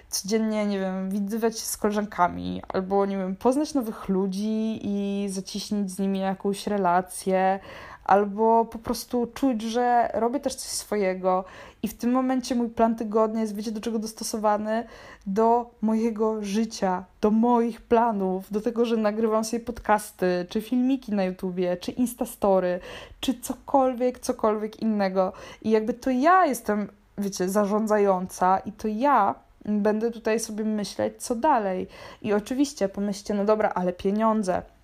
codziennie, 0.10 0.65
nie 0.65 0.79
wiem, 0.79 1.10
widywać 1.10 1.60
się 1.60 1.65
z 1.65 1.77
koleżankami, 1.77 2.62
albo, 2.67 3.05
nie 3.05 3.17
wiem, 3.17 3.36
poznać 3.36 3.73
nowych 3.73 4.10
ludzi 4.10 4.79
i 4.84 5.25
zaciśnić 5.29 5.91
z 5.91 5.99
nimi 5.99 6.19
jakąś 6.19 6.67
relację, 6.67 7.60
albo 8.05 8.65
po 8.65 8.77
prostu 8.77 9.27
czuć, 9.33 9.61
że 9.61 10.09
robię 10.13 10.39
też 10.39 10.55
coś 10.55 10.69
swojego 10.69 11.45
i 11.83 11.87
w 11.87 11.97
tym 11.97 12.11
momencie 12.11 12.55
mój 12.55 12.69
plan 12.69 12.95
tygodnia 12.95 13.41
jest, 13.41 13.55
wiecie, 13.55 13.71
do 13.71 13.81
czego 13.81 13.99
dostosowany? 13.99 14.85
Do 15.27 15.69
mojego 15.81 16.43
życia, 16.43 17.03
do 17.21 17.31
moich 17.31 17.81
planów, 17.81 18.51
do 18.51 18.61
tego, 18.61 18.85
że 18.85 18.97
nagrywam 18.97 19.43
sobie 19.43 19.63
podcasty, 19.63 20.45
czy 20.49 20.61
filmiki 20.61 21.11
na 21.11 21.23
YouTubie, 21.23 21.77
czy 21.77 21.91
Instastory, 21.91 22.79
czy 23.19 23.41
cokolwiek, 23.41 24.19
cokolwiek 24.19 24.79
innego. 24.79 25.33
I 25.61 25.69
jakby 25.69 25.93
to 25.93 26.09
ja 26.09 26.45
jestem, 26.45 26.87
wiecie, 27.17 27.49
zarządzająca 27.49 28.59
i 28.59 28.71
to 28.71 28.87
ja 28.87 29.35
będę 29.65 30.11
tutaj 30.11 30.39
sobie 30.39 30.63
myśleć, 30.63 31.13
co 31.17 31.35
dalej. 31.35 31.87
I 32.21 32.33
oczywiście 32.33 32.89
pomyślcie, 32.89 33.33
no 33.33 33.45
dobra, 33.45 33.71
ale 33.75 33.93
pieniądze– 33.93 34.61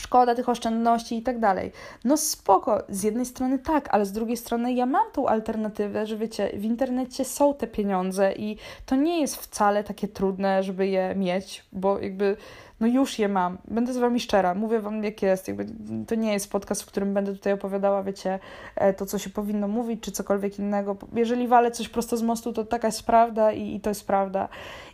szkoda 0.00 0.34
tych 0.34 0.48
oszczędności 0.48 1.18
i 1.18 1.22
tak 1.22 1.38
dalej. 1.38 1.72
No 2.04 2.16
spoko, 2.16 2.82
z 2.88 3.02
jednej 3.02 3.26
strony 3.26 3.58
tak, 3.58 3.88
ale 3.94 4.06
z 4.06 4.12
drugiej 4.12 4.36
strony 4.36 4.72
ja 4.72 4.86
mam 4.86 5.12
tą 5.12 5.28
alternatywę, 5.28 6.06
że 6.06 6.16
wiecie, 6.16 6.50
w 6.54 6.64
internecie 6.64 7.24
są 7.24 7.54
te 7.54 7.66
pieniądze 7.66 8.32
i 8.32 8.56
to 8.86 8.96
nie 8.96 9.20
jest 9.20 9.36
wcale 9.36 9.84
takie 9.84 10.08
trudne, 10.08 10.62
żeby 10.62 10.86
je 10.86 11.14
mieć, 11.14 11.64
bo 11.72 11.98
jakby 11.98 12.36
no 12.80 12.86
już 12.86 13.18
je 13.18 13.28
mam. 13.28 13.58
Będę 13.68 13.92
z 13.92 13.96
wami 13.96 14.20
szczera, 14.20 14.54
mówię 14.54 14.80
wam 14.80 15.04
jak 15.04 15.22
jest. 15.22 15.48
Jakby 15.48 15.66
to 16.06 16.14
nie 16.14 16.32
jest 16.32 16.50
podcast, 16.50 16.82
w 16.82 16.86
którym 16.86 17.14
będę 17.14 17.32
tutaj 17.32 17.52
opowiadała, 17.52 18.02
wiecie, 18.02 18.38
e, 18.76 18.94
to 18.94 19.06
co 19.06 19.18
się 19.18 19.30
powinno 19.30 19.68
mówić, 19.68 20.00
czy 20.00 20.12
cokolwiek 20.12 20.58
innego. 20.58 20.96
Jeżeli 21.14 21.48
walę 21.48 21.70
coś 21.70 21.88
prosto 21.88 22.16
z 22.16 22.22
mostu, 22.22 22.52
to 22.52 22.64
taka 22.64 22.88
jest 22.88 23.02
prawda 23.02 23.52
i, 23.52 23.74
i 23.74 23.80
to 23.80 23.90
jest 23.90 24.06
prawda. 24.06 24.48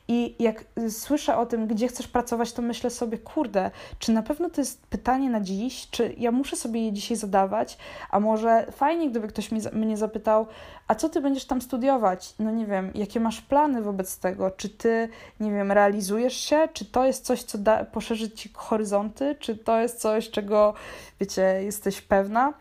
I 0.08 0.36
jak 0.38 0.64
słyszę 0.88 1.36
o 1.36 1.46
tym, 1.46 1.66
gdzie 1.66 1.88
chcesz 1.88 2.08
pracować, 2.08 2.52
to 2.52 2.62
myślę 2.62 2.90
sobie, 2.90 3.18
kurde, 3.18 3.70
czy 3.98 4.12
na 4.12 4.22
pewno 4.22 4.50
to 4.50 4.60
jest 4.60 4.86
pytanie 4.86 5.30
na 5.30 5.40
dziś, 5.40 5.90
czy 5.90 6.14
ja 6.18 6.32
muszę 6.32 6.56
sobie 6.56 6.84
je 6.84 6.92
dzisiaj 6.92 7.16
zadawać, 7.16 7.78
a 8.10 8.20
może 8.20 8.66
fajnie, 8.72 9.10
gdyby 9.10 9.28
ktoś 9.28 9.50
mnie 9.72 9.96
zapytał, 9.96 10.46
a 10.90 10.94
co 10.94 11.08
ty 11.08 11.20
będziesz 11.20 11.44
tam 11.44 11.62
studiować? 11.62 12.34
No 12.38 12.50
nie 12.50 12.66
wiem, 12.66 12.90
jakie 12.94 13.20
masz 13.20 13.40
plany 13.40 13.82
wobec 13.82 14.18
tego? 14.18 14.50
Czy 14.50 14.68
ty, 14.68 15.08
nie 15.40 15.50
wiem, 15.50 15.72
realizujesz 15.72 16.36
się? 16.36 16.68
Czy 16.72 16.84
to 16.84 17.06
jest 17.06 17.24
coś, 17.24 17.42
co 17.42 17.58
da, 17.58 17.69
poszerzy 17.92 18.30
ci 18.30 18.50
horyzonty? 18.54 19.36
Czy 19.40 19.56
to 19.56 19.78
jest 19.78 20.00
coś, 20.00 20.30
czego, 20.30 20.74
wiecie, 21.20 21.42
jesteś 21.42 22.00
pewna? 22.00 22.52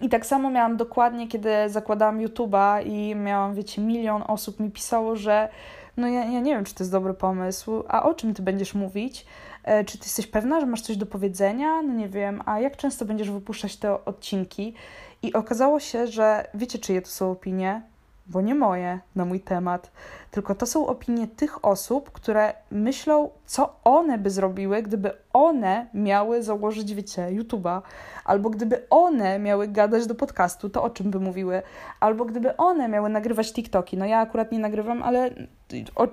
I 0.00 0.08
tak 0.08 0.26
samo 0.26 0.50
miałam 0.50 0.76
dokładnie, 0.76 1.28
kiedy 1.28 1.50
zakładałam 1.66 2.18
YouTube'a 2.18 2.86
i 2.86 3.14
miałam, 3.14 3.54
wiecie, 3.54 3.82
milion 3.82 4.24
osób 4.26 4.60
mi 4.60 4.70
pisało, 4.70 5.16
że 5.16 5.48
no 5.96 6.08
ja, 6.08 6.24
ja 6.24 6.40
nie 6.40 6.54
wiem, 6.54 6.64
czy 6.64 6.74
to 6.74 6.84
jest 6.84 6.92
dobry 6.92 7.14
pomysł, 7.14 7.84
a 7.88 8.02
o 8.02 8.14
czym 8.14 8.34
ty 8.34 8.42
będziesz 8.42 8.74
mówić? 8.74 9.26
E, 9.64 9.84
czy 9.84 9.98
ty 9.98 10.04
jesteś 10.04 10.26
pewna, 10.26 10.60
że 10.60 10.66
masz 10.66 10.80
coś 10.80 10.96
do 10.96 11.06
powiedzenia? 11.06 11.82
No 11.82 11.94
nie 11.94 12.08
wiem, 12.08 12.42
a 12.46 12.60
jak 12.60 12.76
często 12.76 13.04
będziesz 13.04 13.30
wypuszczać 13.30 13.76
te 13.76 14.04
odcinki? 14.04 14.74
I 15.22 15.32
okazało 15.32 15.80
się, 15.80 16.06
że 16.06 16.46
wiecie, 16.54 16.78
czyje 16.78 17.02
to 17.02 17.08
są 17.08 17.30
opinie? 17.30 17.82
Bo 18.26 18.40
nie 18.40 18.54
moje 18.54 19.00
na 19.14 19.24
mój 19.24 19.40
temat, 19.40 19.90
tylko 20.30 20.54
to 20.54 20.66
są 20.66 20.86
opinie 20.86 21.28
tych 21.28 21.64
osób, 21.64 22.10
które 22.10 22.54
myślą, 22.70 23.30
co 23.46 23.76
one 23.84 24.18
by 24.18 24.30
zrobiły, 24.30 24.82
gdyby 24.82 25.10
one 25.32 25.86
miały 25.94 26.42
założyć, 26.42 26.94
wiecie, 26.94 27.22
YouTube'a, 27.22 27.80
albo 28.24 28.50
gdyby 28.50 28.86
one 28.90 29.38
miały 29.38 29.68
gadać 29.68 30.06
do 30.06 30.14
podcastu, 30.14 30.70
to 30.70 30.82
o 30.82 30.90
czym 30.90 31.10
by 31.10 31.20
mówiły, 31.20 31.62
albo 32.00 32.24
gdyby 32.24 32.56
one 32.56 32.88
miały 32.88 33.08
nagrywać 33.08 33.52
TikToki. 33.52 33.96
No 33.96 34.06
ja 34.06 34.18
akurat 34.18 34.52
nie 34.52 34.58
nagrywam, 34.58 35.02
ale 35.02 35.30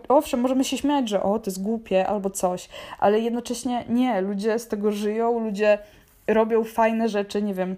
owszem, 0.10 0.40
możemy 0.40 0.64
się 0.64 0.78
śmiać, 0.78 1.10
że 1.10 1.24
o, 1.24 1.40
to 1.40 1.50
jest 1.50 1.64
głupie 1.64 2.08
albo 2.08 2.30
coś, 2.30 2.70
ale 3.00 3.20
jednocześnie 3.20 3.86
nie, 3.90 4.22
ludzie 4.22 4.60
z 4.60 4.68
tego 4.68 4.92
żyją, 4.92 5.40
ludzie 5.40 5.80
robią 6.28 6.64
fajne 6.64 7.10
rzeczy, 7.10 7.42
nie 7.42 7.54
wiem 7.54 7.76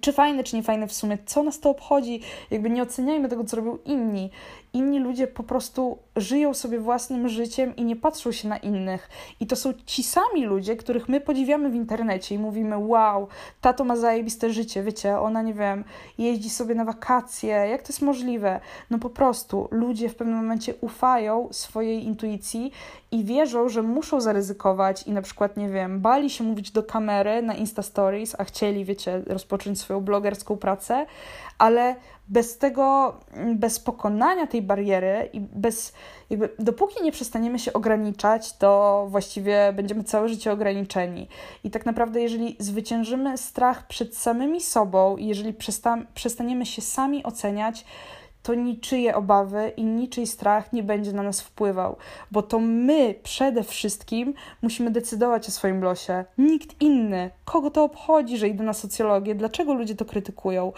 czy 0.00 0.12
fajne, 0.12 0.44
czy 0.44 0.56
nie 0.56 0.62
fajne 0.62 0.86
w 0.88 0.92
sumie, 0.92 1.18
co 1.26 1.42
nas 1.42 1.60
to 1.60 1.70
obchodzi, 1.70 2.20
jakby 2.50 2.70
nie 2.70 2.82
oceniajmy 2.82 3.28
tego, 3.28 3.44
co 3.44 3.56
robią 3.56 3.78
inni. 3.84 4.30
Inni 4.74 4.98
ludzie 4.98 5.26
po 5.26 5.42
prostu 5.42 5.98
żyją 6.16 6.54
sobie 6.54 6.78
własnym 6.78 7.28
życiem 7.28 7.76
i 7.76 7.84
nie 7.84 7.96
patrzą 7.96 8.32
się 8.32 8.48
na 8.48 8.56
innych. 8.56 9.08
I 9.40 9.46
to 9.46 9.56
są 9.56 9.72
ci 9.86 10.02
sami 10.02 10.44
ludzie, 10.44 10.76
których 10.76 11.08
my 11.08 11.20
podziwiamy 11.20 11.70
w 11.70 11.74
internecie 11.74 12.34
i 12.34 12.38
mówimy: 12.38 12.78
Wow, 12.78 13.28
tato 13.60 13.84
ma 13.84 13.96
zajebiste 13.96 14.50
życie, 14.50 14.82
wiecie, 14.82 15.18
ona 15.20 15.42
nie 15.42 15.54
wiem, 15.54 15.84
jeździ 16.18 16.50
sobie 16.50 16.74
na 16.74 16.84
wakacje, 16.84 17.48
jak 17.48 17.82
to 17.82 17.88
jest 17.88 18.02
możliwe? 18.02 18.60
No 18.90 18.98
po 18.98 19.10
prostu 19.10 19.68
ludzie 19.70 20.08
w 20.08 20.14
pewnym 20.14 20.36
momencie 20.36 20.74
ufają 20.80 21.48
swojej 21.50 22.04
intuicji 22.04 22.72
i 23.10 23.24
wierzą, 23.24 23.68
że 23.68 23.82
muszą 23.82 24.20
zaryzykować 24.20 25.02
i 25.02 25.12
na 25.12 25.22
przykład, 25.22 25.56
nie 25.56 25.68
wiem, 25.68 26.00
bali 26.00 26.30
się 26.30 26.44
mówić 26.44 26.70
do 26.70 26.82
kamery 26.82 27.42
na 27.42 27.54
Insta 27.54 27.82
Stories, 27.82 28.36
a 28.38 28.44
chcieli, 28.44 28.84
wiecie, 28.84 29.22
rozpocząć 29.26 29.80
swoją 29.80 30.00
blogerską 30.00 30.56
pracę, 30.56 31.06
ale 31.64 31.96
bez 32.28 32.58
tego, 32.58 33.14
bez 33.54 33.80
pokonania 33.80 34.46
tej 34.46 34.62
bariery 34.62 35.28
i 35.32 35.40
bez, 35.40 35.92
jakby, 36.30 36.48
dopóki 36.58 37.04
nie 37.04 37.12
przestaniemy 37.12 37.58
się 37.58 37.72
ograniczać, 37.72 38.56
to 38.56 39.06
właściwie 39.10 39.72
będziemy 39.72 40.04
całe 40.04 40.28
życie 40.28 40.52
ograniczeni. 40.52 41.28
I 41.64 41.70
tak 41.70 41.86
naprawdę, 41.86 42.20
jeżeli 42.20 42.56
zwyciężymy 42.58 43.38
strach 43.38 43.86
przed 43.86 44.16
samymi 44.16 44.60
sobą, 44.60 45.16
i 45.16 45.26
jeżeli 45.26 45.52
przesta- 45.54 46.04
przestaniemy 46.14 46.66
się 46.66 46.82
sami 46.82 47.24
oceniać, 47.24 47.84
to 48.42 48.54
niczyje 48.54 49.16
obawy 49.16 49.72
i 49.76 49.84
niczyj 49.84 50.26
strach 50.26 50.72
nie 50.72 50.82
będzie 50.82 51.12
na 51.12 51.22
nas 51.22 51.40
wpływał, 51.40 51.96
bo 52.30 52.42
to 52.42 52.58
my 52.60 53.14
przede 53.22 53.62
wszystkim 53.62 54.34
musimy 54.62 54.90
decydować 54.90 55.48
o 55.48 55.50
swoim 55.50 55.82
losie. 55.84 56.24
Nikt 56.38 56.82
inny. 56.82 57.30
Kogo 57.44 57.70
to 57.70 57.84
obchodzi, 57.84 58.38
że 58.38 58.48
idę 58.48 58.64
na 58.64 58.72
socjologię? 58.72 59.34
Dlaczego 59.34 59.74
ludzie 59.74 59.94
to 59.94 60.04
krytykują? 60.04 60.72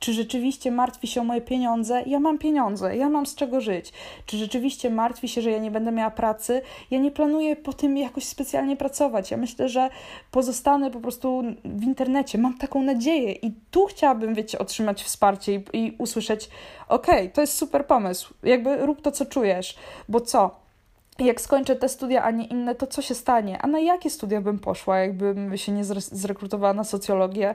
Czy 0.00 0.12
rzeczywiście 0.12 0.70
martwi 0.70 1.06
się 1.06 1.20
o 1.20 1.24
moje 1.24 1.40
pieniądze? 1.40 2.02
Ja 2.06 2.20
mam 2.20 2.38
pieniądze, 2.38 2.96
ja 2.96 3.08
mam 3.08 3.26
z 3.26 3.34
czego 3.34 3.60
żyć. 3.60 3.92
Czy 4.26 4.36
rzeczywiście 4.36 4.90
martwi 4.90 5.28
się, 5.28 5.42
że 5.42 5.50
ja 5.50 5.58
nie 5.58 5.70
będę 5.70 5.92
miała 5.92 6.10
pracy? 6.10 6.62
Ja 6.90 6.98
nie 6.98 7.10
planuję 7.10 7.56
po 7.56 7.72
tym 7.72 7.96
jakoś 7.96 8.24
specjalnie 8.24 8.76
pracować. 8.76 9.30
Ja 9.30 9.36
myślę, 9.36 9.68
że 9.68 9.90
pozostanę 10.30 10.90
po 10.90 11.00
prostu 11.00 11.42
w 11.64 11.82
internecie. 11.82 12.38
Mam 12.38 12.58
taką 12.58 12.82
nadzieję 12.82 13.32
i 13.32 13.52
tu 13.70 13.86
chciałabym, 13.86 14.34
wiecie, 14.34 14.58
otrzymać 14.58 15.02
wsparcie 15.02 15.54
i, 15.54 15.62
i 15.72 15.94
usłyszeć: 15.98 16.48
okay, 16.88 17.28
to 17.28 17.40
jest 17.40 17.56
super 17.56 17.86
pomysł, 17.86 18.34
jakby 18.42 18.76
rób 18.76 19.02
to, 19.02 19.12
co 19.12 19.26
czujesz, 19.26 19.76
bo 20.08 20.20
co? 20.20 20.59
Jak 21.24 21.40
skończę 21.40 21.76
te 21.76 21.88
studia, 21.88 22.22
a 22.22 22.30
nie 22.30 22.46
inne, 22.46 22.74
to 22.74 22.86
co 22.86 23.02
się 23.02 23.14
stanie? 23.14 23.62
A 23.62 23.66
na 23.66 23.80
jakie 23.80 24.10
studia 24.10 24.40
bym 24.40 24.58
poszła, 24.58 24.98
jakbym 24.98 25.56
się 25.56 25.72
nie 25.72 25.84
zrekrutowała 25.84 26.74
na 26.74 26.84
socjologię? 26.84 27.54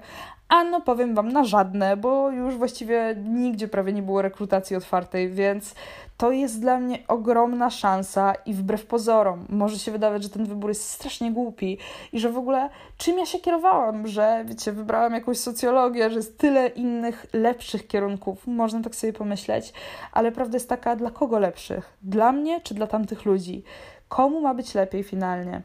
A 0.50 0.64
no 0.64 0.82
powiem 0.82 1.16
Wam, 1.16 1.32
na 1.32 1.44
żadne, 1.44 1.98
bo 1.98 2.32
już 2.32 2.56
właściwie 2.56 3.16
nigdzie 3.24 3.68
prawie 3.68 3.94
nie 3.94 4.02
było 4.02 4.22
rekrutacji 4.22 4.76
otwartej, 4.76 5.30
więc 5.30 5.76
to 6.18 6.32
jest 6.32 6.62
dla 6.62 6.80
mnie 6.80 7.08
ogromna 7.08 7.70
szansa 7.70 8.34
i 8.46 8.54
wbrew 8.54 8.86
pozorom 8.86 9.46
może 9.50 9.80
się 9.80 9.92
wydawać, 9.92 10.24
że 10.24 10.30
ten 10.30 10.46
wybór 10.46 10.70
jest 10.70 10.90
strasznie 10.90 11.32
głupi 11.32 11.78
i 12.14 12.20
że 12.20 12.30
w 12.30 12.38
ogóle 12.38 12.70
czym 12.98 13.20
ja 13.20 13.26
się 13.26 13.40
kierowałam, 13.40 14.08
że 14.08 14.44
wiecie, 14.48 14.72
wybrałam 14.72 15.14
jakąś 15.14 15.38
socjologię, 15.38 16.10
że 16.10 16.16
jest 16.16 16.38
tyle 16.38 16.68
innych 16.68 17.26
lepszych 17.34 17.88
kierunków, 17.88 18.48
można 18.48 18.82
tak 18.82 18.96
sobie 18.96 19.14
pomyśleć, 19.14 19.74
ale 20.12 20.32
prawda 20.32 20.56
jest 20.56 20.70
taka, 20.70 20.96
dla 20.96 21.12
kogo 21.12 21.40
lepszych? 21.40 21.98
Dla 22.02 22.32
mnie 22.32 22.62
czy 22.62 22.74
dla 22.74 22.88
tamtych 22.88 23.26
ludzi? 23.26 23.64
Komu 24.08 24.42
ma 24.42 24.54
być 24.54 24.76
lepiej 24.76 25.04
finalnie? 25.04 25.62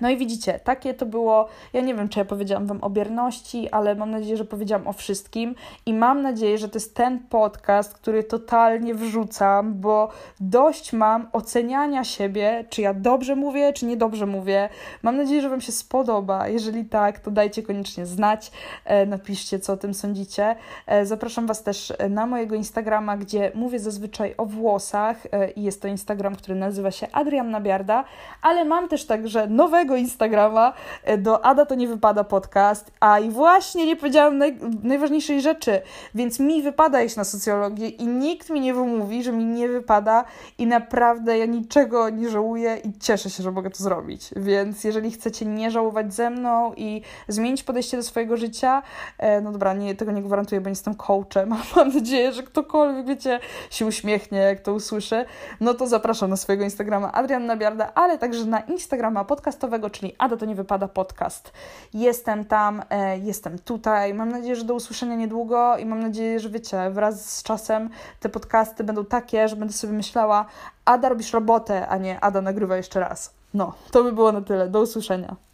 No 0.00 0.10
i 0.10 0.16
widzicie, 0.16 0.60
takie 0.64 0.94
to 0.94 1.06
było. 1.06 1.48
Ja 1.72 1.80
nie 1.80 1.94
wiem, 1.94 2.08
czy 2.08 2.18
ja 2.18 2.24
powiedziałam 2.24 2.66
Wam 2.66 2.78
o 2.82 2.90
bierności, 2.90 3.70
ale 3.70 3.94
mam 3.94 4.10
nadzieję, 4.10 4.36
że 4.36 4.44
powiedziałam 4.44 4.86
o 4.86 4.92
wszystkim. 4.92 5.54
I 5.86 5.94
mam 5.94 6.22
nadzieję, 6.22 6.58
że 6.58 6.68
to 6.68 6.76
jest 6.76 6.94
ten 6.94 7.18
podcast, 7.18 7.94
który 7.94 8.24
totalnie 8.24 8.94
wrzucam, 8.94 9.74
bo 9.74 10.08
dość 10.40 10.92
mam 10.92 11.28
oceniania 11.32 12.04
siebie, 12.04 12.64
czy 12.70 12.82
ja 12.82 12.94
dobrze 12.94 13.36
mówię, 13.36 13.72
czy 13.72 13.86
niedobrze 13.86 14.26
mówię. 14.26 14.68
Mam 15.02 15.16
nadzieję, 15.16 15.42
że 15.42 15.48
Wam 15.48 15.60
się 15.60 15.72
spodoba. 15.72 16.48
Jeżeli 16.48 16.84
tak, 16.84 17.20
to 17.20 17.30
dajcie 17.30 17.62
koniecznie 17.62 18.06
znać. 18.06 18.50
E, 18.84 19.06
napiszcie, 19.06 19.58
co 19.58 19.72
o 19.72 19.76
tym 19.76 19.94
sądzicie. 19.94 20.56
E, 20.86 21.06
zapraszam 21.06 21.46
Was 21.46 21.62
też 21.62 21.92
na 22.10 22.26
mojego 22.26 22.54
Instagrama, 22.54 23.16
gdzie 23.16 23.52
mówię 23.54 23.78
zazwyczaj 23.78 24.34
o 24.36 24.46
włosach. 24.46 25.26
E, 25.32 25.50
I 25.50 25.62
jest 25.62 25.82
to 25.82 25.88
Instagram, 25.88 26.36
który 26.36 26.54
nazywa 26.54 26.90
się 26.90 27.06
Adrianna 27.12 27.60
Biarda, 27.60 28.04
ale 28.42 28.64
mam 28.64 28.88
też 28.88 29.06
także 29.06 29.46
nowego 29.46 29.87
Instagrama 29.96 30.72
e, 31.04 31.18
do 31.18 31.44
Ada 31.44 31.66
to 31.66 31.74
nie 31.74 31.88
wypada 31.88 32.24
podcast, 32.24 32.90
a 33.00 33.18
i 33.18 33.30
właśnie 33.30 33.86
nie 33.86 33.96
powiedziałam 33.96 34.38
naj, 34.38 34.58
najważniejszej 34.82 35.40
rzeczy, 35.40 35.82
więc 36.14 36.40
mi 36.40 36.62
wypada 36.62 37.02
iść 37.02 37.16
na 37.16 37.24
socjologię 37.24 37.88
i 37.88 38.06
nikt 38.06 38.50
mi 38.50 38.60
nie 38.60 38.74
wymówi, 38.74 39.22
że 39.22 39.32
mi 39.32 39.44
nie 39.44 39.68
wypada 39.68 40.24
i 40.58 40.66
naprawdę 40.66 41.38
ja 41.38 41.46
niczego 41.46 42.10
nie 42.10 42.28
żałuję 42.30 42.76
i 42.84 42.98
cieszę 42.98 43.30
się, 43.30 43.42
że 43.42 43.52
mogę 43.52 43.70
to 43.70 43.82
zrobić. 43.82 44.30
Więc 44.36 44.84
jeżeli 44.84 45.10
chcecie 45.10 45.46
nie 45.46 45.70
żałować 45.70 46.14
ze 46.14 46.30
mną 46.30 46.72
i 46.76 47.02
zmienić 47.28 47.62
podejście 47.62 47.96
do 47.96 48.02
swojego 48.02 48.36
życia, 48.36 48.82
e, 49.18 49.40
no 49.40 49.52
dobra, 49.52 49.74
nie, 49.74 49.94
tego 49.94 50.12
nie 50.12 50.22
gwarantuję, 50.22 50.60
bo 50.60 50.68
nie 50.68 50.72
jestem 50.72 50.94
coachem, 50.94 51.54
mam 51.76 51.88
nadzieję, 51.94 52.32
że 52.32 52.42
ktokolwiek, 52.42 53.06
wiecie, 53.06 53.40
się 53.70 53.86
uśmiechnie, 53.86 54.38
jak 54.38 54.60
to 54.60 54.72
usłyszy, 54.72 55.24
no 55.60 55.74
to 55.74 55.86
zapraszam 55.86 56.30
na 56.30 56.36
swojego 56.36 56.64
Instagrama 56.64 57.12
Adrianna 57.12 57.56
Biarda, 57.56 57.92
ale 57.94 58.18
także 58.18 58.44
na 58.44 58.60
Instagrama 58.60 59.24
podcastowego 59.24 59.77
czyli 59.90 60.14
Ada 60.18 60.36
to 60.36 60.46
nie 60.46 60.54
wypada 60.54 60.88
podcast. 60.88 61.52
Jestem 61.94 62.44
tam, 62.44 62.82
e, 62.90 63.18
jestem 63.18 63.58
tutaj. 63.58 64.14
Mam 64.14 64.28
nadzieję, 64.28 64.56
że 64.56 64.64
do 64.64 64.74
usłyszenia 64.74 65.16
niedługo 65.16 65.76
i 65.76 65.86
mam 65.86 66.00
nadzieję, 66.00 66.40
że 66.40 66.50
wiecie, 66.50 66.90
wraz 66.90 67.36
z 67.36 67.42
czasem 67.42 67.90
te 68.20 68.28
podcasty 68.28 68.84
będą 68.84 69.04
takie, 69.04 69.48
że 69.48 69.56
będę 69.56 69.74
sobie 69.74 69.92
myślała, 69.92 70.46
Ada 70.84 71.08
robisz 71.08 71.32
robotę, 71.32 71.88
a 71.88 71.96
nie 71.96 72.20
Ada 72.20 72.40
nagrywa 72.40 72.76
jeszcze 72.76 73.00
raz. 73.00 73.34
No, 73.54 73.72
to 73.90 74.02
by 74.02 74.12
było 74.12 74.32
na 74.32 74.40
tyle. 74.40 74.68
Do 74.68 74.80
usłyszenia. 74.80 75.47